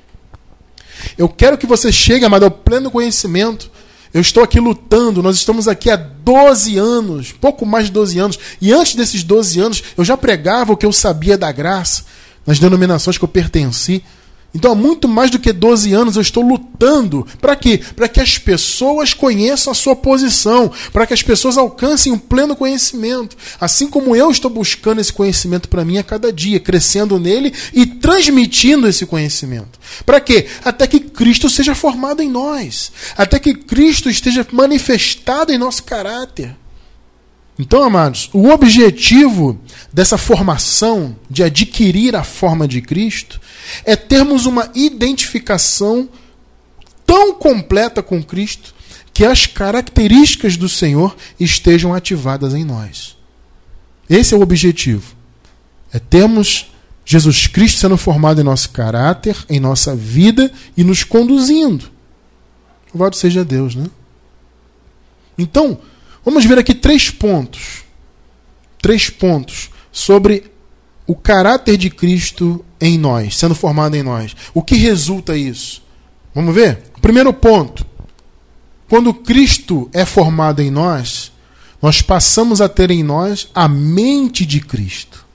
Eu 1.17 1.27
quero 1.27 1.57
que 1.57 1.65
você 1.65 1.91
chegue, 1.91 2.23
amado, 2.23 2.43
ao 2.43 2.51
pleno 2.51 2.91
conhecimento. 2.91 3.71
Eu 4.13 4.21
estou 4.21 4.43
aqui 4.43 4.59
lutando, 4.59 5.21
nós 5.21 5.35
estamos 5.35 5.67
aqui 5.67 5.89
há 5.89 5.95
12 5.95 6.77
anos, 6.77 7.31
pouco 7.31 7.65
mais 7.65 7.85
de 7.85 7.91
12 7.91 8.19
anos, 8.19 8.39
e 8.59 8.73
antes 8.73 8.95
desses 8.95 9.23
12 9.23 9.59
anos 9.59 9.83
eu 9.97 10.03
já 10.03 10.17
pregava 10.17 10.73
o 10.73 10.77
que 10.77 10.85
eu 10.85 10.91
sabia 10.91 11.37
da 11.37 11.51
graça, 11.51 12.03
nas 12.45 12.57
denominações 12.57 13.17
que 13.17 13.23
eu 13.23 13.29
pertenci. 13.29 14.03
Então, 14.53 14.71
há 14.71 14.75
muito 14.75 15.07
mais 15.07 15.29
do 15.29 15.37
que 15.37 15.53
12 15.53 15.93
anos 15.93 16.15
eu 16.15 16.21
estou 16.21 16.43
lutando. 16.43 17.25
Para 17.39 17.55
quê? 17.55 17.79
Para 17.95 18.07
que 18.07 18.19
as 18.19 18.37
pessoas 18.37 19.13
conheçam 19.13 19.71
a 19.71 19.75
sua 19.75 19.95
posição, 19.95 20.71
para 20.91 21.05
que 21.05 21.13
as 21.13 21.21
pessoas 21.21 21.57
alcancem 21.57 22.11
um 22.11 22.17
pleno 22.17 22.55
conhecimento. 22.55 23.37
Assim 23.59 23.87
como 23.87 24.15
eu 24.15 24.31
estou 24.31 24.49
buscando 24.49 25.01
esse 25.01 25.13
conhecimento 25.13 25.69
para 25.69 25.85
mim 25.85 25.97
a 25.97 26.03
cada 26.03 26.33
dia, 26.33 26.59
crescendo 26.59 27.19
nele 27.19 27.53
e 27.73 27.85
transmitindo 27.85 28.87
esse 28.87 29.05
conhecimento. 29.05 29.79
Para 30.05 30.19
quê? 30.19 30.47
Até 30.65 30.87
que 30.87 30.99
Cristo 30.99 31.49
seja 31.49 31.75
formado 31.75 32.21
em 32.21 32.29
nós, 32.29 32.91
até 33.15 33.37
que 33.39 33.53
Cristo 33.53 34.09
esteja 34.09 34.45
manifestado 34.51 35.51
em 35.51 35.57
nosso 35.57 35.83
caráter. 35.83 36.55
Então, 37.59 37.83
amados, 37.83 38.29
o 38.31 38.47
objetivo 38.47 39.59
dessa 39.91 40.17
formação 40.17 41.13
de 41.29 41.43
adquirir 41.43 42.15
a 42.15 42.23
forma 42.23 42.65
de 42.65 42.81
Cristo 42.81 43.41
é 43.83 43.97
termos 43.97 44.45
uma 44.45 44.71
identificação 44.73 46.07
tão 47.05 47.33
completa 47.33 48.01
com 48.01 48.23
Cristo 48.23 48.73
que 49.13 49.25
as 49.25 49.45
características 49.45 50.55
do 50.55 50.69
Senhor 50.69 51.13
estejam 51.37 51.93
ativadas 51.93 52.53
em 52.53 52.63
nós. 52.63 53.17
Esse 54.09 54.33
é 54.33 54.37
o 54.37 54.41
objetivo. 54.41 55.13
É 55.91 55.99
termos 55.99 56.67
Jesus 57.03 57.45
Cristo 57.45 57.79
sendo 57.79 57.97
formado 57.97 58.39
em 58.39 58.43
nosso 58.43 58.69
caráter, 58.69 59.35
em 59.49 59.59
nossa 59.59 59.93
vida 59.93 60.49
e 60.77 60.83
nos 60.85 61.03
conduzindo. 61.03 61.91
Louvado 62.93 63.17
seja 63.17 63.43
Deus, 63.43 63.75
né? 63.75 63.87
Então, 65.37 65.77
Vamos 66.29 66.45
ver 66.45 66.59
aqui 66.59 66.75
três 66.75 67.09
pontos. 67.09 67.81
Três 68.79 69.09
pontos 69.09 69.71
sobre 69.91 70.43
o 71.07 71.15
caráter 71.15 71.75
de 71.75 71.89
Cristo 71.89 72.63
em 72.79 72.99
nós, 72.99 73.35
sendo 73.35 73.55
formado 73.55 73.95
em 73.95 74.03
nós. 74.03 74.35
O 74.53 74.61
que 74.61 74.75
resulta 74.75 75.35
isso? 75.35 75.81
Vamos 76.35 76.53
ver? 76.53 76.83
Primeiro 77.01 77.33
ponto. 77.33 77.83
Quando 78.87 79.11
Cristo 79.11 79.89
é 79.91 80.05
formado 80.05 80.61
em 80.61 80.69
nós, 80.69 81.31
nós 81.81 81.99
passamos 81.99 82.61
a 82.61 82.69
ter 82.69 82.91
em 82.91 83.01
nós 83.01 83.49
a 83.55 83.67
mente 83.67 84.45
de 84.45 84.59
Cristo. 84.59 85.25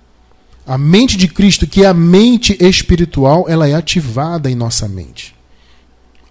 A 0.64 0.78
mente 0.78 1.16
de 1.16 1.26
Cristo, 1.26 1.66
que 1.66 1.82
é 1.82 1.88
a 1.88 1.92
mente 1.92 2.56
espiritual, 2.60 3.46
ela 3.48 3.66
é 3.66 3.74
ativada 3.74 4.48
em 4.48 4.54
nossa 4.54 4.86
mente. 4.86 5.34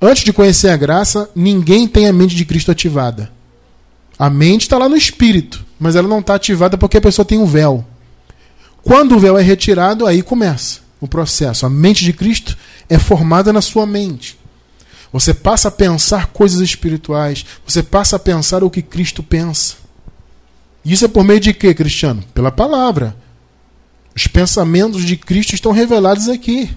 Antes 0.02 0.24
de 0.24 0.32
conhecer 0.32 0.70
a 0.70 0.78
graça, 0.78 1.30
ninguém 1.36 1.86
tem 1.86 2.08
a 2.08 2.14
mente 2.14 2.34
de 2.34 2.46
Cristo 2.46 2.72
ativada. 2.72 3.43
A 4.24 4.30
mente 4.30 4.62
está 4.62 4.78
lá 4.78 4.88
no 4.88 4.96
espírito, 4.96 5.66
mas 5.78 5.98
ela 5.98 6.08
não 6.08 6.20
está 6.22 6.36
ativada 6.36 6.78
porque 6.78 6.96
a 6.96 7.02
pessoa 7.02 7.26
tem 7.26 7.38
um 7.38 7.46
véu. 7.46 7.86
Quando 8.82 9.18
o 9.18 9.20
véu 9.20 9.38
é 9.38 9.42
retirado, 9.42 10.08
aí 10.08 10.24
começa 10.24 10.80
o 11.02 11.10
processo. 11.10 11.66
A 11.66 11.70
mente 11.70 12.06
de 12.06 12.14
Cristo 12.14 12.58
é 12.88 12.98
formada 12.98 13.52
na 13.52 13.60
sua 13.60 13.86
mente. 13.86 14.40
Você 15.12 15.34
passa 15.34 15.68
a 15.68 15.72
pensar 15.72 16.28
coisas 16.28 16.62
espirituais, 16.62 17.46
você 17.68 17.84
passa 17.84 18.16
a 18.16 18.20
pensar 18.20 18.64
o 18.64 18.70
que 18.70 18.82
Cristo 18.82 19.22
pensa. 19.22 19.76
Isso 20.86 21.04
é 21.04 21.10
por 21.10 21.26
meio 21.26 21.42
de 21.42 21.54
quê, 21.54 21.74
Cristiano? 21.74 22.24
Pela 22.34 22.50
palavra. 22.50 23.18
Os 24.16 24.26
pensamentos 24.26 25.04
de 25.04 25.18
Cristo 25.18 25.54
estão 25.54 25.74
revelados 25.74 26.30
aqui. 26.30 26.74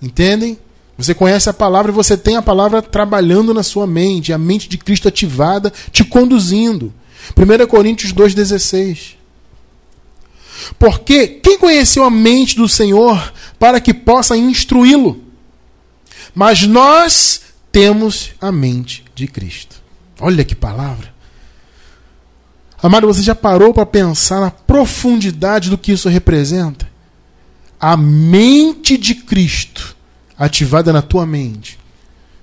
Entendem? 0.00 0.58
Você 1.00 1.14
conhece 1.14 1.48
a 1.48 1.54
palavra 1.54 1.90
e 1.90 1.94
você 1.94 2.14
tem 2.14 2.36
a 2.36 2.42
palavra 2.42 2.82
trabalhando 2.82 3.54
na 3.54 3.62
sua 3.62 3.86
mente, 3.86 4.34
a 4.34 4.38
mente 4.38 4.68
de 4.68 4.76
Cristo 4.76 5.08
ativada, 5.08 5.72
te 5.90 6.04
conduzindo. 6.04 6.92
1 7.34 7.66
Coríntios 7.66 8.12
2,16. 8.12 9.14
Porque 10.78 11.26
quem 11.26 11.58
conheceu 11.58 12.04
a 12.04 12.10
mente 12.10 12.54
do 12.54 12.68
Senhor 12.68 13.32
para 13.58 13.80
que 13.80 13.94
possa 13.94 14.36
instruí-lo? 14.36 15.24
Mas 16.34 16.66
nós 16.66 17.40
temos 17.72 18.32
a 18.38 18.52
mente 18.52 19.02
de 19.14 19.26
Cristo. 19.26 19.76
Olha 20.20 20.44
que 20.44 20.54
palavra. 20.54 21.14
Amado, 22.82 23.06
você 23.06 23.22
já 23.22 23.34
parou 23.34 23.72
para 23.72 23.86
pensar 23.86 24.40
na 24.40 24.50
profundidade 24.50 25.70
do 25.70 25.78
que 25.78 25.92
isso 25.92 26.10
representa? 26.10 26.86
A 27.80 27.96
mente 27.96 28.98
de 28.98 29.14
Cristo 29.14 29.96
ativada 30.40 30.90
na 30.90 31.02
tua 31.02 31.26
mente, 31.26 31.78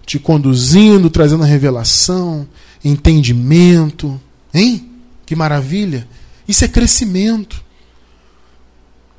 te 0.06 0.20
conduzindo, 0.20 1.10
trazendo 1.10 1.44
revelação, 1.44 2.48
entendimento. 2.86 4.22
Hein? 4.54 4.92
Que 5.26 5.36
maravilha! 5.36 6.08
Isso 6.48 6.64
é 6.64 6.68
crescimento. 6.68 7.66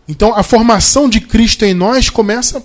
Então 0.07 0.33
a 0.33 0.45
formação 0.45 1.09
de 1.09 1.21
Cristo 1.21 1.65
em 1.65 1.75
nós 1.75 2.09
começa, 2.09 2.65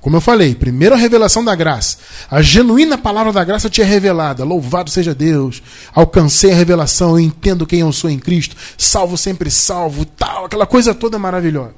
como 0.00 0.16
eu 0.16 0.20
falei, 0.20 0.56
primeiro 0.56 0.96
a 0.96 0.98
revelação 0.98 1.44
da 1.44 1.54
graça. 1.54 1.98
A 2.28 2.42
genuína 2.42 2.98
palavra 2.98 3.32
da 3.32 3.44
graça 3.44 3.70
te 3.70 3.80
é 3.80 3.84
revelada. 3.84 4.44
Louvado 4.44 4.90
seja 4.90 5.14
Deus. 5.14 5.62
Alcancei 5.94 6.52
a 6.52 6.56
revelação, 6.56 7.10
eu 7.10 7.20
entendo 7.20 7.64
quem 7.64 7.78
eu 7.78 7.92
sou 7.92 8.10
em 8.10 8.18
Cristo. 8.18 8.56
Salvo 8.76 9.16
sempre 9.16 9.52
salvo, 9.52 10.04
tal, 10.04 10.46
aquela 10.46 10.66
coisa 10.66 10.92
toda 10.92 11.16
maravilhosa. 11.16 11.74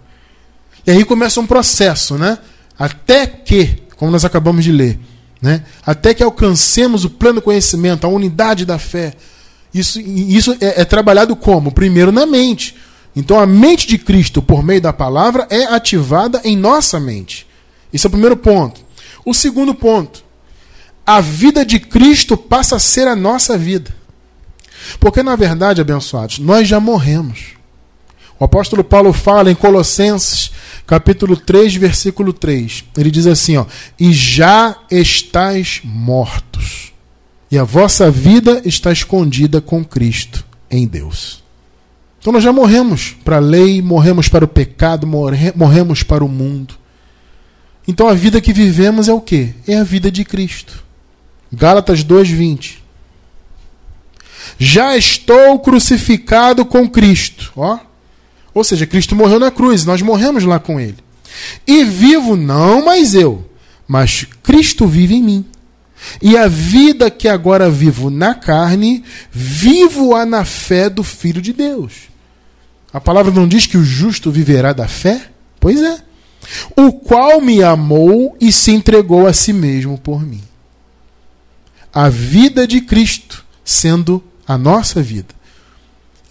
E 0.86 0.90
aí 0.90 1.04
começa 1.04 1.40
um 1.40 1.46
processo, 1.46 2.16
né? 2.16 2.38
Até 2.78 3.26
que, 3.26 3.82
como 3.96 4.10
nós 4.10 4.24
acabamos 4.24 4.64
de 4.64 4.72
ler, 4.72 4.98
né? 5.40 5.64
Até 5.84 6.14
que 6.14 6.22
alcancemos 6.22 7.04
o 7.04 7.10
pleno 7.10 7.42
conhecimento, 7.42 8.06
a 8.06 8.10
unidade 8.10 8.64
da 8.64 8.78
fé. 8.78 9.14
Isso, 9.72 10.00
isso 10.00 10.56
é, 10.60 10.82
é 10.82 10.84
trabalhado 10.84 11.36
como? 11.36 11.72
Primeiro 11.72 12.10
na 12.10 12.26
mente. 12.26 12.74
Então 13.14 13.40
a 13.40 13.46
mente 13.46 13.86
de 13.86 13.98
Cristo, 13.98 14.42
por 14.42 14.62
meio 14.62 14.80
da 14.80 14.92
palavra, 14.92 15.46
é 15.50 15.64
ativada 15.64 16.40
em 16.44 16.56
nossa 16.56 17.00
mente. 17.00 17.46
Esse 17.92 18.06
é 18.06 18.08
o 18.08 18.10
primeiro 18.10 18.36
ponto. 18.36 18.80
O 19.24 19.32
segundo 19.32 19.74
ponto, 19.74 20.22
a 21.06 21.20
vida 21.20 21.64
de 21.64 21.78
Cristo 21.78 22.36
passa 22.36 22.76
a 22.76 22.80
ser 22.80 23.08
a 23.08 23.16
nossa 23.16 23.56
vida. 23.56 23.94
Porque, 25.00 25.22
na 25.22 25.34
verdade, 25.34 25.80
abençoados, 25.80 26.38
nós 26.38 26.68
já 26.68 26.78
morremos. 26.78 27.56
O 28.38 28.44
apóstolo 28.44 28.84
Paulo 28.84 29.12
fala 29.12 29.50
em 29.50 29.54
Colossenses, 29.54 30.52
capítulo 30.86 31.36
3, 31.36 31.74
versículo 31.74 32.32
3. 32.32 32.84
Ele 32.96 33.10
diz 33.10 33.26
assim: 33.26 33.56
ó, 33.56 33.66
E 33.98 34.12
já 34.12 34.76
estáis 34.90 35.80
mortos, 35.84 36.92
e 37.50 37.58
a 37.58 37.64
vossa 37.64 38.10
vida 38.10 38.62
está 38.64 38.92
escondida 38.92 39.60
com 39.60 39.84
Cristo 39.84 40.44
em 40.70 40.86
Deus. 40.86 41.44
Então 42.18 42.32
nós 42.32 42.42
já 42.42 42.52
morremos 42.52 43.16
para 43.24 43.36
a 43.36 43.40
lei, 43.40 43.80
morremos 43.80 44.28
para 44.28 44.44
o 44.44 44.48
pecado, 44.48 45.06
morremos 45.54 46.02
para 46.02 46.24
o 46.24 46.28
mundo. 46.28 46.74
Então 47.86 48.08
a 48.08 48.14
vida 48.14 48.40
que 48.40 48.52
vivemos 48.52 49.08
é 49.08 49.12
o 49.12 49.20
que? 49.20 49.54
É 49.66 49.76
a 49.76 49.84
vida 49.84 50.10
de 50.10 50.24
Cristo. 50.24 50.84
Gálatas 51.52 52.02
2:20. 52.02 52.78
Já 54.58 54.96
estou 54.96 55.58
crucificado 55.60 56.64
com 56.64 56.88
Cristo, 56.88 57.52
ó. 57.56 57.78
Ou 58.56 58.64
seja, 58.64 58.86
Cristo 58.86 59.14
morreu 59.14 59.38
na 59.38 59.50
cruz, 59.50 59.84
nós 59.84 60.02
morremos 60.02 60.44
lá 60.44 60.58
com 60.58 60.80
ele. 60.80 60.96
E 61.66 61.84
vivo 61.84 62.36
não 62.36 62.84
mais 62.84 63.14
eu, 63.14 63.48
mas 63.86 64.26
Cristo 64.42 64.86
vive 64.86 65.14
em 65.14 65.22
mim. 65.22 65.44
E 66.20 66.36
a 66.36 66.48
vida 66.48 67.10
que 67.10 67.28
agora 67.28 67.70
vivo 67.70 68.10
na 68.10 68.34
carne, 68.34 69.04
vivo-a 69.30 70.24
na 70.24 70.44
fé 70.44 70.88
do 70.88 71.04
Filho 71.04 71.42
de 71.42 71.52
Deus 71.52 72.06
a 72.96 73.00
palavra 73.00 73.30
não 73.30 73.46
diz 73.46 73.66
que 73.66 73.76
o 73.76 73.84
justo 73.84 74.30
viverá 74.30 74.72
da 74.72 74.88
fé? 74.88 75.28
Pois 75.60 75.82
é. 75.82 75.98
O 76.74 76.90
qual 76.94 77.42
me 77.42 77.62
amou 77.62 78.34
e 78.40 78.50
se 78.50 78.70
entregou 78.70 79.26
a 79.26 79.34
si 79.34 79.52
mesmo 79.52 79.98
por 79.98 80.24
mim. 80.24 80.42
A 81.92 82.08
vida 82.08 82.66
de 82.66 82.80
Cristo 82.80 83.44
sendo 83.62 84.24
a 84.48 84.56
nossa 84.56 85.02
vida. 85.02 85.34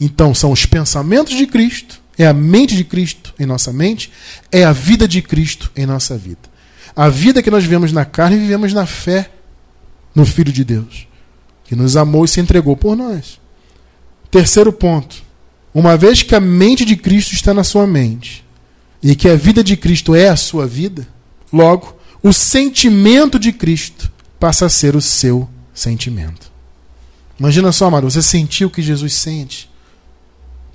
Então, 0.02 0.34
são 0.34 0.52
os 0.52 0.66
pensamentos 0.66 1.36
de 1.36 1.46
Cristo, 1.46 2.02
é 2.18 2.26
a 2.26 2.34
mente 2.34 2.76
de 2.76 2.84
Cristo 2.84 3.34
em 3.39 3.45
nossa 3.45 3.72
mente, 3.74 4.11
é 4.51 4.63
a 4.63 4.72
vida 4.72 5.07
de 5.07 5.22
Cristo 5.22 5.72
em 5.76 5.86
nossa 5.86 6.18
vida. 6.18 6.49
A 6.95 7.09
vida 7.09 7.43
que 7.43 7.51
nós 7.51 7.63
vivemos 7.63 7.91
na 7.91 8.05
carne, 8.05 8.38
vivemos 8.38 8.74
na 8.74 8.86
fé 8.86 9.30
no 10.13 10.26
Filho 10.26 10.51
de 10.51 10.63
Deus, 10.63 11.07
que 11.66 11.76
nos 11.76 11.97
amou 11.97 12.24
e 12.24 12.28
se 12.28 12.39
entregou 12.39 12.78
por 12.78 12.95
nós. 12.95 13.39
Terceiro 14.32 14.72
ponto. 14.72 15.24
Uma 15.74 15.97
vez 15.97 16.24
que 16.24 16.34
a 16.34 16.39
mente 16.39 16.86
de 16.86 16.95
Cristo 16.95 17.34
está 17.34 17.53
na 17.53 17.63
sua 17.63 17.86
mente 17.86 18.45
e 19.03 19.13
que 19.13 19.28
a 19.28 19.36
vida 19.36 19.61
de 19.61 19.76
Cristo 19.76 20.16
é 20.16 20.30
a 20.30 20.38
sua 20.38 20.66
vida, 20.66 21.05
logo, 21.51 21.97
o 22.24 22.32
sentimento 22.32 23.38
de 23.38 23.51
Cristo 23.51 24.09
passa 24.39 24.66
a 24.66 24.70
ser 24.70 24.95
o 24.95 25.01
seu 25.01 25.49
sentimento. 25.74 26.49
Imagina 27.38 27.72
só, 27.72 27.88
amado, 27.88 28.09
você 28.09 28.22
sentiu 28.22 28.70
o 28.70 28.72
que 28.72 28.82
Jesus 28.82 29.13
sente. 29.13 29.70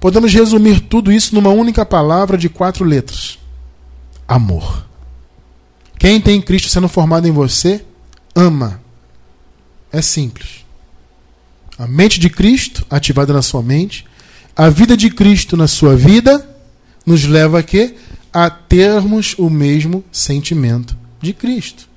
Podemos 0.01 0.33
resumir 0.33 0.81
tudo 0.81 1.13
isso 1.13 1.35
numa 1.35 1.51
única 1.51 1.85
palavra 1.85 2.39
de 2.39 2.49
quatro 2.49 2.85
letras: 2.85 3.39
amor. 4.27 4.87
Quem 5.99 6.19
tem 6.19 6.41
Cristo 6.41 6.71
sendo 6.71 6.89
formado 6.89 7.29
em 7.29 7.31
você, 7.31 7.85
ama. 8.35 8.81
É 9.93 10.01
simples. 10.01 10.65
A 11.77 11.87
mente 11.87 12.19
de 12.19 12.31
Cristo, 12.31 12.87
ativada 12.89 13.33
na 13.35 13.43
sua 13.43 13.63
mente, 13.63 14.07
a 14.57 14.71
vida 14.71 14.97
de 14.97 15.11
Cristo 15.11 15.57
na 15.57 15.69
sua 15.69 15.95
vida 15.95 16.49
nos 17.05 17.25
leva 17.25 17.59
a 17.59 17.63
quê? 17.63 17.95
A 18.33 18.49
termos 18.49 19.35
o 19.37 19.51
mesmo 19.51 20.03
sentimento 20.11 20.97
de 21.21 21.33
Cristo. 21.35 21.89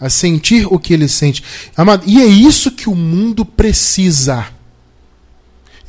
A 0.00 0.10
sentir 0.10 0.66
o 0.66 0.78
que 0.78 0.92
ele 0.92 1.06
sente. 1.06 1.44
Amado, 1.76 2.02
e 2.06 2.20
é 2.20 2.26
isso 2.26 2.72
que 2.72 2.88
o 2.88 2.94
mundo 2.94 3.44
precisa. 3.44 4.46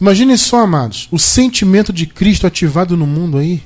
Imagine 0.04 0.38
só, 0.38 0.58
amados, 0.58 1.08
o 1.12 1.18
sentimento 1.18 1.94
de 1.94 2.06
Cristo 2.06 2.46
ativado 2.46 2.98
no 2.98 3.08
mundo 3.08 3.38
aí. 3.38 3.64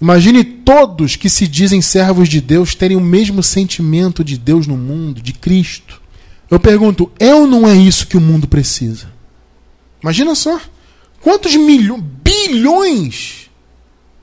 Imagine 0.00 0.44
todos 0.44 1.16
que 1.16 1.28
se 1.28 1.48
dizem 1.48 1.82
servos 1.82 2.28
de 2.28 2.40
Deus 2.40 2.76
terem 2.76 2.96
o 2.96 3.00
mesmo 3.00 3.42
sentimento 3.42 4.22
de 4.22 4.38
Deus 4.38 4.68
no 4.68 4.76
mundo, 4.76 5.20
de 5.20 5.32
Cristo. 5.32 6.00
Eu 6.48 6.60
pergunto, 6.60 7.10
é 7.18 7.34
ou 7.34 7.48
não 7.48 7.68
é 7.68 7.74
isso 7.74 8.06
que 8.06 8.16
o 8.16 8.20
mundo 8.20 8.46
precisa? 8.46 9.12
Imagina 10.00 10.36
só. 10.36 10.60
Quantos 11.20 11.56
milhões, 11.56 12.04
bilhões 12.22 13.50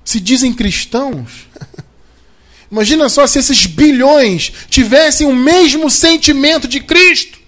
se 0.05 0.18
dizem 0.18 0.53
cristãos? 0.53 1.45
Imagina 2.72 3.09
só 3.09 3.28
se 3.28 3.38
esses 3.38 3.66
bilhões 3.66 4.53
tivessem 4.70 5.28
o 5.28 5.36
mesmo 5.36 5.89
sentimento 5.89 6.70
de 6.70 6.80
Cristo. 6.80 7.41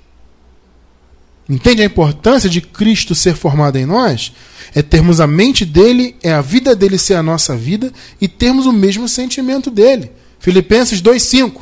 Entende 1.49 1.81
a 1.81 1.85
importância 1.85 2.49
de 2.49 2.61
Cristo 2.61 3.13
ser 3.13 3.35
formado 3.35 3.77
em 3.77 3.85
nós? 3.85 4.31
É 4.73 4.81
termos 4.81 5.19
a 5.19 5.27
mente 5.27 5.65
dele, 5.65 6.15
é 6.23 6.33
a 6.33 6.41
vida 6.41 6.75
dele 6.75 6.97
ser 6.97 7.15
a 7.15 7.23
nossa 7.23 7.55
vida 7.55 7.91
e 8.19 8.27
termos 8.27 8.65
o 8.65 8.71
mesmo 8.71 9.07
sentimento 9.07 9.69
dele. 9.69 10.11
Filipenses 10.39 11.01
2:5. 11.01 11.61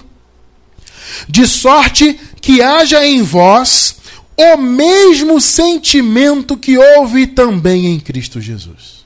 De 1.28 1.46
sorte 1.48 2.20
que 2.40 2.62
haja 2.62 3.06
em 3.06 3.22
vós 3.22 3.96
o 4.38 4.58
mesmo 4.58 5.42
sentimento 5.42 6.56
que 6.58 6.78
houve 6.78 7.28
também 7.28 7.88
em 7.88 8.00
Cristo 8.00 8.40
Jesus. 8.40 9.06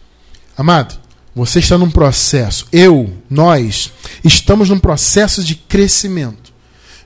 Amado, 0.57 0.97
Você 1.35 1.59
está 1.59 1.77
num 1.77 1.91
processo, 1.91 2.65
eu, 2.71 3.13
nós, 3.29 3.91
estamos 4.23 4.69
num 4.69 4.79
processo 4.79 5.43
de 5.43 5.53
crescimento, 5.55 6.44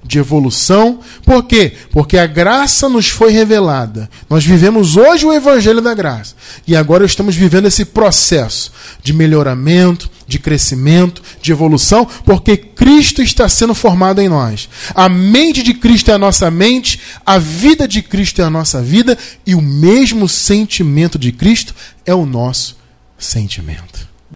de 0.04 0.20
evolução. 0.20 1.00
Por 1.26 1.44
quê? 1.44 1.74
Porque 1.92 2.18
a 2.18 2.26
graça 2.26 2.88
nos 2.88 3.10
foi 3.10 3.32
revelada. 3.32 4.10
Nós 4.30 4.46
vivemos 4.46 4.98
hoje 4.98 5.26
o 5.26 5.34
Evangelho 5.34 5.82
da 5.82 5.94
Graça. 5.94 6.36
E 6.66 6.76
agora 6.76 7.06
estamos 7.06 7.36
vivendo 7.36 7.68
esse 7.68 7.86
processo 7.86 8.72
de 9.04 9.14
melhoramento, 9.14 10.10
de 10.28 10.40
crescimento, 10.40 11.22
de 11.42 11.52
evolução, 11.52 12.08
porque 12.24 12.56
Cristo 12.56 13.22
está 13.22 13.50
sendo 13.50 13.74
formado 13.74 14.22
em 14.22 14.30
nós. 14.30 14.70
A 14.94 15.10
mente 15.10 15.64
de 15.64 15.74
Cristo 15.74 16.12
é 16.12 16.14
a 16.14 16.20
nossa 16.20 16.50
mente, 16.52 17.00
a 17.26 17.38
vida 17.38 17.88
de 17.88 18.02
Cristo 18.02 18.42
é 18.42 18.46
a 18.46 18.50
nossa 18.50 18.82
vida, 18.82 19.18
e 19.46 19.56
o 19.56 19.62
mesmo 19.62 20.30
sentimento 20.30 21.18
de 21.18 21.32
Cristo 21.32 21.74
é 22.06 22.14
o 22.14 22.26
nosso 22.26 22.78
sentimento. 23.18 24.09